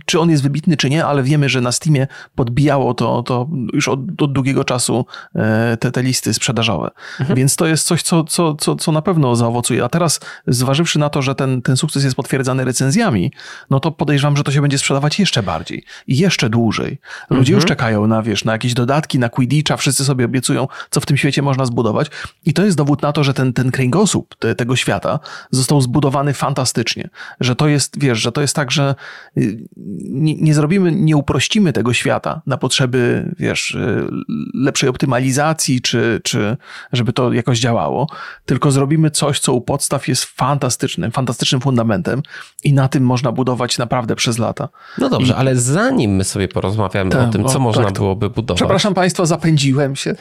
czy 0.06 0.20
on 0.20 0.30
jest 0.30 0.44
wybitny, 0.44 0.78
czy 0.78 0.90
nie, 0.90 1.06
ale 1.06 1.24
wiemy, 1.24 1.50
że 1.50 1.62
na 1.62 1.72
Steamie 1.72 2.08
podbijało 2.36 2.94
to, 2.94 3.24
to 3.24 3.50
już 3.74 3.88
od, 3.88 4.22
od 4.22 4.34
długiego 4.34 4.64
czasu 4.64 5.06
e, 5.36 5.78
te, 5.78 5.92
te 5.92 6.04
listy 6.04 6.34
sprzedażowe. 6.34 6.92
Więc 7.36 7.56
to 7.56 7.68
jest 7.68 7.88
coś, 7.88 8.02
co, 8.02 8.24
co, 8.24 8.56
co, 8.56 8.76
co 8.76 8.92
na 8.92 9.02
pewno 9.02 9.36
zaowocuje. 9.36 9.84
A 9.84 9.90
teraz, 9.90 10.20
zważywszy 10.48 11.00
na 11.00 11.10
to, 11.10 11.22
że 11.22 11.36
ten, 11.36 11.62
ten 11.62 11.78
sukces 11.78 12.04
jest 12.04 12.16
potwierdzany 12.16 12.66
recenzjami, 12.66 13.32
no 13.70 13.80
to 13.80 13.92
podejrzewam, 13.92 14.38
że 14.38 14.44
to 14.44 14.52
się 14.52 14.62
będzie 14.62 14.78
sprzedawać 14.78 15.20
jeszcze 15.20 15.44
bardziej 15.44 15.84
i 16.08 16.18
jeszcze 16.18 16.50
dłużej. 16.50 17.00
Ludzie 17.30 17.54
już 17.54 17.66
czekają 17.66 18.08
na, 18.08 18.22
wiesz, 18.22 18.46
na 18.46 18.52
jakieś 18.52 18.74
dodatki, 18.74 19.20
na 19.20 19.30
Quidditcha, 19.30 19.78
wszyscy 19.78 20.06
sobie 20.06 20.26
obiecują, 20.26 20.68
co 20.90 21.02
w 21.02 21.06
tym 21.06 21.18
świecie 21.18 21.42
można 21.42 21.66
zbudować. 21.66 22.08
I 22.46 22.54
to 22.54 22.66
jest 22.66 22.78
dowód 22.78 23.02
na 23.02 23.12
to, 23.12 23.24
że 23.24 23.34
ten, 23.34 23.54
ten 23.60 23.72
kręgosłup 23.72 24.36
te, 24.36 24.56
tego 24.56 24.76
świata 24.76 25.20
został 25.52 25.82
zbudowany 25.82 26.34
fantastycznie. 26.34 27.10
Że 27.40 27.56
to 27.56 27.68
jest, 27.68 28.00
wiesz, 28.00 28.20
że 28.20 28.32
to 28.32 28.42
jest 28.42 28.56
tak, 28.56 28.72
że 28.72 28.96
y, 29.38 29.68
nie, 30.10 30.36
nie 30.36 30.54
zrobimy, 30.54 30.92
nie 30.92 31.18
uprościmy 31.18 31.74
tego 31.74 31.94
świata 31.94 32.42
na 32.46 32.58
potrzeby, 32.58 33.32
wiesz, 33.40 33.72
y, 33.72 34.08
lepszej 34.54 34.90
optymalizacji, 34.90 35.82
czy, 35.82 36.22
czy 36.24 36.58
żeby 36.94 37.14
to 37.14 37.34
jakoś 37.34 37.60
działało, 37.60 38.08
tylko 38.46 38.72
zrobimy 38.72 39.12
coś, 39.12 39.40
co 39.40 39.54
u 39.54 39.62
podstaw 39.62 40.08
jest 40.08 40.24
fantastycznym, 40.24 41.12
fantastycznym 41.12 41.62
fundamentem 41.62 42.22
i 42.64 42.74
na 42.74 42.88
tym 42.88 43.04
można 43.04 43.32
budować 43.32 43.78
naprawdę 43.78 44.16
przez 44.16 44.38
lata. 44.38 44.70
no 44.98 45.10
dobrze, 45.10 45.36
ale 45.36 45.56
zanim 45.56 46.12
my 46.12 46.24
sobie 46.24 46.48
porozmawiamy 46.48 47.12
Tak, 47.12 47.30
o 47.30 47.32
tym, 47.32 47.44
bo- 47.44 47.50
co 47.50 47.60
można 47.60 47.84
tak, 47.84 47.94
byłoby 47.94 48.30
budować. 48.30 48.60
Przepraszam 48.60 48.94
Państwa, 48.94 49.26
zapędziłem 49.26 49.96
się. 49.96 50.16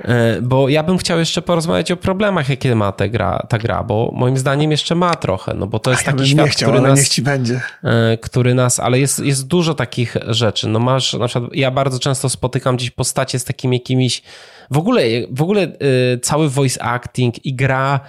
E, 0.00 0.42
Bo 0.42 0.68
ja 0.68 0.82
bym 0.82 0.98
chciał 0.98 1.18
jeszcze 1.18 1.42
porozmawiać 1.42 1.90
o 1.90 1.96
problemach, 1.96 2.48
jakie 2.48 2.74
ma 2.74 2.92
ta 2.92 3.08
gra, 3.08 3.46
ta 3.48 3.58
gra 3.58 3.84
bo 3.84 4.10
moim 4.14 4.38
zdaniem 4.38 4.70
jeszcze 4.70 4.94
ma 4.94 5.14
trochę, 5.16 5.54
no 5.54 5.66
bo 5.66 5.78
to 5.78 5.90
jest 5.90 6.06
ja 6.06 6.12
taki 6.12 6.28
świat, 6.28 6.48
chciał, 6.48 6.70
który 6.70 6.88
nas, 6.88 6.98
niech 6.98 7.08
ci 7.08 7.22
będzie. 7.22 7.60
e, 7.84 8.18
który 8.18 8.54
nas, 8.54 8.80
ale 8.80 8.98
jest, 8.98 9.18
jest 9.18 9.46
dużo 9.46 9.74
takich 9.74 10.16
rzeczy. 10.26 10.68
No 10.68 10.78
masz, 10.78 11.12
na 11.12 11.28
przykład 11.28 11.54
ja 11.54 11.70
bardzo 11.70 11.98
często 11.98 12.28
spotykam 12.28 12.76
gdzieś 12.76 12.90
postacie 12.90 13.38
z 13.38 13.44
takimi 13.44 13.76
jakimiś, 13.76 14.22
w 14.70 14.78
ogóle, 14.78 15.02
w 15.30 15.42
ogóle 15.42 15.62
e, 15.62 16.18
cały 16.22 16.48
voice 16.48 16.82
acting 16.82 17.46
i 17.46 17.54
gra, 17.54 18.00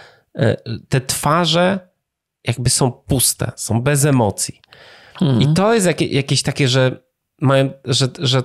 te 0.89 1.01
twarze 1.01 1.89
jakby 2.43 2.69
są 2.69 2.91
puste, 2.91 3.51
są 3.55 3.81
bez 3.81 4.05
emocji. 4.05 4.61
I 5.39 5.53
to 5.53 5.73
jest 5.73 5.85
jakie, 5.85 6.05
jakieś 6.05 6.41
takie, 6.41 6.67
że 6.67 7.03
mają, 7.41 7.69
że, 7.85 8.07
że 8.19 8.43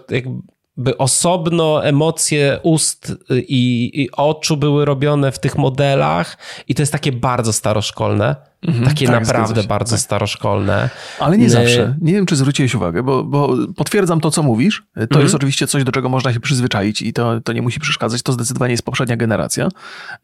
jakby 0.77 0.99
osobno 0.99 1.85
emocje 1.85 2.61
ust 2.63 3.13
i, 3.31 3.91
i 4.03 4.11
oczu 4.13 4.57
były 4.57 4.85
robione 4.85 5.33
w 5.33 5.39
tych 5.39 5.59
modelach 5.59 6.39
i 6.69 6.75
to 6.75 6.83
jest 6.83 6.93
takie 6.93 7.13
bardzo 7.13 7.53
staroszkolne. 7.53 8.37
takie 8.85 9.07
tak, 9.07 9.21
naprawdę 9.29 9.63
bardzo 9.63 9.97
tak. 9.97 10.01
staroszkolne. 10.01 10.91
Ale 11.19 11.39
nie 11.39 11.45
Nie. 11.45 11.51
zawsze. 11.51 11.97
Nie 12.01 12.13
wiem, 12.13 12.27
czy 12.27 12.37
zwróciłeś 12.37 12.75
uwagę, 12.75 13.03
bo, 13.03 13.25
bo 13.25 13.55
potwierdzam 13.77 14.21
to, 14.21 14.31
co 14.31 14.43
mówisz. 14.43 14.83
To 14.95 15.01
Mhm. 15.01 15.23
jest 15.23 15.35
oczywiście 15.35 15.67
coś, 15.67 15.85
do 15.85 15.93
czego 15.93 16.09
można 16.09 16.33
się 16.33 16.41
przyzwyczaić 16.41 17.03
i 17.03 17.13
to, 17.13 17.41
to 17.41 17.53
nie 17.53 17.63
musi 17.63 17.81
przeszkadzać. 17.81 18.23
To 18.23 18.33
zdecydowanie 18.33 18.73
jest 18.73 18.85
poprzednia 18.85 19.17
generacja. 19.17 19.69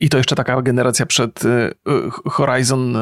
I 0.00 0.08
to 0.08 0.16
jeszcze 0.18 0.34
taka 0.36 0.62
generacja 0.62 1.06
przed 1.06 1.44
y, 1.44 1.48
y, 1.48 2.30
Horizon, 2.30 2.96
y, 2.96 3.00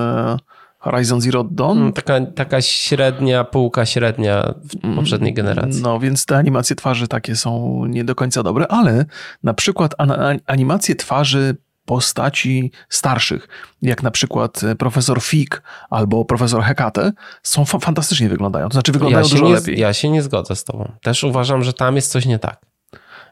Horizon 0.91 1.21
Zero 1.21 1.45
Dawn. 1.45 1.79
Mm, 1.79 1.93
Taka, 1.93 2.21
taka 2.27 2.63
średnia, 2.63 3.45
półka 3.45 3.87
średnia 3.87 4.55
w 4.65 4.95
poprzedniej 4.97 5.35
generacji. 5.35 5.83
No, 5.83 6.01
więc 6.01 6.27
te 6.27 6.37
animacje 6.37 6.77
twarzy 6.77 7.09
takie 7.09 7.37
są 7.37 7.85
nie 7.87 8.05
do 8.05 8.15
końca 8.15 8.43
dobre, 8.43 8.67
ale 8.69 9.05
na 9.43 9.55
przykład 9.55 9.95
an- 9.99 10.39
animacje 10.47 10.95
twarzy 10.95 11.57
postaci 11.85 12.73
starszych, 12.89 13.49
jak 13.83 14.03
na 14.03 14.11
przykład 14.11 14.65
e, 14.65 14.75
profesor 14.77 15.23
Fig 15.23 15.63
albo 15.91 16.25
profesor 16.25 16.63
Hekate, 16.63 17.13
są 17.43 17.65
fa- 17.65 17.79
fantastycznie 17.79 18.29
wyglądają. 18.29 18.69
To 18.69 18.73
znaczy 18.73 18.93
wyglądają 18.93 19.25
ja, 19.25 19.31
dużo 19.31 19.45
nie, 19.49 19.55
lepiej. 19.55 19.79
ja 19.81 19.93
się 19.93 20.11
nie 20.11 20.23
zgodzę 20.23 20.57
z 20.57 20.65
tobą. 20.65 20.93
Też 21.03 21.25
uważam, 21.25 21.63
że 21.65 21.73
tam 21.73 21.97
jest 21.97 22.11
coś 22.13 22.27
nie 22.27 22.39
tak. 22.39 22.61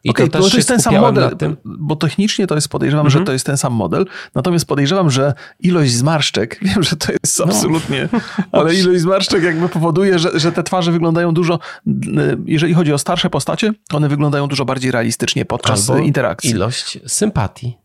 I 0.06 0.10
Okej, 0.10 0.30
to 0.30 0.40
też 0.42 0.50
to 0.50 0.56
jest 0.56 0.68
ten 0.68 0.80
sam 0.80 0.98
model, 1.00 1.36
bo 1.64 1.96
technicznie 1.96 2.46
to 2.46 2.54
jest, 2.54 2.68
podejrzewam, 2.68 3.06
Mhm. 3.06 3.20
że 3.20 3.26
to 3.26 3.32
jest 3.32 3.46
ten 3.46 3.56
sam 3.56 3.72
model, 3.72 4.06
natomiast 4.34 4.66
podejrzewam, 4.66 5.10
że 5.10 5.34
ilość 5.60 5.92
zmarszczek, 5.92 6.58
wiem, 6.62 6.82
że 6.82 6.96
to 6.96 7.12
jest 7.12 7.38
No. 7.38 7.44
absolutnie, 7.44 8.08
ale 8.52 8.74
ilość 8.74 9.00
zmarszczek 9.00 9.42
jakby 9.42 9.68
powoduje, 9.68 10.18
że, 10.18 10.40
że 10.40 10.52
te 10.52 10.62
twarze 10.62 10.92
wyglądają 10.92 11.34
dużo, 11.34 11.58
jeżeli 12.46 12.74
chodzi 12.74 12.92
o 12.92 12.98
starsze 12.98 13.30
postacie, 13.30 13.72
one 13.92 14.08
wyglądają 14.08 14.48
dużo 14.48 14.64
bardziej 14.64 14.90
realistycznie 14.90 15.44
podczas 15.44 15.90
Albo 15.90 16.02
interakcji. 16.02 16.50
Ilość 16.50 16.98
sympatii. 17.06 17.76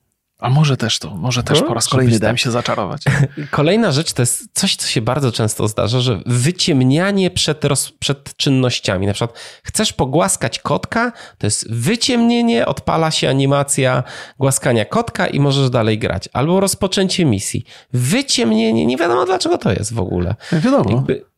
A 0.42 0.50
może 0.50 0.78
też 0.78 1.00
to, 1.00 1.16
może 1.16 1.44
też 1.44 1.62
No, 1.62 1.68
po 1.68 1.74
raz 1.74 1.88
kolejny 1.88 2.12
tak- 2.12 2.22
dałem 2.22 2.38
się 2.38 2.52
zaczarować. 2.52 3.02
Kolejna 3.52 3.92
rzecz 3.92 4.14
to 4.14 4.22
jest 4.22 4.44
coś, 4.54 4.76
co 4.76 4.88
się 4.88 5.02
bardzo 5.02 5.32
często 5.32 5.68
zdarza, 5.68 6.00
że 6.00 6.22
wyciemnianie 6.26 7.32
przed, 7.32 7.66
roz, 7.66 7.92
przed 8.00 8.38
czynnościami. 8.38 9.08
Na 9.08 9.14
przykład 9.14 9.40
chcesz 9.64 9.94
pogłaskać 9.94 10.60
kotka, 10.60 11.12
to 11.38 11.48
jest 11.48 11.72
wyciemnienie, 11.74 12.66
odpala 12.66 13.12
się 13.12 13.30
animacja 13.30 14.04
głaskania 14.40 14.86
kotka 14.86 15.28
i 15.28 15.40
możesz 15.40 15.70
dalej 15.70 16.00
grać. 16.00 16.30
Albo 16.34 16.60
rozpoczęcie 16.60 17.26
misji. 17.26 17.66
Wyciemnienie, 17.94 18.86
nie 18.86 18.98
wiadomo 18.98 19.26
dlaczego 19.26 19.58
to 19.58 19.72
jest 19.72 19.94
w 19.94 20.00
ogóle. 20.00 20.36
Wiadomo. 20.52 20.92
Jakby, 20.92 21.31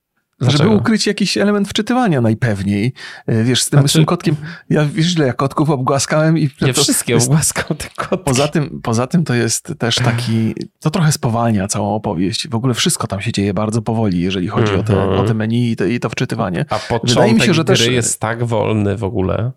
Żeby 0.46 0.58
Dlaczego? 0.58 0.76
ukryć 0.76 1.08
jakiś 1.08 1.38
element 1.38 1.70
wczytywania 1.70 2.22
najpewniej. 2.22 2.94
E, 3.28 3.44
Wiesz, 3.44 3.64
z 3.64 3.70
tym, 3.70 3.80
z 3.80 3.82
Znaczy- 3.82 3.98
tym 3.98 4.06
kotkiem, 4.06 4.36
ja 4.70 4.86
wiesz, 4.86 5.16
ile 5.16 5.26
ja 5.28 5.34
kotków 5.34 5.70
obgłaskałem 5.70 6.38
i 6.38 6.50
Ja 6.62 6.74
to, 6.74 6.82
wszystkie 6.84 7.14
jest- 7.14 7.28
ogłaskał 7.28 7.78
te 7.78 7.88
kotki. 7.96 8.26
Poza 8.26 8.48
tym, 8.48 8.80
poza 8.84 9.08
tym 9.08 9.24
to 9.24 9.34
jest 9.34 9.74
też 9.80 9.96
taki, 9.96 10.54
to 10.80 10.90
trochę 10.92 11.12
spowalnia 11.12 11.68
całą 11.68 11.96
opowieść. 11.96 12.48
W 12.48 12.56
ogóle 12.56 12.74
wszystko 12.74 13.08
tam 13.08 13.22
się 13.22 13.32
dzieje 13.32 13.54
bardzo 13.54 13.82
powoli, 13.82 14.22
jeżeli 14.22 14.48
chodzi 14.48 14.74
o, 14.76 14.84
te, 14.84 14.94
Mhm. 15.04 15.20
o 15.20 15.24
te 15.28 15.34
menu 15.34 15.72
i, 15.72 15.76
te, 15.76 15.90
i 15.90 16.00
to 16.00 16.10
wczytywanie. 16.10 16.66
A 16.70 16.80
początek 16.80 17.10
Wydaje 17.10 17.34
mi 17.34 17.42
się, 17.42 17.54
że 17.54 17.66
też- 17.66 17.88
jest 17.88 18.20
tak 18.20 18.44
wolny 18.44 18.98
w 18.98 19.04
ogóle. 19.04 19.52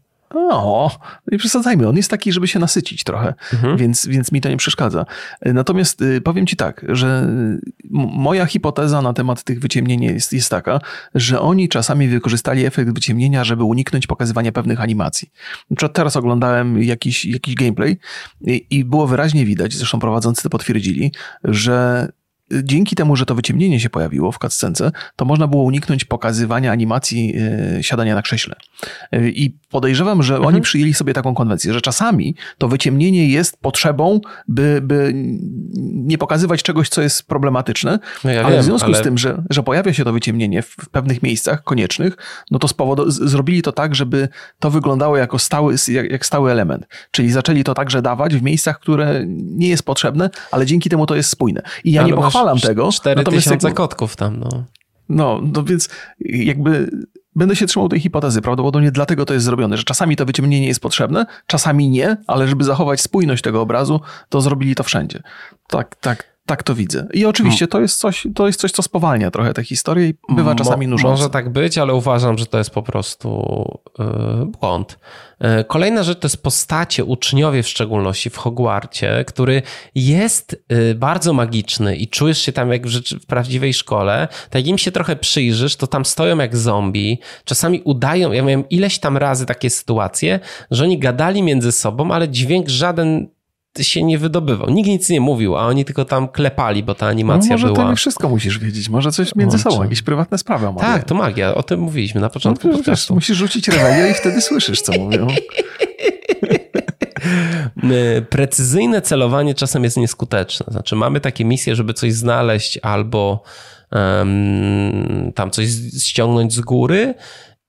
O, 0.51 0.99
nie 1.33 1.39
przesadzajmy, 1.39 1.89
on 1.89 1.97
jest 1.97 2.11
taki, 2.11 2.33
żeby 2.33 2.49
się 2.49 2.59
nasycić 2.59 3.05
trochę, 3.05 3.35
Mhm. 3.53 3.77
więc, 3.77 4.07
więc 4.07 4.33
mi 4.33 4.41
to 4.41 4.49
nie 4.49 4.57
przeszkadza. 4.57 5.07
Natomiast 5.45 6.03
y, 6.03 6.21
powiem 6.21 6.47
ci 6.47 6.57
tak, 6.57 6.85
że 6.89 7.29
moja 7.91 8.47
hipoteza 8.47 9.03
na 9.03 9.13
temat 9.13 9.45
tych 9.45 9.61
wyciemnień 9.61 10.03
jest, 10.03 10.33
jest 10.33 10.51
taka, 10.51 10.81
że 11.15 11.41
oni 11.41 11.69
czasami 11.69 12.09
wykorzystali 12.09 12.65
efekt 12.65 12.91
wyciemnienia, 12.91 13.45
żeby 13.45 13.65
uniknąć 13.65 14.07
pokazywania 14.07 14.53
pewnych 14.53 14.81
animacji. 14.81 15.31
Na 15.83 15.89
teraz 15.89 16.17
oglądałem 16.17 16.83
jakiś, 16.83 17.25
jakiś 17.25 17.55
gameplay 17.55 17.99
i, 18.41 18.67
i 18.71 18.85
było 18.85 19.07
wyraźnie 19.07 19.45
widać, 19.45 19.75
zresztą 19.75 19.99
prowadzący 19.99 20.43
to 20.43 20.51
potwierdzili, 20.51 21.13
że 21.45 22.09
dzięki 22.53 22.97
temu, 22.97 23.17
że 23.17 23.27
to 23.27 23.35
wyciemnienie 23.35 23.81
się 23.81 23.91
pojawiło 23.91 24.33
w 24.33 24.39
cutscence, 24.39 24.93
to 25.17 25.25
można 25.25 25.47
było 25.47 25.63
uniknąć 25.63 26.05
pokazywania 26.05 26.73
animacji 26.73 27.35
e, 27.79 27.83
siadania 27.83 28.15
na 28.15 28.23
krześle. 28.23 28.55
E, 29.13 29.29
I 29.29 29.57
podejrzewam, 29.71 30.23
że 30.23 30.35
Mhm. 30.35 30.55
oni 30.55 30.63
przyjęli 30.63 30.95
sobie 30.95 31.13
taką 31.13 31.35
konwencję, 31.35 31.73
że 31.73 31.81
czasami 31.81 32.35
to 32.59 32.69
wyciemnienie 32.69 33.29
jest 33.29 33.57
potrzebą, 33.61 34.21
by, 34.49 34.81
by 34.83 35.13
nie 35.93 36.19
pokazywać 36.19 36.63
czegoś, 36.63 36.89
co 36.89 37.03
jest 37.03 37.23
problematyczne, 37.29 37.99
No 38.25 38.31
ja 38.31 38.41
ale 38.45 38.53
wiem, 38.55 38.63
w 38.63 38.65
związku 38.65 38.87
ale- 38.89 38.99
z 38.99 39.03
tym, 39.03 39.19
że, 39.19 39.43
że 39.51 39.63
pojawia 39.63 39.93
się 39.93 40.05
to 40.05 40.13
wyciemnienie 40.13 40.63
w, 40.63 40.67
w 40.69 40.89
pewnych 40.89 41.23
miejscach 41.23 41.63
koniecznych, 41.63 42.17
no 42.51 42.59
to 42.59 42.69
z- 43.11 43.15
zrobili 43.31 43.63
to 43.63 43.73
tak, 43.73 43.95
żeby 43.95 44.29
to 44.59 44.71
wyglądało 44.71 45.17
jako 45.17 45.39
stały, 45.39 45.75
jak, 45.89 46.11
jak 46.11 46.27
stały 46.27 46.51
element. 46.53 46.87
Czyli 47.11 47.31
zaczęli 47.33 47.65
to 47.65 47.75
także 47.75 48.03
dawać 48.03 48.35
w 48.37 48.43
miejscach, 48.43 48.81
które 48.81 49.25
nie 49.27 49.69
jest 49.69 49.83
potrzebne, 49.83 50.31
ale 50.51 50.67
dzięki 50.67 50.91
temu 50.91 51.07
to 51.07 51.17
jest 51.17 51.31
spójne. 51.31 51.63
I 51.85 51.93
ja 51.93 52.01
Ale 52.01 52.11
nie 52.11 52.17
pochwalam 52.39 52.59
tego. 52.59 52.93
Cztery 52.93 53.17
natomiast 53.17 53.45
tysiące 53.45 53.67
jakby- 53.67 53.77
kotków 53.77 54.17
tam, 54.17 54.41
no. 54.41 54.65
no, 55.09 55.41
no 55.55 55.63
więc 55.65 55.89
jakby 56.21 56.91
będę 57.37 57.57
się 57.57 57.67
trzymał 57.67 57.89
tej 57.89 58.01
hipotezy. 58.01 58.43
Prawdopodobnie 58.43 58.91
dlatego 58.91 59.25
to 59.25 59.35
jest 59.35 59.45
zrobione, 59.47 59.77
że 59.77 59.85
czasami 59.85 60.17
to 60.17 60.27
wyciemnienie 60.27 60.67
jest 60.67 60.81
potrzebne, 60.81 61.27
czasami 61.47 61.89
nie, 61.91 62.17
ale 62.27 62.49
żeby 62.49 62.65
zachować 62.65 63.01
spójność 63.01 63.43
tego 63.43 63.61
obrazu, 63.61 64.01
to 64.29 64.41
zrobili 64.41 64.75
to 64.75 64.83
wszędzie. 64.83 65.23
Tak, 65.69 65.97
tak. 65.97 66.36
Tak 66.47 66.63
to 66.63 66.75
widzę. 66.75 67.07
I 67.13 67.27
oczywiście 67.27 67.67
to 67.67 67.81
jest 67.81 68.01
coś, 68.01 68.27
to 68.35 68.47
jest 68.47 68.61
coś 68.61 68.73
co 68.73 68.83
spowalnia 68.83 69.31
trochę 69.31 69.55
tę 69.55 69.65
historię 69.65 70.09
i 70.09 70.15
bywa 70.29 70.55
czasami 70.55 70.87
nużące. 70.87 71.17
Może 71.17 71.31
tak 71.31 71.53
być, 71.53 71.79
ale 71.79 71.95
uważam, 71.95 72.39
że 72.39 72.47
to 72.47 72.59
jest 72.59 72.71
po 72.71 72.83
prostu 72.83 73.65
yy, 73.99 74.07
błąd. 74.61 74.99
Yy, 75.41 75.65
kolejna 75.65 76.03
rzecz 76.03 76.19
to 76.19 76.27
jest 76.27 76.43
postacie, 76.43 77.05
uczniowie 77.05 77.63
w 77.63 77.69
szczególności 77.69 78.31
w 78.31 78.37
Hogwarcie, 78.37 79.25
który 79.27 79.63
jest 79.95 80.65
yy, 80.69 80.95
bardzo 80.95 81.33
magiczny 81.33 81.97
i 81.97 82.09
czujesz 82.09 82.39
się 82.39 82.53
tam 82.53 82.73
jak 82.73 82.87
w, 82.87 82.91
rzeczy, 82.91 83.21
w 83.21 83.27
prawdziwej 83.27 83.75
szkole. 83.75 84.29
Tak 84.51 84.67
im 84.67 84.79
się 84.79 84.93
trochę 84.93 85.17
przyjrzysz, 85.17 85.77
to 85.77 85.87
tam 85.87 86.05
stoją 86.05 86.39
jak 86.39 86.57
zombie. 86.57 87.21
Czasami 87.45 87.83
udają, 87.85 88.33
ja 88.33 88.43
miałem 88.43 88.69
ileś 88.69 88.99
tam 88.99 89.17
razy 89.17 89.47
takie 89.47 89.71
sytuacje, 89.71 90.41
że 90.71 90.85
oni 90.85 90.99
gadali 90.99 91.43
między 91.43 91.73
sobą, 91.73 92.11
ale 92.11 92.29
dźwięk 92.29 92.69
żaden 92.69 93.36
się 93.85 94.03
nie 94.03 94.19
wydobywał. 94.19 94.71
Nikt 94.71 94.89
nic 94.89 95.09
nie 95.11 95.21
mówił, 95.21 95.57
a 95.57 95.67
oni 95.67 95.85
tylko 95.85 96.05
tam 96.05 96.29
klepali, 96.29 96.83
bo 96.83 96.95
ta 96.95 97.07
animacja 97.07 97.51
no 97.51 97.55
może 97.55 97.67
była. 97.67 97.85
Może 97.85 97.95
ty 97.95 97.97
wszystko 97.97 98.29
musisz 98.29 98.59
wiedzieć, 98.59 98.89
może 98.89 99.13
coś 99.13 99.35
między 99.35 99.59
sobą, 99.59 99.83
jakieś 99.83 100.03
prywatne 100.03 100.39
sprawy. 100.39 100.73
Może. 100.73 100.87
Tak, 100.87 101.05
to 101.05 101.15
magia, 101.15 101.55
o 101.55 101.63
tym 101.63 101.81
mówiliśmy 101.81 102.21
na 102.21 102.29
początku 102.29 102.69
no, 102.69 102.79
wiesz, 102.87 103.11
Musisz 103.11 103.37
rzucić 103.37 103.69
rewelię 103.69 104.11
i 104.11 104.15
wtedy 104.15 104.41
słyszysz, 104.41 104.81
co 104.81 104.93
mówią. 104.93 105.27
Precyzyjne 108.31 109.03
celowanie 109.03 109.55
czasem 109.55 109.85
jest 109.85 109.97
nieskuteczne. 109.97 110.67
Znaczy 110.69 110.97
mamy 110.97 111.21
takie 111.21 111.45
misje, 111.45 111.77
żeby 111.77 111.95
coś 111.95 112.13
znaleźć 112.13 112.79
albo 112.83 113.43
um, 113.93 115.33
tam 115.35 115.51
coś 115.51 115.69
ściągnąć 115.99 116.53
z 116.53 116.61
góry 116.61 117.15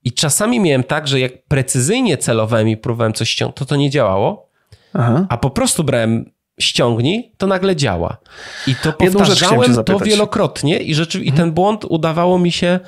i 0.03 0.11
czasami 0.11 0.59
miałem 0.59 0.83
tak, 0.83 1.07
że 1.07 1.19
jak 1.19 1.43
precyzyjnie 1.47 2.17
celowałem 2.17 2.69
i 2.69 2.77
próbowałem 2.77 3.13
coś 3.13 3.29
ściągnąć, 3.29 3.57
to 3.57 3.65
to 3.65 3.75
nie 3.75 3.89
działało, 3.89 4.46
Aha. 4.97 5.25
a 5.29 5.37
po 5.37 5.49
prostu 5.49 5.83
brałem 5.83 6.25
ściągnij, 6.59 7.31
to 7.37 7.47
nagle 7.47 7.75
działa. 7.75 8.17
I 8.67 8.75
to 8.75 8.93
powtarzałem 8.93 9.83
to 9.83 9.99
wielokrotnie 9.99 10.79
i, 10.79 10.95
rzeczy, 10.95 11.23
i 11.23 11.31
ten 11.31 11.51
błąd 11.51 11.85
udawało 11.85 12.39
mi 12.39 12.51
się 12.51 12.79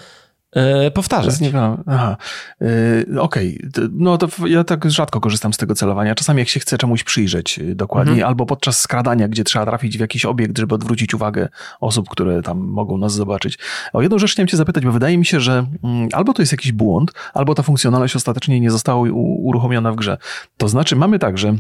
e, 0.56 0.92
powtarzać. 0.92 1.40
Nie 1.40 1.52
Aha. 1.88 2.18
E, 2.62 3.22
Okej, 3.22 3.62
okay. 3.70 3.90
no 3.92 4.18
to 4.18 4.48
ja 4.48 4.64
tak 4.64 4.92
rzadko 4.92 5.22
korzystam 5.22 5.54
z 5.54 5.58
tego 5.58 5.76
celowania. 5.76 6.16
Czasami 6.16 6.40
jak 6.40 6.50
się 6.50 6.60
chce 6.60 6.78
czemuś 6.78 7.04
przyjrzeć 7.04 7.60
e, 7.60 7.76
dokładnie, 7.76 8.14
mhm. 8.14 8.28
albo 8.28 8.46
podczas 8.46 8.80
skradania, 8.80 9.28
gdzie 9.28 9.44
trzeba 9.44 9.66
trafić 9.66 9.98
w 9.98 10.02
jakiś 10.02 10.26
obiekt, 10.26 10.58
żeby 10.58 10.76
odwrócić 10.76 11.14
uwagę 11.14 11.50
osób, 11.80 12.10
które 12.10 12.42
tam 12.42 12.60
mogą 12.60 12.98
nas 12.98 13.14
zobaczyć. 13.14 13.58
O 13.94 14.02
jedną 14.02 14.20
rzecz 14.20 14.32
chciałem 14.32 14.48
cię 14.48 14.58
zapytać, 14.58 14.86
bo 14.86 14.92
wydaje 14.92 15.18
mi 15.18 15.26
się, 15.26 15.40
że 15.40 15.66
mm, 15.84 16.10
albo 16.14 16.34
to 16.34 16.42
jest 16.42 16.52
jakiś 16.52 16.72
błąd, 16.72 17.12
albo 17.34 17.56
ta 17.56 17.64
funkcjonalność 17.64 18.16
ostatecznie 18.16 18.60
nie 18.60 18.72
została 18.72 19.08
uruchomiona 19.44 19.92
w 19.92 19.96
grze. 19.96 20.18
To 20.58 20.68
znaczy 20.68 20.96
mamy 20.96 21.20
tak, 21.20 21.38
że 21.38 21.56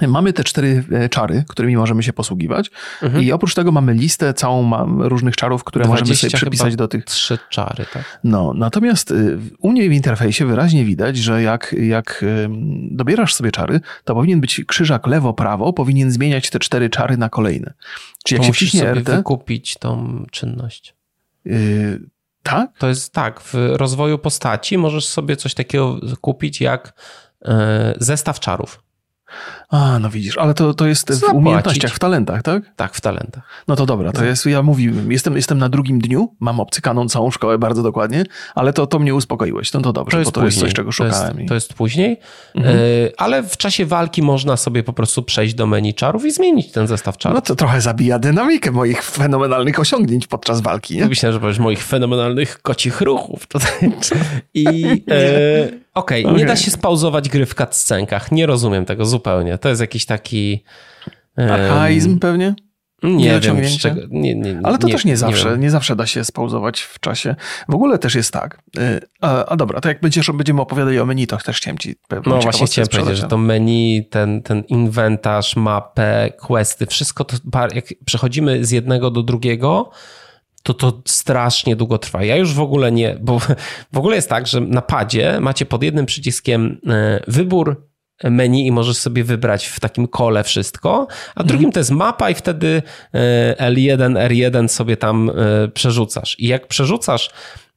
Mamy 0.00 0.32
te 0.32 0.44
cztery 0.44 0.84
e, 0.92 1.08
czary, 1.08 1.44
którymi 1.48 1.76
możemy 1.76 2.02
się 2.02 2.12
posługiwać 2.12 2.70
mhm. 3.02 3.24
i 3.24 3.32
oprócz 3.32 3.54
tego 3.54 3.72
mamy 3.72 3.94
listę 3.94 4.34
całą 4.34 4.62
mam 4.62 5.02
różnych 5.02 5.36
czarów, 5.36 5.64
które 5.64 5.88
możemy 5.88 6.16
sobie 6.16 6.32
przypisać 6.32 6.76
do 6.76 6.88
tych... 6.88 7.04
Trzy 7.04 7.38
czary, 7.50 7.84
tak? 7.92 8.20
No, 8.24 8.52
natomiast 8.56 9.10
y, 9.10 9.38
u 9.58 9.70
mnie 9.70 9.88
w 9.88 9.92
interfejsie 9.92 10.46
wyraźnie 10.46 10.84
widać, 10.84 11.16
że 11.16 11.42
jak, 11.42 11.74
jak 11.78 12.24
dobierasz 12.90 13.34
sobie 13.34 13.52
czary, 13.52 13.80
to 14.04 14.14
powinien 14.14 14.40
być 14.40 14.60
krzyżak 14.66 15.06
lewo-prawo, 15.06 15.72
powinien 15.72 16.10
zmieniać 16.10 16.50
te 16.50 16.58
cztery 16.58 16.90
czary 16.90 17.16
na 17.16 17.28
kolejne. 17.28 17.74
Czyli 18.24 18.38
jak 18.38 18.42
to 18.42 18.46
się 18.46 18.52
wciśnie 18.52 18.80
sobie 18.80 18.92
RT... 18.94 19.16
wykupić 19.16 19.76
tą 19.78 20.24
czynność. 20.30 20.94
Yy, 21.44 22.00
tak? 22.42 22.70
To 22.78 22.88
jest 22.88 23.12
tak, 23.12 23.40
w 23.40 23.54
rozwoju 23.54 24.18
postaci 24.18 24.78
możesz 24.78 25.06
sobie 25.06 25.36
coś 25.36 25.54
takiego 25.54 26.00
kupić 26.20 26.60
jak 26.60 26.92
yy, 27.44 27.52
zestaw 27.96 28.40
czarów. 28.40 28.82
A, 29.70 29.98
no 29.98 30.10
widzisz, 30.10 30.38
ale 30.38 30.54
to, 30.54 30.74
to 30.74 30.86
jest 30.86 31.08
Zapłacić. 31.08 31.30
w 31.30 31.36
umiejętnościach, 31.36 31.94
w 31.94 31.98
talentach, 31.98 32.42
tak? 32.42 32.62
Tak, 32.76 32.94
w 32.94 33.00
talentach. 33.00 33.42
No 33.68 33.76
to 33.76 33.86
dobra, 33.86 34.12
to 34.12 34.18
tak. 34.18 34.26
jest, 34.26 34.46
ja 34.46 34.62
mówiłem, 34.62 35.12
jestem, 35.12 35.36
jestem 35.36 35.58
na 35.58 35.68
drugim 35.68 36.00
dniu, 36.00 36.34
mam 36.40 36.60
obcykaną 36.60 37.08
całą 37.08 37.30
szkołę 37.30 37.58
bardzo 37.58 37.82
dokładnie, 37.82 38.24
ale 38.54 38.72
to, 38.72 38.86
to 38.86 38.98
mnie 38.98 39.14
uspokoiłeś, 39.14 39.72
no 39.72 39.80
to 39.80 39.92
dobrze, 39.92 40.18
to 40.18 40.24
bo 40.24 40.30
to 40.30 40.40
później. 40.40 40.46
jest 40.46 40.60
coś, 40.60 40.72
czego 40.72 40.92
szukałem. 40.92 41.32
To 41.32 41.38
jest, 41.38 41.48
to 41.48 41.54
jest 41.54 41.74
później, 41.74 42.20
mhm. 42.54 42.76
y, 42.76 43.12
ale 43.16 43.42
w 43.42 43.56
czasie 43.56 43.86
walki 43.86 44.22
można 44.22 44.56
sobie 44.56 44.82
po 44.82 44.92
prostu 44.92 45.22
przejść 45.22 45.54
do 45.54 45.66
menu 45.66 45.94
czarów 45.94 46.24
i 46.24 46.30
zmienić 46.30 46.72
ten 46.72 46.86
zestaw 46.86 47.18
czarów. 47.18 47.34
No 47.34 47.40
to 47.40 47.56
trochę 47.56 47.80
zabija 47.80 48.18
dynamikę 48.18 48.70
moich 48.70 49.02
fenomenalnych 49.02 49.80
osiągnięć 49.80 50.26
podczas 50.26 50.60
walki, 50.60 50.96
nie? 50.96 51.06
Myślałem, 51.06 51.32
że 51.32 51.40
powiesz 51.40 51.58
moich 51.58 51.84
fenomenalnych 51.84 52.62
kocich 52.62 53.00
ruchów. 53.00 53.46
Tutaj. 53.46 53.72
I... 54.54 54.86
Y, 55.10 55.82
Okej, 55.94 56.24
okay, 56.24 56.32
okay. 56.32 56.44
nie 56.44 56.46
da 56.46 56.56
się 56.56 56.70
spauzować 56.70 57.28
gry 57.28 57.46
w 57.46 57.54
cutscenkach. 57.54 58.32
Nie 58.32 58.46
rozumiem 58.46 58.84
tego 58.84 59.04
zupełnie. 59.04 59.58
To 59.58 59.68
jest 59.68 59.80
jakiś 59.80 60.06
taki... 60.06 60.64
Archaizm 61.36 62.18
pewnie? 62.18 62.54
Nie, 63.02 63.10
nie 63.10 63.40
wiem, 63.40 63.56
czego, 63.80 64.00
nie, 64.10 64.34
nie, 64.34 64.60
Ale 64.62 64.78
to 64.78 64.86
nie, 64.86 64.92
też 64.92 65.04
nie 65.04 65.16
zawsze, 65.16 65.58
nie, 65.58 65.70
zawsze 65.70 65.96
da 65.96 66.06
się 66.06 66.24
spauzować 66.24 66.80
w 66.80 67.00
czasie. 67.00 67.36
W 67.68 67.74
ogóle 67.74 67.98
też 67.98 68.14
jest 68.14 68.32
tak. 68.32 68.62
Y, 68.78 69.00
a, 69.20 69.44
a 69.44 69.56
dobra, 69.56 69.80
to 69.80 69.88
jak 69.88 70.00
będziesz, 70.00 70.30
będziemy 70.30 70.60
opowiadali 70.60 71.00
o 71.00 71.06
menu, 71.06 71.26
to 71.26 71.36
też 71.36 71.56
chciałem 71.56 71.78
ci 71.78 71.94
No 72.26 72.40
właśnie 72.40 72.66
chciałem 72.66 72.88
powiedzieć, 72.88 73.16
że 73.16 73.28
to 73.28 73.38
menu, 73.38 74.08
ten, 74.10 74.42
ten 74.42 74.62
inwentarz, 74.62 75.56
mapę, 75.56 76.30
questy, 76.40 76.86
wszystko 76.86 77.24
to, 77.24 77.36
jak 77.74 77.84
przechodzimy 78.04 78.64
z 78.64 78.70
jednego 78.70 79.10
do 79.10 79.22
drugiego, 79.22 79.90
to 80.62 80.74
to 80.74 81.02
strasznie 81.06 81.76
długo 81.76 81.98
trwa. 81.98 82.24
Ja 82.24 82.36
już 82.36 82.54
w 82.54 82.60
ogóle 82.60 82.92
nie, 82.92 83.16
bo 83.20 83.38
w 83.92 83.98
ogóle 83.98 84.16
jest 84.16 84.28
tak, 84.28 84.46
że 84.46 84.60
na 84.60 84.82
padzie 84.82 85.40
macie 85.40 85.66
pod 85.66 85.82
jednym 85.82 86.06
przyciskiem 86.06 86.80
e, 86.86 87.20
wybór 87.28 87.88
menu 88.24 88.66
i 88.66 88.72
możesz 88.72 88.96
sobie 88.96 89.24
wybrać 89.24 89.66
w 89.66 89.80
takim 89.80 90.08
kole 90.08 90.44
wszystko, 90.44 91.06
a 91.10 91.40
mhm. 91.40 91.46
drugim 91.46 91.72
to 91.72 91.80
jest 91.80 91.90
mapa 91.90 92.30
i 92.30 92.34
wtedy 92.34 92.82
e, 93.14 93.70
L1, 93.70 94.28
R1 94.28 94.68
sobie 94.68 94.96
tam 94.96 95.30
e, 95.30 95.68
przerzucasz. 95.68 96.38
I 96.38 96.46
jak 96.46 96.66
przerzucasz 96.66 97.30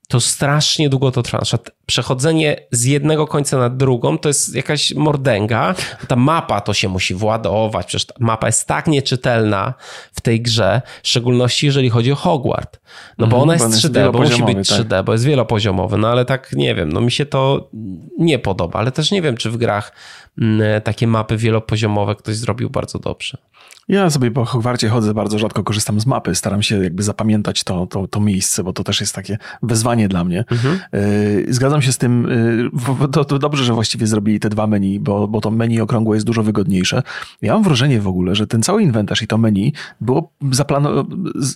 to 0.07 0.19
strasznie 0.19 0.89
długo 0.89 1.11
to 1.11 1.23
trwa. 1.23 1.41
Przechodzenie 1.85 2.55
z 2.71 2.85
jednego 2.85 3.27
końca 3.27 3.57
na 3.57 3.69
drugą 3.69 4.17
to 4.17 4.29
jest 4.29 4.55
jakaś 4.55 4.93
mordęga. 4.93 5.75
Ta 6.07 6.15
mapa 6.15 6.61
to 6.61 6.73
się 6.73 6.89
musi 6.89 7.13
władować. 7.13 7.85
Przecież 7.85 8.07
mapa 8.19 8.47
jest 8.47 8.67
tak 8.67 8.87
nieczytelna 8.87 9.73
w 10.13 10.21
tej 10.21 10.41
grze, 10.41 10.81
w 11.03 11.07
szczególności 11.07 11.65
jeżeli 11.65 11.89
chodzi 11.89 12.11
o 12.11 12.15
Hogwart. 12.15 12.79
No 13.17 13.27
bo 13.27 13.37
mhm, 13.37 13.41
ona 13.41 13.53
jest 13.53 13.85
3D, 13.85 14.11
bo 14.11 14.19
musi 14.19 14.43
być 14.43 14.57
3D, 14.57 14.89
tak. 14.89 15.05
bo 15.05 15.11
jest 15.11 15.25
wielopoziomowy. 15.25 15.97
No 15.97 16.07
ale 16.07 16.25
tak 16.25 16.53
nie 16.53 16.75
wiem, 16.75 16.91
no 16.91 17.01
mi 17.01 17.11
się 17.11 17.25
to 17.25 17.69
nie 18.17 18.39
podoba, 18.39 18.79
ale 18.79 18.91
też 18.91 19.11
nie 19.11 19.21
wiem, 19.21 19.37
czy 19.37 19.51
w 19.51 19.57
grach 19.57 19.91
mm, 20.41 20.81
takie 20.81 21.07
mapy 21.07 21.37
wielopoziomowe 21.37 22.15
ktoś 22.15 22.35
zrobił 22.35 22.69
bardzo 22.69 22.99
dobrze. 22.99 23.37
Ja 23.87 24.09
sobie 24.09 24.31
po 24.31 24.45
Hogwarcie 24.45 24.89
chodzę, 24.89 25.13
bardzo 25.13 25.39
rzadko 25.39 25.63
korzystam 25.63 25.99
z 25.99 26.05
mapy. 26.05 26.35
Staram 26.35 26.63
się 26.63 26.83
jakby 26.83 27.03
zapamiętać 27.03 27.63
to, 27.63 27.87
to, 27.87 28.07
to 28.07 28.19
miejsce, 28.19 28.63
bo 28.63 28.73
to 28.73 28.83
też 28.83 29.01
jest 29.01 29.15
takie 29.15 29.37
wyzwanie 29.63 30.07
dla 30.07 30.23
mnie. 30.23 30.45
Mhm. 30.51 30.79
Yy, 30.93 31.53
zgadzam 31.53 31.81
się 31.81 31.91
z 31.91 31.97
tym, 31.97 32.27
yy, 33.01 33.07
to, 33.07 33.25
to, 33.25 33.39
dobrze, 33.39 33.63
że 33.63 33.73
właściwie 33.73 34.07
zrobili 34.07 34.39
te 34.39 34.49
dwa 34.49 34.67
menu, 34.67 34.99
bo, 34.99 35.27
bo 35.27 35.41
to 35.41 35.51
menu 35.51 35.81
okrągłe 35.81 36.15
jest 36.15 36.25
dużo 36.25 36.43
wygodniejsze. 36.43 37.03
Ja 37.41 37.53
mam 37.53 37.63
wrażenie 37.63 38.01
w 38.01 38.07
ogóle, 38.07 38.35
że 38.35 38.47
ten 38.47 38.63
cały 38.63 38.83
inwentarz 38.83 39.21
i 39.21 39.27
to 39.27 39.37
menu 39.37 39.73
było 40.01 40.31
zaplano- 40.51 41.05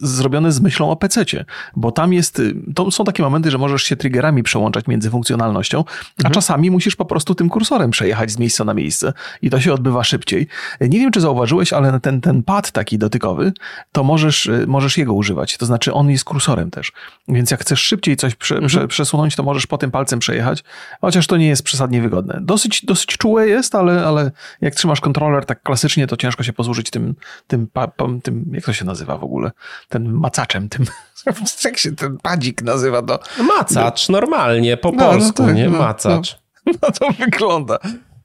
zrobione 0.02 0.52
z 0.52 0.62
myślą 0.62 0.92
o 0.92 0.96
PC-cie, 0.96 1.46
bo 1.76 1.92
tam 1.92 2.14
jest, 2.14 2.40
y, 2.40 2.56
to 2.76 2.92
są 2.92 3.04
takie 3.04 3.24
momenty, 3.24 3.52
że 3.52 3.58
możesz 3.58 3.84
się 3.84 3.96
triggerami 3.96 4.44
przełączać 4.44 4.88
między 4.88 5.10
funkcjonalnością, 5.10 5.78
mhm. 5.80 5.96
a 6.24 6.30
czasami 6.30 6.72
musisz 6.72 6.96
po 6.96 7.06
prostu 7.06 7.36
tym 7.36 7.50
kursorem 7.50 7.92
przejechać 7.92 8.32
z 8.32 8.40
miejsca 8.40 8.64
na 8.64 8.74
miejsce 8.74 9.14
i 9.42 9.50
to 9.50 9.60
się 9.60 9.74
odbywa 9.74 10.04
szybciej. 10.04 10.48
Nie 10.82 11.00
wiem, 11.00 11.12
czy 11.12 11.22
zauważyłeś, 11.22 11.74
ale 11.74 12.00
ten 12.00 12.19
ten, 12.22 12.44
pad 12.44 12.72
taki 12.72 12.98
dotykowy, 12.98 13.54
to 13.92 14.04
możesz, 14.04 14.46
y, 14.46 14.66
możesz 14.68 14.98
jego 14.98 15.14
używać. 15.14 15.58
To 15.58 15.66
znaczy 15.66 15.94
on 15.94 16.10
jest 16.10 16.24
kursorem 16.24 16.72
też. 16.72 16.92
Więc 17.28 17.52
jak 17.52 17.62
chcesz 17.62 17.82
szybciej 17.82 18.18
coś 18.18 18.36
prze, 18.36 18.56
mhm. 18.56 18.68
prze, 18.68 18.88
przesunąć, 18.88 19.36
to 19.36 19.44
możesz 19.44 19.68
po 19.68 19.78
tym 19.78 19.92
palcem 19.92 20.20
przejechać, 20.20 20.64
chociaż 21.02 21.28
to 21.28 21.38
nie 21.38 21.48
jest 21.48 21.64
przesadnie 21.64 22.02
wygodne. 22.02 22.40
Dosyć, 22.42 22.86
dosyć 22.86 23.18
czułe 23.18 23.48
jest, 23.48 23.76
ale, 23.76 24.06
ale 24.06 24.32
jak 24.62 24.76
trzymasz 24.76 25.02
kontroler 25.02 25.46
tak 25.46 25.64
klasycznie, 25.64 26.08
to 26.08 26.18
ciężko 26.18 26.44
się 26.44 26.54
posłużyć 26.54 26.90
tym, 26.90 27.16
tym, 27.48 27.68
tym 28.24 28.52
jak 28.54 28.66
to 28.66 28.74
się 28.74 28.86
nazywa 28.86 29.18
w 29.18 29.24
ogóle, 29.24 29.52
ten 29.90 30.12
macaczem, 30.12 30.70
tym, 30.70 30.86
jak 31.66 31.78
się 31.78 31.96
ten 31.96 32.18
padzik 32.18 32.62
nazywa? 32.62 33.02
To, 33.02 33.20
Macacz, 33.44 34.10
normalnie, 34.10 34.78
po 34.78 34.92
no, 34.92 34.98
polsku, 34.98 35.42
no 35.42 35.48
tak, 35.48 35.56
nie? 35.56 35.70
No, 35.70 35.80
Macacz. 35.80 36.40
No, 36.66 36.74
no 36.82 36.92
to 36.92 37.12
wygląda. 37.20 37.78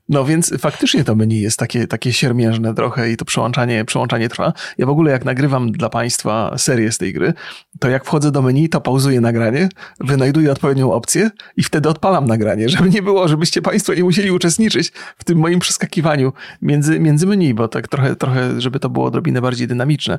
No 0.09 0.25
więc 0.25 0.55
faktycznie 0.59 1.05
to 1.05 1.15
menu 1.15 1.41
jest 1.41 1.59
takie, 1.59 1.87
takie 1.87 2.13
siermiężne 2.13 2.75
trochę 2.75 3.11
i 3.11 3.17
to 3.17 3.25
przełączanie, 3.25 3.85
przełączanie 3.85 4.29
trwa. 4.29 4.53
Ja 4.79 4.87
w 4.87 4.89
ogóle 4.89 5.13
jak 5.13 5.25
nagrywam 5.25 5.73
dla 5.73 5.89
Państwa 5.89 6.59
serię 6.59 6.93
z 6.93 6.99
tej 6.99 7.13
gry, 7.13 7.33
to 7.81 7.89
jak 7.89 8.05
wchodzę 8.05 8.33
do 8.33 8.43
menu, 8.43 8.69
to 8.69 8.81
pauzuję 8.81 9.21
nagranie, 9.21 9.69
wynajduję 10.01 10.53
odpowiednią 10.53 10.93
opcję 10.93 11.31
i 11.57 11.63
wtedy 11.63 11.89
odpalam 11.89 12.27
nagranie, 12.27 12.69
żeby 12.75 12.91
nie 12.91 13.03
było, 13.03 13.29
żebyście 13.29 13.63
Państwo 13.63 13.95
nie 13.95 14.05
musieli 14.05 14.31
uczestniczyć 14.31 14.93
w 15.19 15.25
tym 15.25 15.39
moim 15.39 15.59
przeskakiwaniu 15.59 16.33
między, 16.63 17.01
między 17.01 17.27
menu, 17.27 17.55
bo 17.55 17.69
tak 17.69 17.89
trochę, 17.89 18.17
trochę, 18.17 18.61
żeby 18.61 18.81
to 18.81 18.91
było 18.91 19.05
odrobinę 19.05 19.41
bardziej 19.41 19.69
dynamiczne. 19.69 20.19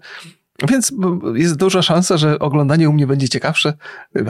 Więc 0.70 0.94
jest 1.36 1.56
duża 1.56 1.82
szansa, 1.82 2.18
że 2.18 2.40
oglądanie 2.40 2.90
u 2.90 2.94
mnie 2.94 3.08
będzie 3.08 3.30
ciekawsze, 3.30 3.74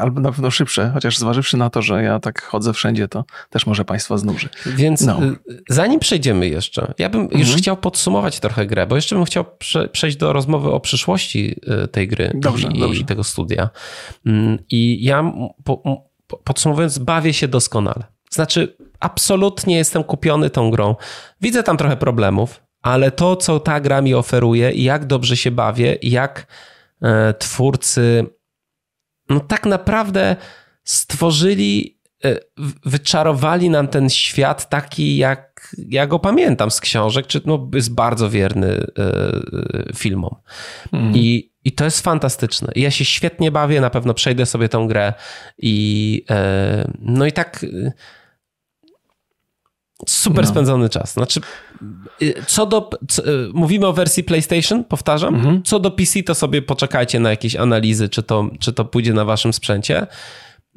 albo 0.02 0.22
na 0.22 0.32
pewno 0.32 0.52
szybsze, 0.52 0.92
chociaż 0.94 1.18
zważywszy 1.18 1.58
na 1.58 1.70
to, 1.70 1.82
że 1.82 2.04
ja 2.04 2.20
tak 2.20 2.42
chodzę 2.42 2.74
wszędzie, 2.74 3.08
to 3.08 3.26
też 3.50 3.68
może 3.68 3.86
Państwa 3.86 4.18
znuży. 4.18 4.50
Więc 4.66 5.02
no. 5.02 5.24
Y, 5.24 5.64
zanim 5.70 6.00
przejdziemy 6.00 6.48
jeszcze, 6.48 6.94
ja 6.98 7.10
bym 7.10 7.22
mhm. 7.22 7.40
już 7.40 7.56
chciał 7.56 7.78
podsumować 7.78 8.40
trochę 8.40 8.66
grę, 8.66 8.88
bo 8.88 8.96
jeszcze 8.96 9.16
bym 9.16 9.26
chciał 9.26 9.46
prze, 9.58 9.90
przejść 9.90 10.18
do 10.18 10.34
rozmowy 10.34 10.72
o 10.72 10.80
przyszłości 10.80 11.56
y, 11.84 11.88
tej 11.88 12.08
gry 12.08 12.32
dobrze, 12.36 12.68
i, 12.68 12.80
dobrze. 12.80 13.04
tego 13.04 13.24
studia. 13.24 13.70
Mm, 14.26 14.58
I 14.70 15.04
ja 15.04 15.34
po, 15.64 16.04
podsumowując, 16.44 16.98
bawię 16.98 17.34
się 17.34 17.48
doskonale. 17.48 18.04
Znaczy, 18.30 18.78
absolutnie 19.00 19.78
jestem 19.78 20.04
kupiony 20.04 20.50
tą 20.50 20.72
grą. 20.72 20.96
Widzę 21.42 21.64
tam 21.64 21.78
trochę 21.78 21.98
problemów, 21.98 22.65
ale 22.86 23.12
to, 23.12 23.36
co 23.36 23.60
ta 23.60 23.80
gra 23.80 24.02
mi 24.02 24.14
oferuje 24.14 24.72
i 24.72 24.84
jak 24.84 25.06
dobrze 25.06 25.38
się 25.38 25.52
bawię, 25.52 25.98
jak 26.02 26.48
e, 27.02 27.34
twórcy 27.34 28.26
no 29.30 29.40
tak 29.40 29.66
naprawdę 29.66 30.36
stworzyli, 30.84 32.00
e, 32.26 32.40
wyczarowali 32.86 33.70
nam 33.70 33.88
ten 33.88 34.10
świat 34.10 34.70
taki, 34.70 35.18
jak 35.18 35.76
ja 35.90 36.08
go 36.08 36.20
pamiętam 36.20 36.72
z 36.72 36.82
książek, 36.82 37.28
czy 37.28 37.42
no, 37.46 37.70
jest 37.74 37.94
bardzo 37.94 38.30
wierny 38.30 38.88
e, 38.98 39.94
filmom. 39.96 40.36
Mm. 40.94 41.16
I, 41.16 41.52
I 41.64 41.72
to 41.72 41.86
jest 41.86 42.02
fantastyczne. 42.02 42.72
Ja 42.76 42.92
się 42.92 43.06
świetnie 43.06 43.52
bawię, 43.52 43.82
na 43.82 43.90
pewno 43.90 44.14
przejdę 44.14 44.46
sobie 44.46 44.70
tą 44.70 44.88
grę 44.88 45.14
i 45.58 46.26
no 47.00 47.26
i 47.26 47.32
tak 47.32 47.66
Super 50.06 50.46
no. 50.46 50.50
spędzony 50.52 50.90
czas. 50.90 51.14
Znaczy, 51.14 51.42
y, 52.22 52.34
co 52.48 52.66
do. 52.66 52.90
Co, 53.08 53.28
y, 53.28 53.50
mówimy 53.54 53.88
o 53.88 53.94
wersji 53.94 54.24
PlayStation, 54.24 54.84
powtarzam. 54.84 55.36
Mhm. 55.36 55.64
Co 55.64 55.80
do 55.80 55.92
PC, 55.92 56.24
to 56.24 56.36
sobie 56.36 56.62
poczekajcie 56.62 57.20
na 57.20 57.30
jakieś 57.30 57.56
analizy, 57.56 58.10
czy 58.10 58.24
to, 58.24 58.50
czy 58.60 58.74
to 58.74 58.86
pójdzie 58.86 59.14
na 59.14 59.26
waszym 59.26 59.54
sprzęcie. 59.54 60.08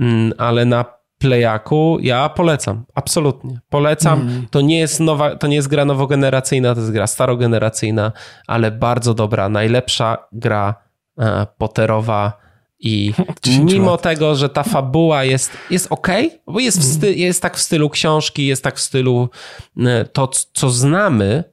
Mm, 0.00 0.32
ale 0.38 0.64
na 0.64 0.84
Playaku 1.18 1.98
ja 2.00 2.28
polecam. 2.28 2.84
Absolutnie. 2.94 3.60
Polecam. 3.68 4.20
Mm. 4.20 4.46
To, 4.50 4.60
nie 4.60 4.78
jest 4.78 5.00
nowa, 5.00 5.36
to 5.36 5.46
nie 5.46 5.56
jest 5.56 5.68
gra 5.68 5.84
nowogeneracyjna, 5.84 6.74
to 6.74 6.80
jest 6.80 6.92
gra 6.92 7.06
starogeneracyjna, 7.06 8.12
ale 8.46 8.70
bardzo 8.70 9.14
dobra. 9.14 9.48
Najlepsza 9.48 10.18
gra 10.32 10.74
e, 11.18 11.46
Potterowa 11.58 12.47
i 12.80 13.12
mimo 13.64 13.90
lat. 13.90 14.02
tego, 14.02 14.34
że 14.34 14.48
ta 14.48 14.62
fabuła 14.62 15.24
jest, 15.24 15.50
jest 15.70 15.86
ok, 15.90 16.08
bo 16.46 16.60
jest, 16.60 16.80
w 16.80 16.84
sty, 16.84 17.14
jest 17.14 17.42
tak 17.42 17.56
w 17.56 17.60
stylu 17.60 17.90
książki, 17.90 18.46
jest 18.46 18.64
tak 18.64 18.76
w 18.76 18.80
stylu 18.80 19.28
e, 19.76 20.04
to, 20.04 20.28
co 20.52 20.70
znamy, 20.70 21.44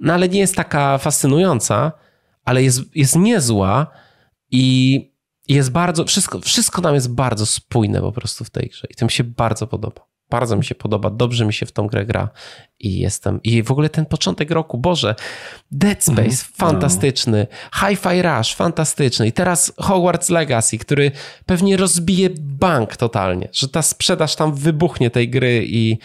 no 0.00 0.12
ale 0.12 0.28
nie 0.28 0.40
jest 0.40 0.56
taka 0.56 0.98
fascynująca, 0.98 1.92
ale 2.44 2.62
jest, 2.62 2.80
jest 2.94 3.16
niezła 3.16 3.86
i 4.50 5.00
jest 5.48 5.70
bardzo, 5.70 6.04
wszystko, 6.04 6.40
wszystko 6.40 6.82
nam 6.82 6.94
jest 6.94 7.14
bardzo 7.14 7.46
spójne 7.46 8.00
po 8.00 8.12
prostu 8.12 8.44
w 8.44 8.50
tej 8.50 8.68
grze 8.68 8.86
i 8.90 8.94
to 8.94 9.04
mi 9.04 9.10
się 9.10 9.24
bardzo 9.24 9.66
podoba. 9.66 10.13
Bardzo 10.34 10.56
mi 10.56 10.64
się 10.64 10.74
podoba, 10.74 11.10
dobrze 11.10 11.46
mi 11.46 11.52
się 11.52 11.66
w 11.66 11.72
tą 11.72 11.86
grę 11.86 12.06
gra 12.06 12.28
i 12.80 12.98
jestem. 12.98 13.40
I 13.42 13.62
w 13.62 13.70
ogóle 13.70 13.88
ten 13.88 14.06
początek 14.06 14.50
roku, 14.50 14.78
Boże, 14.78 15.14
Dead 15.70 16.04
Space, 16.04 16.20
mm, 16.20 16.36
fantastyczny, 16.54 17.46
no. 17.50 17.88
Hi-Fi 17.88 18.22
Rush, 18.22 18.54
fantastyczny. 18.54 19.26
I 19.26 19.32
teraz 19.32 19.72
Hogwarts 19.76 20.30
Legacy, 20.30 20.78
który 20.78 21.12
pewnie 21.46 21.76
rozbije 21.76 22.30
bank 22.40 22.96
totalnie, 22.96 23.48
że 23.52 23.68
ta 23.68 23.82
sprzedaż 23.82 24.36
tam 24.36 24.54
wybuchnie 24.54 25.10
tej 25.10 25.30
gry 25.30 25.64
i 25.66 25.98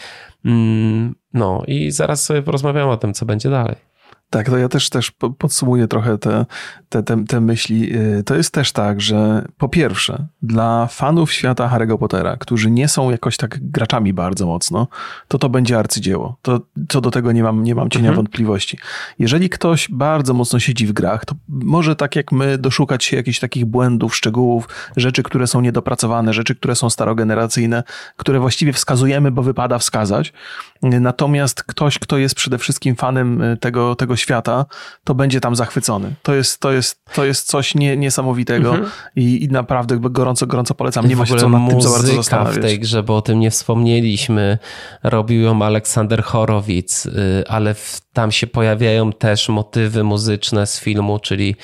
mm, 0.45 1.15
no 1.33 1.63
i 1.67 1.91
zaraz 1.91 2.23
sobie 2.23 2.41
porozmawiamy 2.41 2.91
o 2.91 2.97
tym, 2.97 3.13
co 3.13 3.25
będzie 3.25 3.49
dalej. 3.49 3.88
Tak, 4.29 4.49
to 4.49 4.57
ja 4.57 4.69
też, 4.69 4.89
też 4.89 5.11
podsumuję 5.37 5.87
trochę 5.87 6.17
te, 6.17 6.45
te, 6.89 7.03
te, 7.03 7.25
te, 7.25 7.41
myśli. 7.41 7.95
Y, 7.95 8.23
to 8.23 8.35
jest 8.35 8.53
też 8.53 8.71
tak, 8.71 9.01
że 9.01 9.45
po 9.57 9.69
pierwsze, 9.69 10.25
dla 10.41 10.87
fanów 10.87 11.33
świata 11.33 11.69
Harry'ego 11.73 11.97
Pottera, 11.97 12.37
którzy 12.37 12.71
nie 12.71 12.87
są 12.87 13.11
jakoś 13.11 13.37
tak 13.37 13.57
graczami 13.61 14.13
bardzo 14.13 14.45
mocno, 14.45 14.87
to 15.27 15.37
to 15.37 15.49
będzie 15.49 15.79
arcydzieło. 15.79 16.37
To, 16.41 16.61
co 16.89 17.01
do 17.01 17.11
tego 17.11 17.31
nie 17.31 17.43
mam, 17.43 17.63
nie 17.63 17.75
mam 17.75 17.89
cienia 17.89 18.09
mhm. 18.09 18.15
wątpliwości. 18.15 18.77
Jeżeli 19.19 19.49
ktoś 19.49 19.87
bardzo 19.91 20.33
mocno 20.33 20.59
siedzi 20.59 20.87
w 20.87 20.93
grach, 20.93 21.25
to 21.25 21.35
może 21.47 21.95
tak 21.95 22.15
jak 22.15 22.31
my 22.31 22.57
doszukać 22.57 23.03
się 23.03 23.17
jakichś 23.17 23.39
takich 23.39 23.65
błędów, 23.65 24.15
szczegółów, 24.15 24.69
rzeczy, 24.97 25.23
które 25.23 25.47
są 25.47 25.61
niedopracowane, 25.61 26.33
rzeczy, 26.33 26.55
które 26.55 26.75
są 26.75 26.89
starogeneracyjne, 26.89 27.83
które 28.17 28.39
właściwie 28.39 28.73
wskazujemy, 28.73 29.31
bo 29.31 29.43
wypada 29.43 29.77
wskazać. 29.77 30.33
Natomiast 30.81 31.63
ktoś, 31.63 31.99
kto 31.99 32.17
jest 32.17 32.35
przede 32.35 32.57
wszystkim 32.57 32.95
fanem 32.95 33.41
y, 33.41 33.57
tego, 33.57 33.95
tego 33.95 34.15
świata, 34.15 34.65
to 35.03 35.15
będzie 35.15 35.41
tam 35.41 35.55
zachwycony. 35.55 36.13
To 36.23 36.35
jest, 36.35 36.59
to 36.59 36.71
jest, 36.71 37.01
to 37.13 37.25
jest 37.25 37.47
coś 37.47 37.75
nie, 37.75 37.97
niesamowitego 37.97 38.69
mhm. 38.69 38.89
i, 39.15 39.43
i, 39.43 39.47
naprawdę 39.47 39.99
gorąco, 39.99 40.47
gorąco 40.47 40.75
polecam. 40.75 41.07
Nie 41.07 41.15
ma 41.15 41.25
się 41.25 41.35
co 41.35 41.49
nad 41.49 41.69
tym 41.69 41.81
za 41.81 41.89
bardzo 41.89 42.15
zastanawiać. 42.15 42.57
w 42.57 42.61
tej 42.61 42.79
grze, 42.79 43.03
bo 43.03 43.17
o 43.17 43.21
tym 43.21 43.39
nie 43.39 43.51
wspomnieliśmy, 43.51 44.57
robił 45.03 45.41
ją 45.41 45.61
Aleksander 45.61 46.23
Chorowic, 46.23 47.05
y, 47.05 47.43
ale 47.47 47.73
w, 47.73 48.01
tam 48.13 48.31
się 48.31 48.47
pojawiają 48.47 49.13
też 49.13 49.49
motywy 49.49 50.03
muzyczne 50.03 50.67
z 50.67 50.79
filmu, 50.79 51.19
czyli 51.19 51.55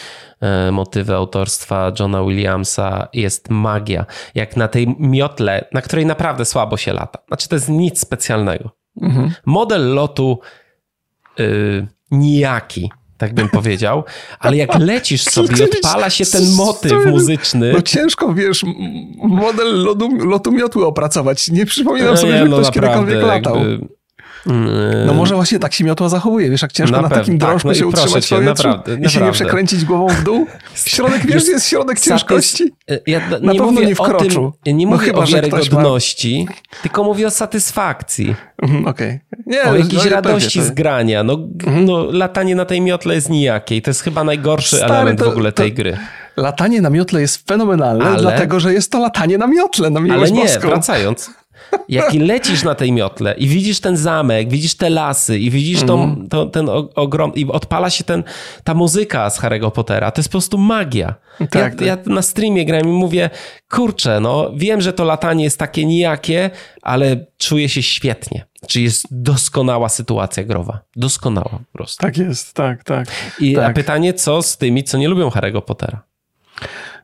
y, 0.68 0.72
motywy 0.72 1.16
autorstwa 1.16 1.92
Johna 2.00 2.24
Williamsa. 2.24 3.08
Jest 3.14 3.50
magia. 3.50 4.06
Jak 4.36 4.58
na 4.58 4.68
tej 4.68 4.96
miotle, 5.00 5.68
na 5.74 5.82
której 5.82 6.06
naprawdę 6.06 6.46
słabo 6.46 6.78
się 6.78 6.94
lata. 6.94 7.20
Znaczy 7.28 7.50
to 7.50 7.56
jest 7.56 7.70
nic 7.70 8.00
specjalnego. 8.00 8.85
Mhm. 9.02 9.32
Model 9.46 9.94
lotu... 9.94 10.40
Yy, 11.38 11.88
nijaki, 12.12 12.92
tak 13.18 13.34
bym 13.34 13.50
powiedział, 13.50 14.04
ale 14.40 14.58
jak 14.58 14.80
lecisz 14.80 15.24
sobie 15.36 15.58
i 15.58 15.64
odpala 15.64 16.10
się 16.10 16.26
ten 16.26 16.54
motyw 16.54 17.06
muzyczny... 17.06 17.74
No 17.74 17.82
ciężko, 17.82 18.34
wiesz, 18.34 18.66
model 19.18 19.84
lotu, 19.84 20.26
lotu 20.26 20.52
miotły 20.52 20.86
opracować. 20.86 21.52
Nie 21.52 21.66
przypominam 21.66 22.10
no 22.10 22.18
sobie, 22.18 22.34
nie, 22.34 22.38
że 22.40 22.46
no 22.46 22.58
ktoś 22.58 22.74
kiedykolwiek 22.74 23.24
latał. 23.24 23.56
Jakby 23.56 23.88
no 25.06 25.14
może 25.14 25.36
właśnie 25.36 25.60
tak 25.60 25.74
się 25.74 25.84
miotła 25.84 26.10
zachowuje, 26.10 26.50
wiesz, 26.50 26.62
jak 26.62 26.72
ciężko 26.72 26.96
na, 26.96 27.02
na 27.02 27.10
takim 27.10 27.40
tak, 27.40 27.50
drążku 27.50 27.68
no 27.68 27.74
się 27.74 27.88
utrzymać 27.88 28.28
cię, 28.28 28.42
naprawdę, 28.42 28.98
i 29.02 29.10
się 29.10 29.22
nie 29.22 29.32
przekręcić 29.32 29.86
głową 29.86 30.08
w 30.08 30.24
dół. 30.24 30.48
Środek, 30.86 31.26
wiesz, 31.26 31.48
jest 31.48 31.68
środek 31.68 32.00
ciężkości. 32.00 32.72
Ja 33.08 33.22
na 33.42 33.54
nie 33.54 33.60
pewno 33.60 33.82
nie 33.82 33.96
w 33.96 34.02
kroczu. 34.02 34.54
Tym, 34.64 34.78
nie 34.78 34.86
no 34.86 34.92
mówię 34.92 35.06
chyba, 35.06 35.20
o 35.20 35.26
wiarygodności, 35.26 36.46
ma... 36.50 36.82
tylko 36.82 37.04
mówię 37.04 37.28
o 37.28 37.32
satysfakcji. 37.32 38.36
Mhm, 38.62 38.88
okej. 38.88 39.20
Okay. 39.48 39.72
O 39.72 39.76
jakiejś 39.76 40.04
no, 40.04 40.10
radości 40.10 40.62
z 40.62 40.72
grania. 40.72 41.24
No, 41.24 41.34
mhm. 41.34 41.86
no, 41.86 42.12
latanie 42.12 42.56
na 42.56 42.66
tej 42.66 42.82
miotle 42.82 43.16
jest 43.16 43.30
nijakie 43.30 43.76
i 43.76 43.82
to 43.82 43.90
jest 43.90 44.02
chyba 44.02 44.24
najgorszy 44.24 44.76
Stary, 44.76 44.94
element 44.94 45.20
to, 45.20 45.26
w 45.26 45.28
ogóle 45.28 45.52
tej 45.52 45.72
to... 45.72 45.76
gry. 45.76 45.98
Latanie 46.38 46.82
na 46.82 46.90
miotle 46.90 47.22
jest 47.22 47.48
fenomenalne, 47.48 48.06
ale... 48.06 48.22
dlatego 48.22 48.60
że 48.60 48.74
jest 48.74 48.92
to 48.92 49.00
latanie 49.00 49.38
na 49.38 49.48
miotle, 49.48 49.90
na 49.90 50.00
Ale 50.14 50.32
nie, 50.32 50.42
boską. 50.42 50.68
wracając. 50.68 51.30
Jak 51.90 52.14
lecisz 52.14 52.64
na 52.64 52.76
tej 52.76 52.92
miotle 52.92 53.34
i 53.38 53.48
widzisz 53.48 53.80
ten 53.80 53.98
zamek, 53.98 54.50
widzisz 54.50 54.76
te 54.76 54.90
lasy 54.90 55.40
i 55.40 55.50
widzisz 55.50 55.84
tą, 55.84 56.04
mm. 56.04 56.28
to, 56.28 56.46
ten 56.46 56.70
ogrom 56.96 57.34
i 57.36 57.46
odpala 57.46 57.90
się 57.90 58.04
ten, 58.04 58.24
ta 58.64 58.74
muzyka 58.74 59.30
z 59.30 59.42
Harry'ego 59.42 59.72
Pottera, 59.72 60.12
to 60.12 60.20
jest 60.20 60.30
po 60.30 60.32
prostu 60.32 60.58
magia. 60.58 61.16
Tak, 61.38 61.56
ja, 61.56 61.70
tak. 61.70 61.82
ja 61.82 61.98
na 62.06 62.22
streamie 62.22 62.66
gram 62.66 62.82
i 62.82 62.92
mówię, 62.92 63.30
kurczę, 63.70 64.20
no 64.20 64.52
wiem, 64.56 64.82
że 64.82 64.94
to 64.94 65.04
latanie 65.04 65.44
jest 65.44 65.60
takie 65.60 65.86
nijakie, 65.86 66.50
ale 66.82 67.26
czuję 67.38 67.70
się 67.70 67.84
świetnie. 67.84 68.46
Czy 68.68 68.82
jest 68.82 69.08
doskonała 69.12 69.90
sytuacja 69.90 70.44
growa. 70.44 70.80
Doskonała 70.96 71.50
po 71.50 71.78
prostu. 71.78 72.02
Tak 72.02 72.18
jest, 72.18 72.54
tak, 72.54 72.84
tak. 72.84 73.08
I 73.40 73.56
tak. 73.56 73.72
A 73.72 73.74
pytanie, 73.74 74.14
co 74.14 74.42
z 74.42 74.58
tymi, 74.58 74.84
co 74.84 74.98
nie 74.98 75.08
lubią 75.08 75.30
Harry'ego 75.30 75.62
Pottera? 75.62 76.02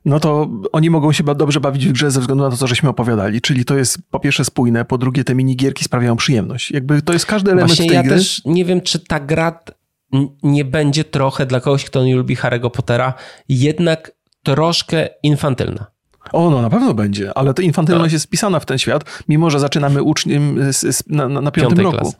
No 0.05 0.19
to 0.19 0.49
oni 0.71 0.89
mogą 0.89 1.11
się 1.11 1.23
dobrze 1.23 1.59
bawić 1.59 1.87
w 1.87 1.91
grze 1.91 2.11
ze 2.11 2.19
względu 2.19 2.43
na 2.43 2.49
to, 2.49 2.57
co 2.57 2.67
żeśmy 2.67 2.89
opowiadali. 2.89 3.41
Czyli 3.41 3.65
to 3.65 3.77
jest 3.77 3.97
po 4.09 4.19
pierwsze 4.19 4.45
spójne, 4.45 4.85
po 4.85 4.97
drugie 4.97 5.23
te 5.23 5.35
minigierki 5.35 5.83
sprawiają 5.83 6.15
przyjemność. 6.15 6.71
Jakby 6.71 7.01
to 7.01 7.13
jest 7.13 7.25
każdy 7.25 7.51
element 7.51 7.69
Właśnie 7.69 7.87
tej 7.87 7.95
ja 7.95 8.03
gry. 8.03 8.15
też 8.15 8.41
nie 8.45 8.65
wiem, 8.65 8.81
czy 8.81 8.99
ta 8.99 9.19
gra 9.19 9.59
nie 10.43 10.65
będzie 10.65 11.03
trochę 11.03 11.45
dla 11.45 11.59
kogoś, 11.59 11.85
kto 11.85 12.03
nie 12.05 12.15
lubi 12.15 12.35
Harry'ego 12.35 12.69
Pottera, 12.69 13.13
jednak 13.49 14.11
troszkę 14.43 15.09
infantylna. 15.23 15.90
O, 16.31 16.49
no 16.49 16.61
na 16.61 16.69
pewno 16.69 16.93
będzie, 16.93 17.37
ale 17.37 17.53
to 17.53 17.61
infantylność 17.61 18.05
tak. 18.05 18.13
jest 18.13 18.25
wpisana 18.25 18.59
w 18.59 18.65
ten 18.65 18.77
świat, 18.77 19.23
mimo 19.29 19.49
że 19.49 19.59
zaczynamy 19.59 20.03
uczniem 20.03 20.59
na, 21.07 21.29
na, 21.29 21.51
piątym 21.51 21.77
Piątej 21.77 21.85
roku. 21.85 22.13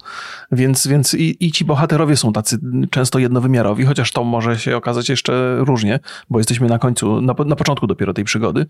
Więc, 0.51 0.87
więc 0.87 1.13
i, 1.13 1.45
i, 1.45 1.51
ci 1.51 1.65
bohaterowie 1.65 2.17
są 2.17 2.33
tacy 2.33 2.57
często 2.89 3.19
jednowymiarowi, 3.19 3.85
chociaż 3.85 4.11
to 4.11 4.23
może 4.23 4.59
się 4.59 4.77
okazać 4.77 5.09
jeszcze 5.09 5.57
różnie, 5.59 5.99
bo 6.29 6.39
jesteśmy 6.39 6.67
na 6.67 6.79
końcu, 6.79 7.21
na, 7.21 7.35
na 7.45 7.55
początku 7.55 7.87
dopiero 7.87 8.13
tej 8.13 8.23
przygody. 8.23 8.65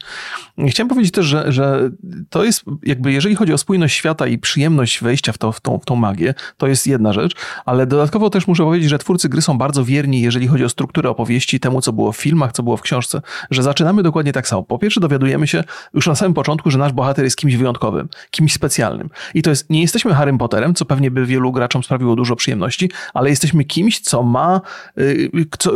Chciałem 0.68 0.90
powiedzieć 0.90 1.12
też, 1.12 1.26
że, 1.26 1.52
że 1.52 1.90
to 2.30 2.44
jest 2.44 2.64
jakby, 2.84 3.12
jeżeli 3.12 3.36
chodzi 3.36 3.54
o 3.54 3.58
spójność 3.58 3.96
świata 3.96 4.28
i 4.28 4.38
przyjemność 4.38 5.04
wejścia 5.04 5.32
w, 5.32 5.38
to, 5.38 5.52
w, 5.52 5.60
tą, 5.60 5.80
w 5.80 5.86
tą 5.86 5.96
magię, 5.96 6.34
to 6.58 6.68
jest 6.68 6.88
jedna 6.88 7.14
rzecz, 7.14 7.36
ale 7.66 7.88
dodatkowo 7.88 8.30
też 8.30 8.48
muszę 8.48 8.64
powiedzieć, 8.64 8.90
że 8.90 8.98
twórcy 8.98 9.30
gry 9.30 9.42
są 9.42 9.58
bardzo 9.58 9.86
wierni, 9.86 10.22
jeżeli 10.22 10.48
chodzi 10.48 10.66
o 10.66 10.70
strukturę 10.70 11.10
opowieści, 11.10 11.60
temu, 11.60 11.82
co 11.82 11.94
było 11.94 12.12
w 12.12 12.18
filmach, 12.18 12.52
co 12.52 12.64
było 12.64 12.78
w 12.78 12.82
książce, 12.82 13.22
że 13.52 13.64
zaczynamy 13.64 14.04
dokładnie 14.04 14.34
tak 14.34 14.48
samo. 14.48 14.64
Po 14.64 14.80
pierwsze 14.80 15.02
dowiadujemy 15.02 15.21
dowiadujemy 15.22 15.48
się 15.48 15.64
już 15.94 16.08
na 16.08 16.16
samym 16.16 16.34
początku, 16.34 16.72
że 16.72 16.78
nasz 16.78 16.94
bohater 16.94 17.26
jest 17.26 17.38
kimś 17.38 17.56
wyjątkowym, 17.56 18.10
kimś 18.32 18.54
specjalnym. 18.54 19.10
I 19.34 19.42
to 19.42 19.50
jest, 19.50 19.70
nie 19.70 19.82
jesteśmy 19.82 20.14
Harrym 20.14 20.38
Potterem, 20.38 20.76
co 20.76 20.86
pewnie 20.86 21.12
by 21.12 21.26
wielu 21.26 21.52
graczom 21.52 21.84
sprawiło 21.84 22.16
dużo 22.16 22.36
przyjemności, 22.36 22.92
ale 23.14 23.30
jesteśmy 23.30 23.64
kimś, 23.64 24.00
co 24.00 24.24
ma, 24.24 24.62
y, 24.98 25.30
co, 25.60 25.72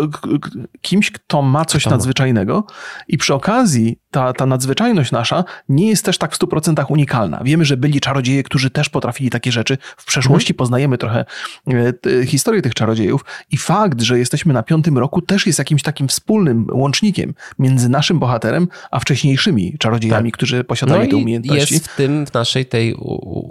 kimś, 0.82 1.12
kto 1.12 1.42
ma 1.42 1.66
coś 1.66 1.82
kto 1.82 1.90
nadzwyczajnego 1.90 2.66
i 3.08 3.18
przy 3.18 3.34
okazji 3.34 4.00
ta, 4.16 4.34
ta 4.34 4.46
nadzwyczajność 4.46 5.12
nasza 5.12 5.44
nie 5.70 5.90
jest 5.90 6.06
też 6.06 6.18
tak 6.18 6.36
w 6.36 6.40
100% 6.40 6.86
unikalna. 6.90 7.42
Wiemy, 7.44 7.66
że 7.66 7.78
byli 7.78 8.00
czarodzieje, 8.00 8.44
którzy 8.44 8.70
też 8.70 8.90
potrafili 8.90 9.30
takie 9.30 9.52
rzeczy. 9.52 9.78
W 9.98 10.06
przeszłości 10.06 10.54
mhm. 10.54 10.58
poznajemy 10.58 10.98
trochę 10.98 11.26
e, 11.68 12.26
historię 12.26 12.62
tych 12.62 12.74
czarodziejów 12.74 13.26
i 13.52 13.58
fakt, 13.58 14.02
że 14.02 14.20
jesteśmy 14.20 14.54
na 14.54 14.64
piątym 14.64 14.98
roku 14.98 15.22
też 15.22 15.48
jest 15.48 15.60
jakimś 15.60 15.84
takim 15.84 16.08
wspólnym 16.08 16.68
łącznikiem 16.72 17.34
między 17.60 17.90
naszym 17.90 18.20
bohaterem, 18.20 18.68
a 18.92 19.00
wcześniejszymi 19.38 19.78
czarodziejami, 19.78 20.32
tak. 20.32 20.38
którzy 20.38 20.64
posiadali 20.64 21.04
no 21.04 21.10
te 21.10 21.18
umiejętności. 21.18 21.74
Jest 21.74 21.88
w 21.88 21.96
tym, 21.96 22.26
w 22.26 22.34
naszej 22.34 22.66
tej 22.66 22.94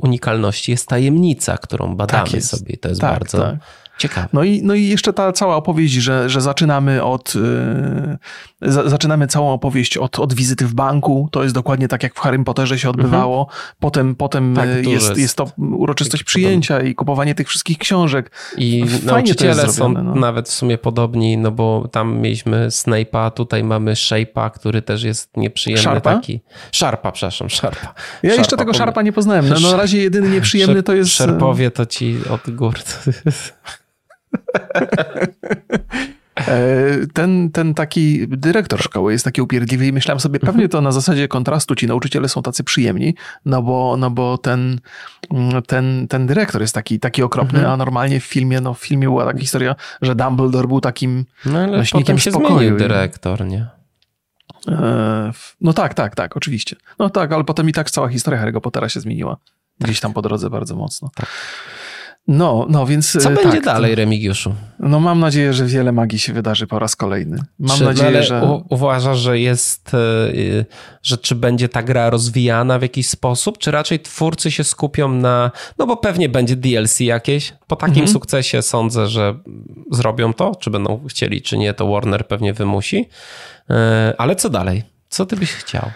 unikalności 0.03 0.71
jest 0.71 0.89
tajemnica, 0.89 1.59
którą 1.59 1.97
badamy 1.97 2.31
tak 2.31 2.43
sobie. 2.43 2.77
To 2.77 2.89
jest 2.89 3.01
tak, 3.01 3.19
bardzo... 3.19 3.57
Tak 3.95 4.01
Ciekawe. 4.01 4.29
No 4.33 4.45
i, 4.45 4.63
no 4.63 4.75
i 4.75 4.85
jeszcze 4.85 5.13
ta 5.13 5.33
cała 5.33 5.57
opowieść, 5.57 5.95
że, 5.95 6.31
że 6.31 6.41
zaczynamy 6.41 7.03
od 7.03 7.35
yy, 7.35 8.73
za, 8.73 8.89
zaczynamy 8.89 9.27
całą 9.27 9.53
opowieść 9.53 9.97
od, 9.97 10.19
od 10.19 10.35
wizyty 10.35 10.67
w 10.67 10.75
banku. 10.75 11.29
To 11.33 11.43
jest 11.43 11.55
dokładnie 11.55 11.89
tak, 11.89 12.03
jak 12.03 12.15
w 12.15 12.19
Harrym 12.19 12.45
Potterze 12.45 12.79
się 12.79 12.91
odbywało. 12.91 13.41
Mhm. 13.41 13.59
Potem, 13.81 14.15
potem 14.15 14.55
tak, 14.55 14.69
jest, 14.69 14.87
jest, 14.87 15.19
jest 15.19 15.37
to 15.37 15.47
uroczystość 15.57 16.25
przyjęcia 16.25 16.81
i 16.81 16.95
kupowanie 16.95 17.35
tych 17.35 17.49
wszystkich 17.49 17.79
książek. 17.79 18.31
I 18.57 18.81
Fajnie 18.81 19.07
nauczyciele 19.07 19.73
są 19.73 19.89
no. 19.89 20.15
nawet 20.15 20.49
w 20.49 20.53
sumie 20.53 20.79
podobni, 20.79 21.39
no 21.39 21.51
bo 21.51 21.89
tam 21.93 22.19
mieliśmy 22.19 22.69
Snape'a, 22.69 23.31
tutaj 23.31 23.65
mamy 23.65 23.93
Shape'a, 23.93 24.51
który 24.51 24.83
też 24.83 25.03
jest 25.03 25.37
nieprzyjemny 25.37 25.83
Sharpa? 25.83 26.15
taki. 26.15 26.41
Sharpa, 26.73 27.13
przepraszam, 27.13 27.51
Sharpa. 27.51 27.87
Ja 27.87 27.93
Sharpa, 28.31 28.39
jeszcze 28.39 28.57
tego 28.57 28.75
Sharpa 28.75 29.03
nie 29.03 29.13
poznałem. 29.13 29.49
No, 29.49 29.55
no 29.61 29.71
na 29.71 29.77
razie 29.77 29.99
jedyny 29.99 30.31
nieprzyjemny 30.31 30.83
to 30.83 30.95
jest... 30.95 31.11
Szerpowie 31.11 31.71
to 31.71 31.87
ci 31.87 32.17
od 32.31 32.51
gór. 32.51 32.75
Ten, 37.13 37.51
ten 37.51 37.75
taki 37.75 38.29
dyrektor 38.29 38.83
szkoły 38.83 39.13
jest 39.13 39.25
taki 39.25 39.43
upierdliwy 39.43 39.87
i 39.87 39.93
myślałem 39.93 40.21
sobie, 40.21 40.41
pewnie 40.41 40.69
to 40.69 40.81
na 40.81 40.93
zasadzie 40.93 41.29
kontrastu 41.29 41.75
ci 41.75 41.87
nauczyciele 41.87 42.29
są 42.29 42.43
tacy 42.43 42.65
przyjemni, 42.65 43.15
no 43.45 43.63
bo, 43.63 43.97
no 43.97 44.11
bo 44.11 44.39
ten, 44.39 44.81
ten, 45.67 46.09
ten 46.09 46.27
dyrektor 46.27 46.61
jest 46.61 46.75
taki, 46.75 47.01
taki 47.01 47.23
okropny, 47.23 47.59
mhm. 47.59 47.75
a 47.75 47.77
normalnie 47.77 48.21
w 48.21 48.25
filmie, 48.25 48.61
no 48.61 48.75
w 48.75 48.79
filmie 48.79 49.07
była 49.07 49.25
taka 49.25 49.39
historia, 49.39 49.75
że 50.03 50.15
Dumbledore 50.15 50.69
był 50.69 50.81
takim 50.81 51.25
no, 51.47 51.59
ale 51.59 51.77
nośnikiem 51.77 52.19
się 52.19 52.31
spokoju. 52.31 52.77
dyrektor, 52.77 53.47
nie? 53.47 53.67
E, 54.69 55.33
no 55.61 55.73
tak, 55.73 55.95
tak, 55.95 56.15
tak, 56.15 56.37
oczywiście. 56.37 56.77
No 56.99 57.11
tak, 57.11 57.33
ale 57.33 57.45
potem 57.45 57.69
i 57.69 57.73
tak 57.73 57.91
cała 57.91 58.09
historia 58.09 58.45
Harry'ego 58.45 58.61
Pottera 58.61 58.89
się 58.89 59.01
zmieniła. 59.01 59.37
Gdzieś 59.81 60.01
tam 60.01 60.13
po 60.13 60.23
drodze 60.23 60.51
bardzo 60.51 60.77
mocno. 60.77 61.11
Tak. 61.15 61.27
No, 62.29 62.67
no 62.69 62.87
więc. 62.87 63.13
Co 63.13 63.21
tak, 63.21 63.35
będzie 63.35 63.61
dalej, 63.61 63.91
to, 63.91 63.97
Remigiuszu? 63.97 64.55
No, 64.79 65.01
mam 65.01 65.21
nadzieję, 65.21 65.53
że 65.53 65.67
wiele 65.67 65.93
magii 65.93 66.19
się 66.19 66.33
wydarzy 66.33 66.67
po 66.67 66.79
raz 66.79 66.97
kolejny. 66.97 67.39
Mam 67.59 67.79
czy, 67.79 67.85
nadzieję, 67.85 68.23
że. 68.23 68.43
U, 68.43 68.65
uważasz, 68.71 69.19
że 69.19 69.39
jest. 69.39 69.95
E, 69.95 70.65
że 71.03 71.19
czy 71.19 71.35
będzie 71.35 71.69
ta 71.69 71.83
gra 71.83 72.11
rozwijana 72.11 72.79
w 72.79 72.83
jakiś 72.83 73.09
sposób, 73.09 73.59
czy 73.59 73.71
raczej 73.71 74.01
twórcy 74.01 74.51
się 74.51 74.65
skupią 74.65 75.09
na. 75.09 75.51
No, 75.79 75.87
bo 75.87 75.97
pewnie 75.97 76.29
będzie 76.29 76.57
DLC 76.57 77.01
jakieś. 77.01 77.53
Po 77.67 77.77
takim 77.77 77.95
mhm. 77.95 78.13
sukcesie 78.13 78.63
sądzę, 78.63 79.07
że 79.07 79.39
zrobią 79.91 80.33
to. 80.33 80.55
Czy 80.55 80.71
będą 80.71 81.07
chcieli, 81.09 81.43
czy 81.43 81.59
nie, 81.59 81.75
to 81.75 81.89
Warner 81.89 82.29
pewnie 82.29 82.53
wymusi. 82.53 83.09
E, 83.71 84.15
ale 84.19 84.37
co 84.37 84.51
dalej? 84.51 84.83
Co 85.09 85.27
ty 85.27 85.37
byś 85.37 85.53
chciał? 85.53 85.91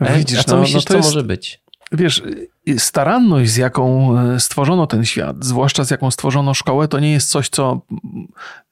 Widzisz, 0.00 0.38
A 0.38 0.42
co 0.42 0.56
no, 0.56 0.62
myślisz, 0.62 0.84
no 0.84 0.88
co 0.88 0.96
jest... 0.96 1.08
może 1.08 1.22
być? 1.22 1.63
Wiesz, 1.94 2.22
staranność, 2.78 3.50
z 3.50 3.56
jaką 3.56 4.18
e, 4.18 4.40
stworzono 4.40 4.86
ten 4.86 5.04
świat, 5.04 5.44
zwłaszcza 5.44 5.84
z 5.84 5.90
jaką 5.90 6.10
stworzono 6.10 6.54
szkołę, 6.54 6.88
to 6.88 7.00
nie 7.00 7.12
jest 7.12 7.30
coś, 7.30 7.48
co, 7.48 7.80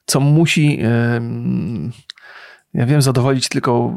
co 0.05 0.19
musi 0.19 0.79
ja 2.73 2.85
wiem, 2.85 3.01
zadowolić 3.01 3.49
tylko 3.49 3.93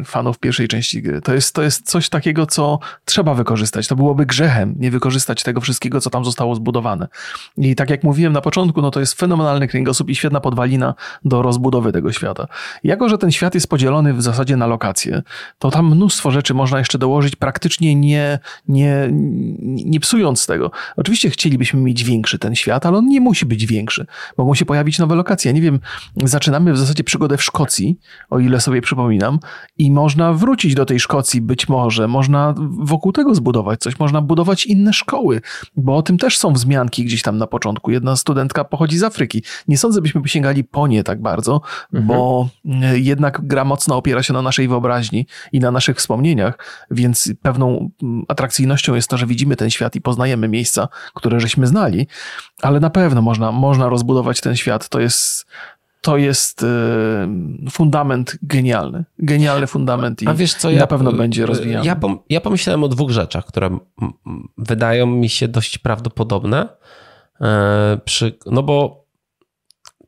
e, 0.00 0.04
fanów 0.04 0.38
pierwszej 0.38 0.68
części 0.68 1.02
gry. 1.02 1.20
To 1.20 1.34
jest, 1.34 1.54
to 1.54 1.62
jest 1.62 1.90
coś 1.90 2.08
takiego, 2.08 2.46
co 2.46 2.78
trzeba 3.04 3.34
wykorzystać. 3.34 3.88
To 3.88 3.96
byłoby 3.96 4.26
grzechem 4.26 4.74
nie 4.78 4.90
wykorzystać 4.90 5.42
tego 5.42 5.60
wszystkiego, 5.60 6.00
co 6.00 6.10
tam 6.10 6.24
zostało 6.24 6.54
zbudowane. 6.54 7.08
I 7.56 7.74
tak 7.74 7.90
jak 7.90 8.04
mówiłem 8.04 8.32
na 8.32 8.40
początku, 8.40 8.82
no 8.82 8.90
to 8.90 9.00
jest 9.00 9.14
fenomenalny 9.14 9.68
kręgosłup 9.68 10.08
i 10.08 10.14
świetna 10.14 10.40
podwalina 10.40 10.94
do 11.24 11.42
rozbudowy 11.42 11.92
tego 11.92 12.12
świata. 12.12 12.46
Jako, 12.84 13.08
że 13.08 13.18
ten 13.18 13.30
świat 13.30 13.54
jest 13.54 13.68
podzielony 13.68 14.14
w 14.14 14.22
zasadzie 14.22 14.56
na 14.56 14.66
lokacje, 14.66 15.22
to 15.58 15.70
tam 15.70 15.86
mnóstwo 15.86 16.30
rzeczy 16.30 16.54
można 16.54 16.78
jeszcze 16.78 16.98
dołożyć, 16.98 17.36
praktycznie 17.36 17.94
nie, 17.94 18.38
nie, 18.68 19.08
nie 19.84 20.00
psując 20.00 20.46
tego. 20.46 20.70
Oczywiście 20.96 21.30
chcielibyśmy 21.30 21.80
mieć 21.80 22.04
większy 22.04 22.38
ten 22.38 22.54
świat, 22.54 22.86
ale 22.86 22.98
on 22.98 23.06
nie 23.06 23.20
musi 23.20 23.46
być 23.46 23.66
większy. 23.66 24.06
Mogą 24.38 24.54
się 24.54 24.64
pojawić 24.64 24.98
nowe 24.98 25.14
lokacje. 25.14 25.48
Ja 25.48 25.54
nie 25.54 25.62
wiem, 25.62 25.80
zaczynamy 26.24 26.72
w 26.72 26.78
zasadzie 26.78 27.04
przygodę 27.04 27.36
w 27.36 27.42
Szkocji, 27.42 27.95
o 28.30 28.38
ile 28.38 28.60
sobie 28.60 28.82
przypominam, 28.82 29.38
i 29.78 29.90
można 29.90 30.32
wrócić 30.32 30.74
do 30.74 30.86
tej 30.86 31.00
Szkocji 31.00 31.40
być 31.40 31.68
może, 31.68 32.08
można 32.08 32.54
wokół 32.78 33.12
tego 33.12 33.34
zbudować 33.34 33.80
coś, 33.80 33.98
można 33.98 34.20
budować 34.20 34.66
inne 34.66 34.92
szkoły, 34.92 35.40
bo 35.76 35.96
o 35.96 36.02
tym 36.02 36.18
też 36.18 36.38
są 36.38 36.52
wzmianki 36.52 37.04
gdzieś 37.04 37.22
tam 37.22 37.38
na 37.38 37.46
początku. 37.46 37.90
Jedna 37.90 38.16
studentka 38.16 38.64
pochodzi 38.64 38.98
z 38.98 39.02
Afryki. 39.02 39.42
Nie 39.68 39.78
sądzę, 39.78 40.00
byśmy 40.00 40.28
sięgali 40.28 40.64
po 40.64 40.86
nie 40.86 41.04
tak 41.04 41.22
bardzo, 41.22 41.60
mhm. 41.92 42.06
bo 42.06 42.48
e, 42.82 42.98
jednak 42.98 43.40
gra 43.42 43.64
mocno 43.64 43.96
opiera 43.96 44.22
się 44.22 44.32
na 44.32 44.42
naszej 44.42 44.68
wyobraźni 44.68 45.26
i 45.52 45.60
na 45.60 45.70
naszych 45.70 45.96
wspomnieniach, 45.96 46.58
więc 46.90 47.32
pewną 47.42 47.90
atrakcyjnością 48.28 48.94
jest 48.94 49.10
to, 49.10 49.16
że 49.16 49.26
widzimy 49.26 49.56
ten 49.56 49.70
świat 49.70 49.96
i 49.96 50.00
poznajemy 50.00 50.48
miejsca, 50.48 50.88
które 51.14 51.40
żeśmy 51.40 51.66
znali, 51.66 52.06
ale 52.62 52.80
na 52.80 52.90
pewno 52.90 53.22
można, 53.22 53.52
można 53.52 53.88
rozbudować 53.88 54.40
ten 54.40 54.56
świat. 54.56 54.88
To 54.88 55.00
jest, 55.00 55.46
to 56.00 56.16
jest 56.16 56.62
e, 56.62 56.66
fundament 57.70 58.38
genialny. 58.42 59.04
Genialny 59.18 59.66
fundament 59.66 60.22
i, 60.22 60.26
A 60.26 60.34
wiesz 60.34 60.54
co, 60.54 60.70
ja, 60.70 60.80
na 60.80 60.86
pewno 60.86 61.12
będzie 61.12 61.46
rozwijany. 61.46 61.86
Ja, 61.86 61.96
ja 62.28 62.40
pomyślałem 62.40 62.84
o 62.84 62.88
dwóch 62.88 63.10
rzeczach, 63.10 63.44
które 63.46 63.78
wydają 64.58 65.06
mi 65.06 65.28
się 65.28 65.48
dość 65.48 65.78
prawdopodobne. 65.78 66.68
E, 67.40 67.98
przy, 68.04 68.38
no 68.46 68.62
bo 68.62 69.04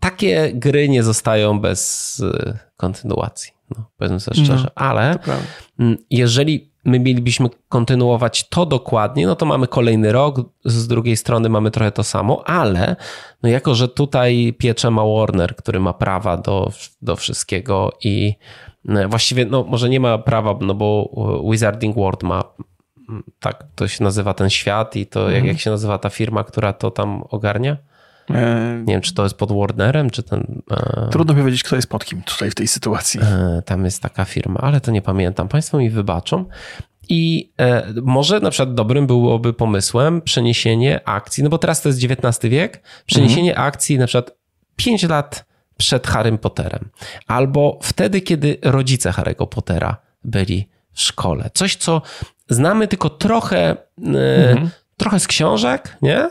takie 0.01 0.53
gry 0.55 0.89
nie 0.89 1.03
zostają 1.03 1.61
bez 1.61 2.23
e, 2.35 2.59
kontynuacji. 2.77 3.53
No, 3.79 3.91
powiedzmy 3.97 4.21
sobie 4.21 4.45
szczerze, 4.45 4.65
no, 4.65 4.71
ale 4.75 5.19
jeżeli 6.11 6.68
my 6.85 7.01
mielibyśmy 7.01 7.49
kontynuować 7.69 8.49
to 8.49 8.67
dokładnie, 8.67 9.27
no 9.27 9.37
to 9.37 9.47
mamy 9.47 9.67
kolejny 9.67 10.13
rok, 10.13 10.41
z 10.65 10.89
drugiej 10.89 11.17
strony 11.17 11.49
mamy 11.49 11.71
trochę 11.71 11.93
to 11.93 12.05
samo, 12.05 12.49
ale 12.49 12.97
no 13.43 13.49
jako, 13.49 13.75
że 13.75 13.89
tutaj 13.89 14.55
piecze 14.59 14.91
ma 14.91 15.03
Warner, 15.05 15.57
który 15.57 15.81
ma 15.81 15.93
prawa 15.93 16.37
do, 16.37 16.73
do 17.03 17.17
wszystkiego 17.17 17.93
i 18.05 18.35
e, 18.89 19.09
właściwie, 19.09 19.45
no 19.45 19.65
może 19.65 19.89
nie 19.89 20.01
ma 20.01 20.19
prawa, 20.19 20.59
no 20.61 20.75
bo 20.75 21.11
Wizarding 21.51 21.97
World 21.97 22.23
ma 22.23 22.45
tak 23.41 23.65
to 23.75 23.89
się 23.89 24.05
nazywa 24.05 24.35
ten 24.35 24.51
świat 24.51 24.97
i 24.97 25.07
to 25.07 25.21
mhm. 25.21 25.37
jak, 25.37 25.45
jak 25.45 25.61
się 25.61 25.71
nazywa 25.71 25.99
ta 25.99 26.11
firma, 26.11 26.45
która 26.45 26.73
to 26.73 26.91
tam 26.91 27.23
ogarnia? 27.31 27.77
E, 28.31 28.83
nie 28.87 28.95
wiem, 28.95 29.01
czy 29.01 29.15
to 29.15 29.23
jest 29.23 29.35
pod 29.35 29.53
Warnerem, 29.53 30.11
czy 30.11 30.23
ten. 30.23 30.63
E, 30.71 31.09
Trudno 31.11 31.35
mi 31.35 31.41
powiedzieć, 31.41 31.63
kto 31.63 31.77
jest 31.77 31.89
pod 31.89 32.05
kim 32.05 32.23
tutaj 32.23 32.51
w 32.51 32.55
tej 32.55 32.69
sytuacji. 32.69 33.21
E, 33.21 33.63
tam 33.65 33.85
jest 33.85 34.03
taka 34.03 34.25
firma, 34.25 34.61
ale 34.61 34.81
to 34.81 34.91
nie 34.91 35.03
pamiętam. 35.03 35.49
Państwo 35.49 35.79
mi 35.79 35.91
wybaczą. 35.91 36.45
I 37.11 37.53
może 38.03 38.41
na 38.41 38.51
przykład 38.51 38.75
dobrym 38.75 39.07
byłoby 39.07 39.53
pomysłem 39.53 40.23
przeniesienie 40.23 41.01
akcji, 41.09 41.45
no 41.45 41.51
bo 41.51 41.59
teraz 41.59 41.83
to 41.83 41.89
jest 41.89 42.05
XIX 42.05 42.53
wiek, 42.53 42.83
przeniesienie 43.07 43.51
mhm. 43.51 43.69
akcji 43.69 43.99
na 43.99 44.07
przykład 44.07 44.37
5 44.77 45.03
lat 45.03 45.45
przed 45.77 46.07
Harrym 46.07 46.39
Potterem, 46.39 46.89
albo 47.27 47.79
wtedy, 47.83 48.21
kiedy 48.21 48.59
rodzice 48.63 49.11
Harry'ego 49.11 49.47
Pottera 49.47 49.97
byli 50.25 50.69
w 50.93 51.01
szkole. 51.01 51.51
Coś, 51.55 51.77
co 51.77 52.03
znamy 52.49 52.89
tylko 52.89 53.11
trochę, 53.11 53.77
mhm. 53.99 54.71
trochę 54.97 55.21
z 55.21 55.27
książek, 55.27 55.97
nie? 56.03 56.29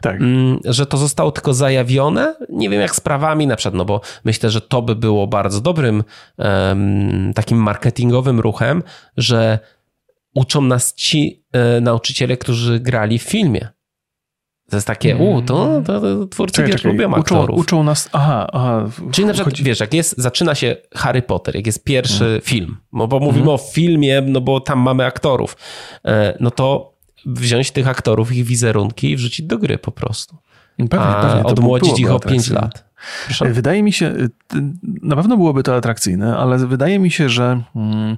Tak. 0.00 0.20
Mm, 0.20 0.58
że 0.64 0.86
to 0.86 0.96
zostało 0.96 1.32
tylko 1.32 1.54
zajawione. 1.54 2.34
Nie 2.48 2.70
wiem 2.70 2.80
jak 2.80 2.94
z 2.94 3.00
prawami 3.00 3.46
na 3.46 3.56
przykład, 3.56 3.74
no 3.74 3.84
bo 3.84 4.00
myślę, 4.24 4.50
że 4.50 4.60
to 4.60 4.82
by 4.82 4.96
było 4.96 5.26
bardzo 5.26 5.60
dobrym 5.60 6.04
um, 6.38 7.32
takim 7.34 7.58
marketingowym 7.58 8.40
ruchem, 8.40 8.82
że 9.16 9.58
uczą 10.34 10.60
nas 10.60 10.94
ci 10.94 11.44
e, 11.52 11.80
nauczyciele, 11.80 12.36
którzy 12.36 12.80
grali 12.80 13.18
w 13.18 13.22
filmie. 13.22 13.68
To 14.70 14.76
jest 14.76 14.86
takie, 14.86 15.16
u, 15.16 15.42
to, 15.42 15.82
to, 15.86 16.00
to 16.00 16.26
twórcy 16.26 16.56
czekaj, 16.56 16.72
wiesz, 16.72 16.82
czekaj. 16.82 16.92
lubią 16.92 17.08
uczą, 17.10 17.20
aktorów. 17.20 17.58
Uczą 17.58 17.82
nas, 17.82 18.08
aha, 18.12 18.46
aha. 18.52 18.88
Czyli 19.12 19.26
na 19.26 19.32
przykład, 19.32 19.54
chodzi... 19.54 19.64
wiesz, 19.64 19.80
jak 19.80 19.94
jest, 19.94 20.14
zaczyna 20.18 20.54
się 20.54 20.76
Harry 20.94 21.22
Potter, 21.22 21.56
jak 21.56 21.66
jest 21.66 21.84
pierwszy 21.84 22.18
hmm. 22.18 22.40
film, 22.40 22.76
no 22.92 23.08
bo 23.08 23.20
mówimy 23.20 23.46
hmm. 23.46 23.54
o 23.54 23.58
filmie, 23.58 24.22
no 24.26 24.40
bo 24.40 24.60
tam 24.60 24.78
mamy 24.78 25.04
aktorów, 25.04 25.56
e, 26.04 26.36
no 26.40 26.50
to 26.50 26.97
wziąć 27.26 27.70
tych 27.70 27.88
aktorów, 27.88 28.32
ich 28.32 28.44
wizerunki 28.44 29.10
i 29.10 29.16
wrzucić 29.16 29.46
do 29.46 29.58
gry 29.58 29.78
po 29.78 29.92
prostu. 29.92 30.36
Pewnie, 30.76 30.98
A 31.06 31.22
pewnie. 31.22 31.44
odmłodzić 31.44 32.00
ich 32.00 32.10
o 32.10 32.20
5 32.20 32.50
lat. 32.50 32.84
Proszę. 33.26 33.52
Wydaje 33.52 33.82
mi 33.82 33.92
się, 33.92 34.14
na 35.02 35.16
pewno 35.16 35.36
byłoby 35.36 35.62
to 35.62 35.76
atrakcyjne, 35.76 36.36
ale 36.36 36.58
wydaje 36.58 36.98
mi 36.98 37.10
się, 37.10 37.28
że 37.28 37.62
mm, 37.76 38.16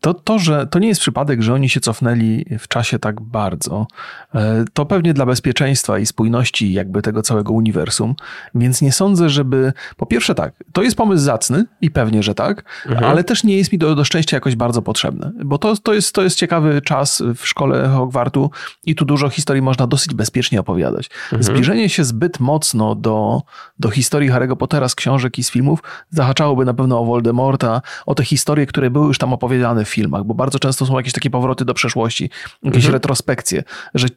to, 0.00 0.14
to, 0.14 0.38
że 0.38 0.66
to 0.66 0.78
nie 0.78 0.88
jest 0.88 1.00
przypadek, 1.00 1.42
że 1.42 1.54
oni 1.54 1.68
się 1.68 1.80
cofnęli 1.80 2.44
w 2.58 2.68
czasie 2.68 2.98
tak 2.98 3.20
bardzo, 3.20 3.86
e, 4.34 4.64
to 4.72 4.86
pewnie 4.86 5.14
dla 5.14 5.26
bezpieczeństwa 5.26 5.98
i 5.98 6.06
spójności 6.06 6.72
jakby 6.72 7.02
tego 7.02 7.22
całego 7.22 7.52
uniwersum, 7.52 8.14
więc 8.54 8.82
nie 8.82 8.92
sądzę, 8.92 9.28
żeby, 9.28 9.72
po 9.96 10.06
pierwsze 10.06 10.34
tak, 10.34 10.52
to 10.72 10.82
jest 10.82 10.96
pomysł 10.96 11.24
zacny 11.24 11.64
i 11.80 11.90
pewnie, 11.90 12.22
że 12.22 12.34
tak, 12.34 12.64
mhm. 12.86 13.10
ale 13.10 13.24
też 13.24 13.44
nie 13.44 13.56
jest 13.56 13.72
mi 13.72 13.78
do, 13.78 13.94
do 13.94 14.04
szczęścia 14.04 14.36
jakoś 14.36 14.56
bardzo 14.56 14.82
potrzebne, 14.82 15.32
bo 15.44 15.58
to, 15.58 15.76
to, 15.76 15.94
jest, 15.94 16.14
to 16.14 16.22
jest 16.22 16.36
ciekawy 16.36 16.82
czas 16.82 17.22
w 17.36 17.46
szkole 17.46 17.88
Hogwartu 17.88 18.50
i 18.86 18.94
tu 18.94 19.04
dużo 19.04 19.28
historii 19.28 19.62
można 19.62 19.86
dosyć 19.86 20.14
bezpiecznie 20.14 20.60
opowiadać. 20.60 21.10
Mhm. 21.24 21.42
Zbliżenie 21.42 21.88
się 21.88 22.04
zbyt 22.04 22.40
mocno 22.40 22.94
do, 22.94 23.42
do 23.78 23.90
historii 23.90 24.30
Harry'ego 24.30 24.56
Pottera 24.56 24.88
z 24.88 24.94
książek 24.94 25.38
i 25.38 25.42
z 25.42 25.50
filmów 25.50 25.82
zahaczałoby 26.10 26.64
na 26.64 26.74
pewno 26.74 27.00
o 27.00 27.04
Voldemorta, 27.04 27.82
o 28.06 28.14
te 28.14 28.24
historie, 28.24 28.66
które 28.66 28.90
były 28.90 29.06
już 29.06 29.18
tam 29.18 29.32
opowiedziane 29.32 29.84
w 29.84 29.89
filmach, 29.90 30.24
bo 30.24 30.34
bardzo 30.34 30.58
często 30.58 30.86
są 30.86 30.96
jakieś 30.96 31.12
takie 31.12 31.30
powroty 31.30 31.64
do 31.64 31.74
przeszłości, 31.74 32.30
jakieś 32.62 32.84
mhm. 32.84 32.92
retrospekcje, 32.92 33.62
że 33.94 34.08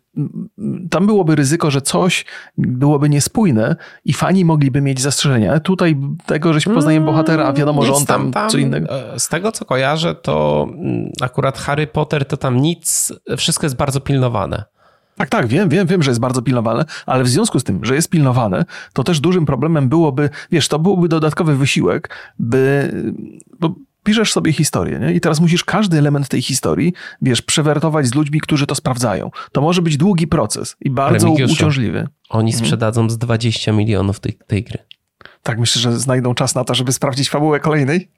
tam 0.90 1.06
byłoby 1.06 1.36
ryzyko, 1.36 1.72
że 1.72 1.82
coś 1.82 2.26
byłoby 2.58 3.10
niespójne 3.10 3.76
i 4.06 4.14
fani 4.14 4.46
mogliby 4.46 4.82
mieć 4.82 5.02
zastrzeżenia. 5.02 5.60
Tutaj 5.60 5.98
tego, 6.26 6.54
żeśmy 6.54 6.74
poznajemy 6.74 7.06
bohatera, 7.06 7.46
a 7.46 7.54
wiadomo, 7.54 7.86
że 7.86 7.94
on 7.94 8.06
tam, 8.06 8.32
tam 8.32 8.50
co 8.50 8.58
innego. 8.58 9.14
E, 9.14 9.20
z 9.20 9.30
tego, 9.30 9.52
co 9.52 9.66
kojarzę, 9.66 10.16
to 10.16 10.68
mm, 10.70 11.12
akurat 11.22 11.58
Harry 11.58 11.88
Potter 11.88 12.26
to 12.26 12.38
tam 12.38 12.62
nic, 12.62 13.14
wszystko 13.38 13.66
jest 13.66 13.76
bardzo 13.76 14.00
pilnowane. 14.00 14.64
Tak, 15.16 15.30
tak, 15.30 15.48
wiem, 15.48 15.70
wiem, 15.70 15.88
wiem, 15.88 16.04
że 16.04 16.12
jest 16.12 16.22
bardzo 16.22 16.42
pilnowane, 16.42 16.86
ale 17.06 17.24
w 17.24 17.28
związku 17.28 17.60
z 17.60 17.64
tym, 17.64 17.86
że 17.86 17.96
jest 17.96 18.10
pilnowane, 18.10 18.66
to 18.94 19.04
też 19.04 19.20
dużym 19.20 19.46
problemem 19.46 19.90
byłoby, 19.90 20.30
wiesz, 20.52 20.68
to 20.68 20.80
byłby 20.80 21.08
dodatkowy 21.08 21.56
wysiłek, 21.56 22.10
by, 22.40 22.92
bo 23.60 23.76
piszesz 24.04 24.32
sobie 24.32 24.54
historię, 24.54 25.00
nie? 25.00 25.14
I 25.14 25.22
teraz 25.22 25.40
musisz 25.40 25.64
każdy 25.64 25.98
element 25.98 26.28
tej 26.28 26.42
historii, 26.42 26.94
wiesz, 27.22 27.42
przewertować 27.42 28.08
z 28.08 28.16
ludźmi, 28.16 28.42
którzy 28.42 28.68
to 28.68 28.76
sprawdzają. 28.76 29.32
To 29.52 29.62
może 29.62 29.82
być 29.82 29.98
długi 29.98 30.28
proces 30.28 30.76
i 30.82 30.90
bardzo 30.90 31.26
Remigiuszu, 31.26 31.54
uciążliwy. 31.54 32.08
Oni 32.30 32.52
mhm. 32.52 32.66
sprzedadzą 32.66 33.10
z 33.10 33.18
20 33.18 33.72
milionów 33.72 34.20
tej, 34.20 34.38
tej 34.48 34.64
gry. 34.64 34.78
Tak, 35.44 35.60
myślę, 35.60 35.82
że 35.82 36.00
znajdą 36.00 36.36
czas 36.36 36.56
na 36.56 36.64
to, 36.64 36.76
żeby 36.76 36.92
sprawdzić 36.92 37.30
fabułę 37.30 37.60
kolejnej. 37.60 38.10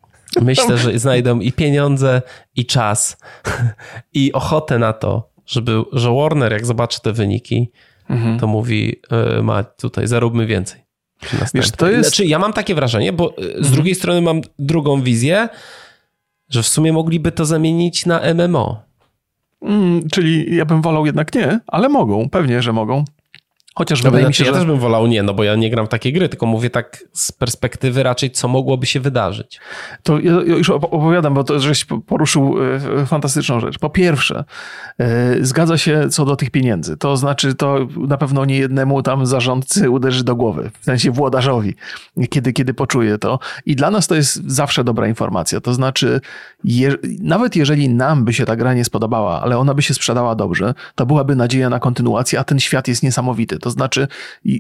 Myślę, 0.41 0.77
że 0.77 0.99
znajdą 0.99 1.39
i 1.39 1.51
pieniądze, 1.51 2.21
i 2.55 2.65
czas, 2.65 3.17
i 4.13 4.33
ochotę 4.33 4.79
na 4.79 4.93
to, 4.93 5.29
żeby, 5.45 5.83
że 5.93 6.15
Warner, 6.15 6.51
jak 6.51 6.65
zobaczy 6.65 7.01
te 7.01 7.13
wyniki, 7.13 7.71
mhm. 8.09 8.39
to 8.39 8.47
mówi, 8.47 9.01
e, 9.11 9.41
ma 9.41 9.63
tutaj, 9.63 10.07
zaróbmy 10.07 10.45
więcej. 10.45 10.84
Wiesz, 11.53 11.71
to 11.71 11.89
jest... 11.89 12.09
Znaczy, 12.09 12.25
ja 12.25 12.39
mam 12.39 12.53
takie 12.53 12.75
wrażenie, 12.75 13.13
bo 13.13 13.37
e, 13.37 13.41
z 13.41 13.45
mhm. 13.45 13.73
drugiej 13.73 13.95
strony 13.95 14.21
mam 14.21 14.41
drugą 14.59 15.01
wizję, 15.01 15.49
że 16.49 16.63
w 16.63 16.67
sumie 16.67 16.93
mogliby 16.93 17.31
to 17.31 17.45
zamienić 17.45 18.05
na 18.05 18.21
MMO. 18.33 18.81
Mm, 19.61 20.09
czyli 20.09 20.55
ja 20.55 20.65
bym 20.65 20.81
wolał 20.81 21.05
jednak 21.05 21.35
nie, 21.35 21.59
ale 21.67 21.89
mogą, 21.89 22.29
pewnie, 22.29 22.61
że 22.61 22.73
mogą. 22.73 23.05
Chociaż 23.77 24.03
no, 24.03 24.11
wydaje 24.11 24.27
mi 24.27 24.33
się, 24.33 24.43
ja 24.43 24.51
że... 24.51 24.57
też 24.57 24.65
bym 24.67 24.79
wolał 24.79 25.07
nie, 25.07 25.23
no 25.23 25.33
bo 25.33 25.43
ja 25.43 25.55
nie 25.55 25.69
gram 25.69 25.85
w 25.85 25.89
takie 25.89 26.11
gry, 26.11 26.29
tylko 26.29 26.45
mówię 26.45 26.69
tak 26.69 27.03
z 27.13 27.31
perspektywy 27.31 28.03
raczej, 28.03 28.31
co 28.31 28.47
mogłoby 28.47 28.85
się 28.85 28.99
wydarzyć. 28.99 29.59
To 30.03 30.19
ja 30.19 30.31
już 30.31 30.69
opowiadam, 30.69 31.33
bo 31.33 31.43
to 31.43 31.59
żeś 31.59 31.85
poruszył 31.85 32.55
e, 33.01 33.05
fantastyczną 33.05 33.59
rzecz. 33.59 33.79
Po 33.79 33.89
pierwsze, 33.89 34.43
e, 34.99 35.35
zgadza 35.45 35.77
się 35.77 36.09
co 36.09 36.25
do 36.25 36.35
tych 36.35 36.51
pieniędzy. 36.51 36.97
To 36.97 37.17
znaczy, 37.17 37.55
to 37.55 37.87
na 37.97 38.17
pewno 38.17 38.45
nie 38.45 38.57
jednemu 38.57 39.01
tam 39.01 39.25
zarządcy 39.25 39.89
uderzy 39.89 40.23
do 40.23 40.35
głowy, 40.35 40.71
w 40.79 40.85
sensie 40.85 41.11
włodarzowi, 41.11 41.75
kiedy, 42.29 42.53
kiedy 42.53 42.73
poczuje 42.73 43.17
to. 43.17 43.39
I 43.65 43.75
dla 43.75 43.91
nas 43.91 44.07
to 44.07 44.15
jest 44.15 44.51
zawsze 44.51 44.83
dobra 44.83 45.07
informacja. 45.07 45.61
To 45.61 45.73
znaczy, 45.73 46.21
je, 46.63 46.95
nawet 47.19 47.55
jeżeli 47.55 47.89
nam 47.89 48.25
by 48.25 48.33
się 48.33 48.45
ta 48.45 48.55
gra 48.55 48.73
nie 48.73 48.85
spodobała, 48.85 49.41
ale 49.41 49.57
ona 49.57 49.73
by 49.73 49.81
się 49.81 49.93
sprzedała 49.93 50.35
dobrze, 50.35 50.73
to 50.95 51.05
byłaby 51.05 51.35
nadzieja 51.35 51.69
na 51.69 51.79
kontynuację, 51.79 52.39
a 52.39 52.43
ten 52.43 52.59
świat 52.59 52.87
jest 52.87 53.03
niesamowity. 53.03 53.59
To 53.65 53.69
znaczy, 53.69 54.07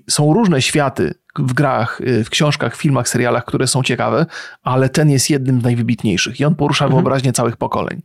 są 0.09 0.33
różne 0.33 0.61
światy 0.61 1.13
w 1.39 1.53
grach, 1.53 2.01
y, 2.01 2.23
w 2.23 2.29
książkach, 2.29 2.75
filmach, 2.75 3.09
serialach, 3.09 3.45
które 3.45 3.67
są 3.67 3.83
ciekawe, 3.83 4.25
ale 4.63 4.89
ten 4.89 5.09
jest 5.09 5.29
jednym 5.29 5.61
z 5.61 5.63
najwybitniejszych 5.63 6.39
i 6.39 6.45
on 6.45 6.55
porusza 6.55 6.85
mhm. 6.85 6.97
wyobraźnię 6.97 7.33
całych 7.33 7.57
pokoleń. 7.57 8.01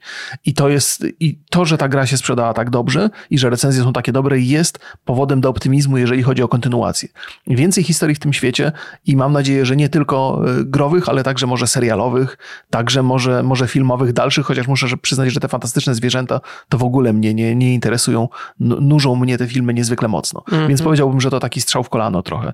I 0.47 0.55
to 0.55 0.69
jest, 0.69 1.07
i 1.21 1.39
to, 1.51 1.65
że 1.65 1.79
ta 1.79 1.89
gra 1.89 2.07
się 2.07 2.17
sprzedała 2.17 2.55
tak 2.55 2.71
dobrze 2.71 3.11
i 3.31 3.39
że 3.39 3.51
recenzje 3.51 3.83
są 3.83 3.93
takie 3.93 4.13
dobre, 4.13 4.39
jest 4.39 4.79
powodem 5.05 5.41
do 5.41 5.49
optymizmu, 5.49 5.99
jeżeli 5.99 6.23
chodzi 6.23 6.43
o 6.43 6.49
kontynuację. 6.49 7.09
Więcej 7.47 7.85
historii 7.85 8.15
w 8.15 8.19
tym 8.19 8.33
świecie 8.33 8.73
i 9.07 9.17
mam 9.17 9.33
nadzieję, 9.33 9.67
że 9.67 9.77
nie 9.77 9.89
tylko 9.89 10.43
y, 10.61 10.65
growych, 10.65 11.09
ale 11.09 11.23
także 11.23 11.47
może 11.47 11.67
serialowych, 11.67 12.39
także 12.71 13.03
może, 13.03 13.43
może 13.43 13.69
filmowych, 13.69 14.13
dalszych, 14.13 14.47
chociaż 14.47 14.69
muszę 14.69 14.97
przyznać, 14.97 15.33
że 15.33 15.41
te 15.41 15.49
fantastyczne 15.49 15.95
zwierzęta 15.95 16.41
to 16.69 16.79
w 16.79 16.85
ogóle 16.85 17.13
mnie 17.13 17.35
nie, 17.35 17.57
nie 17.57 17.75
interesują, 17.75 18.29
nużą 18.61 19.17
mnie 19.17 19.39
te 19.39 19.47
filmy 19.47 19.75
niezwykle 19.75 20.09
mocno. 20.09 20.43
Mhm. 20.49 20.69
Więc 20.69 20.83
powiedziałbym, 20.83 21.21
że 21.21 21.31
to 21.31 21.41
taki 21.41 21.61
strzał 21.61 21.85
w 21.85 21.89
kolano 21.89 22.23
trochę. 22.23 22.53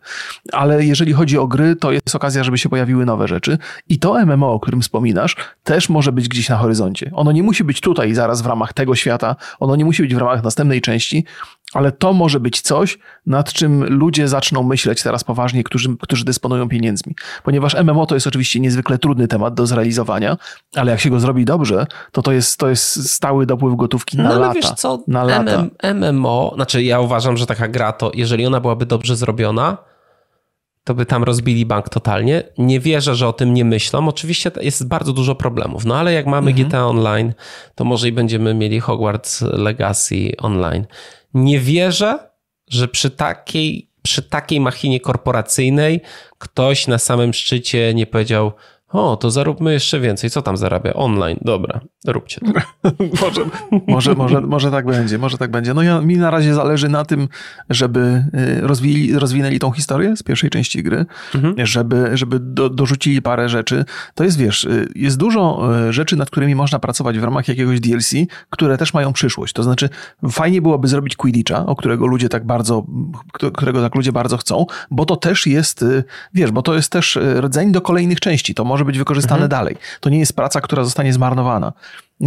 Ale 0.52 0.65
ale 0.66 0.84
jeżeli 0.84 1.12
chodzi 1.12 1.38
o 1.38 1.46
gry, 1.46 1.76
to 1.76 1.92
jest 1.92 2.14
okazja, 2.14 2.44
żeby 2.44 2.58
się 2.58 2.68
pojawiły 2.68 3.06
nowe 3.06 3.28
rzeczy. 3.28 3.58
I 3.88 3.98
to 3.98 4.26
MMO, 4.26 4.52
o 4.52 4.60
którym 4.60 4.82
wspominasz, 4.82 5.36
też 5.64 5.88
może 5.88 6.12
być 6.12 6.28
gdzieś 6.28 6.48
na 6.48 6.56
horyzoncie. 6.56 7.10
Ono 7.14 7.32
nie 7.32 7.42
musi 7.42 7.64
być 7.64 7.80
tutaj 7.80 8.14
zaraz 8.14 8.42
w 8.42 8.46
ramach 8.46 8.72
tego 8.72 8.94
świata, 8.94 9.36
ono 9.60 9.76
nie 9.76 9.84
musi 9.84 10.02
być 10.02 10.14
w 10.14 10.18
ramach 10.18 10.42
następnej 10.42 10.80
części, 10.80 11.24
ale 11.74 11.92
to 11.92 12.12
może 12.12 12.40
być 12.40 12.60
coś, 12.60 12.98
nad 13.26 13.52
czym 13.52 13.84
ludzie 13.84 14.28
zaczną 14.28 14.62
myśleć 14.62 15.02
teraz 15.02 15.24
poważnie, 15.24 15.64
którzy, 15.64 15.96
którzy 16.00 16.24
dysponują 16.24 16.68
pieniędzmi. 16.68 17.14
Ponieważ 17.42 17.74
MMO 17.74 18.06
to 18.06 18.14
jest 18.14 18.26
oczywiście 18.26 18.60
niezwykle 18.60 18.98
trudny 18.98 19.28
temat 19.28 19.54
do 19.54 19.66
zrealizowania, 19.66 20.36
ale 20.76 20.90
jak 20.90 21.00
się 21.00 21.10
go 21.10 21.20
zrobi 21.20 21.44
dobrze, 21.44 21.86
to 22.12 22.22
to 22.22 22.32
jest, 22.32 22.58
to 22.58 22.68
jest 22.68 23.10
stały 23.10 23.46
dopływ 23.46 23.76
gotówki 23.76 24.16
na 24.16 24.22
no, 24.22 24.38
lata. 24.38 24.54
Wiesz 24.54 24.70
co, 24.70 25.04
na 25.08 25.24
lata. 25.24 25.64
MMO, 25.94 26.52
znaczy 26.54 26.82
ja 26.82 27.00
uważam, 27.00 27.36
że 27.36 27.46
taka 27.46 27.68
gra 27.68 27.92
to, 27.92 28.10
jeżeli 28.14 28.46
ona 28.46 28.60
byłaby 28.60 28.86
dobrze 28.86 29.16
zrobiona, 29.16 29.76
to 30.86 30.94
by 30.94 31.06
tam 31.06 31.24
rozbili 31.24 31.66
bank 31.66 31.88
totalnie. 31.88 32.42
Nie 32.58 32.80
wierzę, 32.80 33.14
że 33.14 33.28
o 33.28 33.32
tym 33.32 33.54
nie 33.54 33.64
myślą. 33.64 34.08
Oczywiście 34.08 34.50
jest 34.60 34.88
bardzo 34.88 35.12
dużo 35.12 35.34
problemów, 35.34 35.84
no 35.84 35.96
ale 35.96 36.12
jak 36.12 36.26
mamy 36.26 36.50
mhm. 36.50 36.68
GTA 36.68 36.86
Online, 36.86 37.34
to 37.74 37.84
może 37.84 38.08
i 38.08 38.12
będziemy 38.12 38.54
mieli 38.54 38.80
Hogwarts 38.80 39.42
Legacy 39.42 40.32
Online. 40.38 40.86
Nie 41.34 41.60
wierzę, 41.60 42.18
że 42.70 42.88
przy 42.88 43.10
takiej, 43.10 43.90
przy 44.02 44.22
takiej 44.22 44.60
machinie 44.60 45.00
korporacyjnej 45.00 46.00
ktoś 46.38 46.86
na 46.86 46.98
samym 46.98 47.34
szczycie 47.34 47.94
nie 47.94 48.06
powiedział, 48.06 48.52
o, 48.88 49.16
to 49.16 49.30
zaróbmy 49.30 49.72
jeszcze 49.72 50.00
więcej. 50.00 50.30
Co 50.30 50.42
tam 50.42 50.56
zarabia? 50.56 50.94
Online. 50.94 51.38
Dobra, 51.42 51.80
róbcie 52.06 52.40
to. 52.40 52.60
może, 53.22 53.40
może, 53.86 54.14
może, 54.14 54.40
może 54.40 54.70
tak 54.70 54.86
będzie, 54.86 55.18
może 55.18 55.38
tak 55.38 55.50
będzie. 55.50 55.74
No 55.74 55.82
ja, 55.82 56.00
mi 56.00 56.16
na 56.16 56.30
razie 56.30 56.54
zależy 56.54 56.88
na 56.88 57.04
tym, 57.04 57.28
żeby 57.70 58.24
y, 58.60 58.66
rozwili, 58.66 59.18
rozwinęli 59.18 59.58
tą 59.58 59.72
historię 59.72 60.16
z 60.16 60.22
pierwszej 60.22 60.50
części 60.50 60.82
gry, 60.82 61.06
mhm. 61.34 61.66
żeby, 61.66 62.10
żeby 62.14 62.40
do, 62.40 62.70
dorzucili 62.70 63.22
parę 63.22 63.48
rzeczy. 63.48 63.84
To 64.14 64.24
jest, 64.24 64.38
wiesz, 64.38 64.64
y, 64.64 64.88
jest 64.94 65.16
dużo 65.16 65.68
y, 65.88 65.92
rzeczy, 65.92 66.16
nad 66.16 66.30
którymi 66.30 66.54
można 66.54 66.78
pracować 66.78 67.18
w 67.18 67.24
ramach 67.24 67.48
jakiegoś 67.48 67.80
DLC, 67.80 68.12
które 68.50 68.78
też 68.78 68.94
mają 68.94 69.12
przyszłość. 69.12 69.52
To 69.52 69.62
znaczy, 69.62 69.88
fajnie 70.30 70.62
byłoby 70.62 70.88
zrobić 70.88 71.16
Quidditcha, 71.16 71.66
o 71.66 71.76
którego 71.76 72.06
ludzie 72.06 72.28
tak 72.28 72.46
bardzo, 72.46 72.86
którego 73.32 73.82
tak 73.82 73.94
ludzie 73.94 74.12
bardzo 74.12 74.36
chcą, 74.36 74.66
bo 74.90 75.04
to 75.04 75.16
też 75.16 75.46
jest, 75.46 75.84
wiesz, 76.34 76.50
bo 76.50 76.62
to 76.62 76.74
jest 76.74 76.92
też 76.92 77.18
rdzeń 77.40 77.72
do 77.72 77.80
kolejnych 77.80 78.20
części. 78.20 78.54
To 78.54 78.64
może 78.64 78.75
być 78.84 78.98
wykorzystane 78.98 79.44
mhm. 79.44 79.50
dalej. 79.50 79.76
To 80.00 80.10
nie 80.10 80.18
jest 80.18 80.36
praca, 80.36 80.60
która 80.60 80.84
zostanie 80.84 81.12
zmarnowana. 81.12 81.72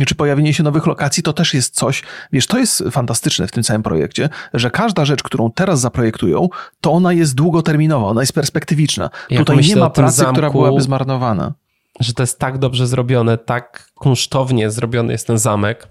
Czy 0.06 0.16
pojawienie 0.16 0.54
się 0.54 0.64
nowych 0.64 0.88
lokacji 0.88 1.24
to 1.24 1.34
też 1.34 1.54
jest 1.54 1.76
coś, 1.76 2.04
wiesz, 2.32 2.48
to 2.48 2.58
jest 2.58 2.84
fantastyczne 2.92 3.48
w 3.48 3.52
tym 3.52 3.64
całym 3.64 3.84
projekcie, 3.84 4.30
że 4.54 4.72
każda 4.72 5.06
rzecz, 5.06 5.24
którą 5.24 5.52
teraz 5.52 5.80
zaprojektują, 5.80 6.50
to 6.82 6.92
ona 6.92 7.14
jest 7.14 7.36
długoterminowa, 7.36 8.08
ona 8.08 8.22
jest 8.22 8.34
perspektywiczna. 8.34 9.10
Tutaj 9.38 9.58
nie 9.58 9.76
ma 9.76 9.90
pracy, 9.90 10.18
zamku, 10.18 10.34
która 10.34 10.50
byłaby 10.50 10.82
zmarnowana. 10.82 11.54
Że 12.00 12.14
to 12.14 12.24
jest 12.24 12.40
tak 12.40 12.58
dobrze 12.58 12.88
zrobione, 12.88 13.38
tak 13.38 13.92
kunsztownie 13.96 14.72
zrobiony 14.72 15.12
jest 15.12 15.28
ten 15.28 15.38
zamek, 15.38 15.88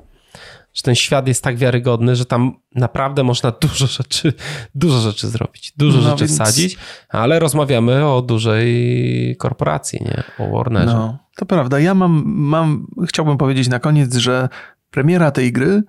że 0.79 0.83
ten 0.83 0.95
świat 0.95 1.29
jest 1.29 1.45
tak 1.45 1.57
wiarygodny, 1.57 2.17
że 2.17 2.25
tam 2.25 2.53
naprawdę 2.75 3.25
można 3.25 3.51
dużo 3.69 3.87
rzeczy, 3.87 4.33
dużo 4.75 4.99
rzeczy 4.99 5.29
zrobić, 5.29 5.73
dużo 5.77 5.99
no 5.99 6.05
rzeczy 6.05 6.27
więc... 6.27 6.33
wsadzić, 6.33 6.79
ale 7.09 7.39
rozmawiamy 7.39 8.07
o 8.07 8.23
dużej 8.23 9.37
korporacji, 9.39 9.99
nie? 10.05 10.23
O 10.39 10.51
Warnerze. 10.51 10.95
No, 10.95 11.19
to 11.37 11.47
prawda. 11.47 11.81
Ja 11.81 11.95
mam, 11.95 12.23
mam, 12.27 12.87
chciałbym 13.09 13.39
powiedzieć 13.39 13.69
na 13.69 13.79
koniec, 13.79 14.17
że 14.17 14.49
premiera 14.91 15.31
tej 15.31 15.53
gry 15.53 15.83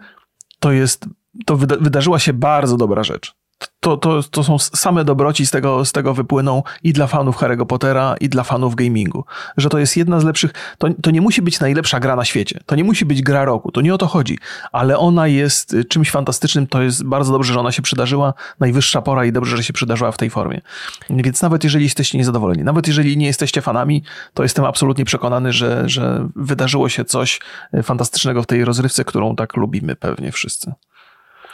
to 0.59 0.71
jest, 0.71 1.05
to 1.45 1.57
wyda 1.57 1.75
wydarzyła 1.77 2.19
się 2.19 2.33
bardzo 2.33 2.77
dobra 2.77 3.03
rzecz. 3.03 3.35
To, 3.79 3.97
to, 3.97 4.23
to 4.23 4.43
są 4.43 4.59
same 4.59 5.05
dobroci 5.05 5.45
z 5.45 5.51
tego, 5.51 5.85
z 5.85 5.91
tego 5.91 6.13
wypłyną 6.13 6.63
i 6.83 6.93
dla 6.93 7.07
fanów 7.07 7.37
Harry'ego 7.37 7.65
Pottera, 7.65 8.15
i 8.19 8.29
dla 8.29 8.43
fanów 8.43 8.75
gamingu. 8.75 9.25
Że 9.57 9.69
to 9.69 9.79
jest 9.79 9.97
jedna 9.97 10.19
z 10.19 10.23
lepszych. 10.23 10.53
To, 10.77 10.87
to 11.01 11.11
nie 11.11 11.21
musi 11.21 11.41
być 11.41 11.59
najlepsza 11.59 11.99
gra 11.99 12.15
na 12.15 12.25
świecie. 12.25 12.59
To 12.65 12.75
nie 12.75 12.83
musi 12.83 13.05
być 13.05 13.21
gra 13.21 13.45
roku. 13.45 13.71
To 13.71 13.81
nie 13.81 13.93
o 13.93 13.97
to 13.97 14.07
chodzi. 14.07 14.37
Ale 14.71 14.97
ona 14.97 15.27
jest 15.27 15.73
y, 15.73 15.85
czymś 15.85 16.11
fantastycznym. 16.11 16.67
To 16.67 16.81
jest 16.81 17.03
bardzo 17.03 17.31
dobrze, 17.31 17.53
że 17.53 17.59
ona 17.59 17.71
się 17.71 17.81
przydarzyła. 17.81 18.33
Najwyższa 18.59 19.01
pora 19.01 19.25
i 19.25 19.31
dobrze, 19.31 19.57
że 19.57 19.63
się 19.63 19.73
przydarzyła 19.73 20.11
w 20.11 20.17
tej 20.17 20.29
formie. 20.29 20.61
Więc 21.09 21.41
nawet 21.41 21.63
jeżeli 21.63 21.83
jesteście 21.83 22.17
niezadowoleni, 22.17 22.63
nawet 22.63 22.87
jeżeli 22.87 23.17
nie 23.17 23.25
jesteście 23.25 23.61
fanami, 23.61 24.03
to 24.33 24.43
jestem 24.43 24.65
absolutnie 24.65 25.05
przekonany, 25.05 25.53
że, 25.53 25.89
że 25.89 26.29
wydarzyło 26.35 26.89
się 26.89 27.05
coś 27.05 27.39
y, 27.73 27.83
fantastycznego 27.83 28.43
w 28.43 28.45
tej 28.45 28.65
rozrywce, 28.65 29.05
którą 29.05 29.35
tak 29.35 29.55
lubimy 29.57 29.95
pewnie 29.95 30.31
wszyscy. 30.31 30.73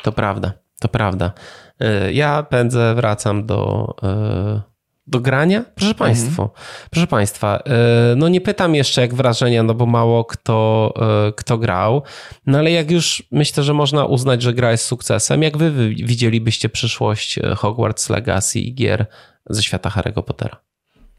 To 0.04 0.12
prawda. 0.12 0.52
To 0.80 0.88
prawda. 0.88 1.32
E, 1.80 2.14
ja 2.14 2.44
pędzę, 2.44 2.96
wracam 2.96 3.46
do, 3.46 3.94
e, 4.04 4.62
do 5.08 5.20
grania. 5.20 5.66
Proszę. 5.76 5.96
Państwa, 5.96 6.44
mhm. 6.44 6.50
proszę 6.92 7.08
Państwa, 7.08 7.58
e, 7.58 8.16
no 8.16 8.28
nie 8.28 8.42
pytam 8.42 8.76
jeszcze 8.76 9.02
jak 9.02 9.14
wrażenia, 9.14 9.64
no 9.64 9.74
bo 9.74 9.86
mało 9.86 10.26
kto, 10.26 10.94
kto 11.36 11.58
grał, 11.58 12.04
no 12.46 12.58
ale 12.58 12.72
jak 12.72 12.92
już 12.92 13.24
myślę, 13.32 13.64
że 13.64 13.74
można 13.74 14.06
uznać, 14.06 14.42
że 14.42 14.54
gra 14.54 14.72
jest 14.72 14.86
sukcesem, 14.86 15.44
jak 15.44 15.58
wy 15.58 15.72
widzielibyście 15.90 16.70
przyszłość 16.70 17.40
Hogwarts 17.58 18.10
Legacy 18.10 18.60
i 18.60 18.76
gier 18.76 19.06
ze 19.50 19.64
świata 19.64 19.90
Harry'ego 19.90 20.24
Pottera? 20.24 20.66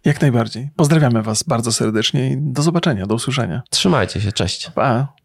Jak 0.05 0.21
najbardziej. 0.21 0.71
Pozdrawiamy 0.77 1.23
Was 1.23 1.43
bardzo 1.43 1.73
serdecznie 1.73 2.31
i 2.31 2.37
do 2.39 2.63
zobaczenia, 2.63 3.07
do 3.07 3.15
usłyszenia. 3.15 3.63
Trzymajcie 3.71 4.21
się, 4.21 4.33
cześć. 4.33 4.71
Pa. 4.71 5.16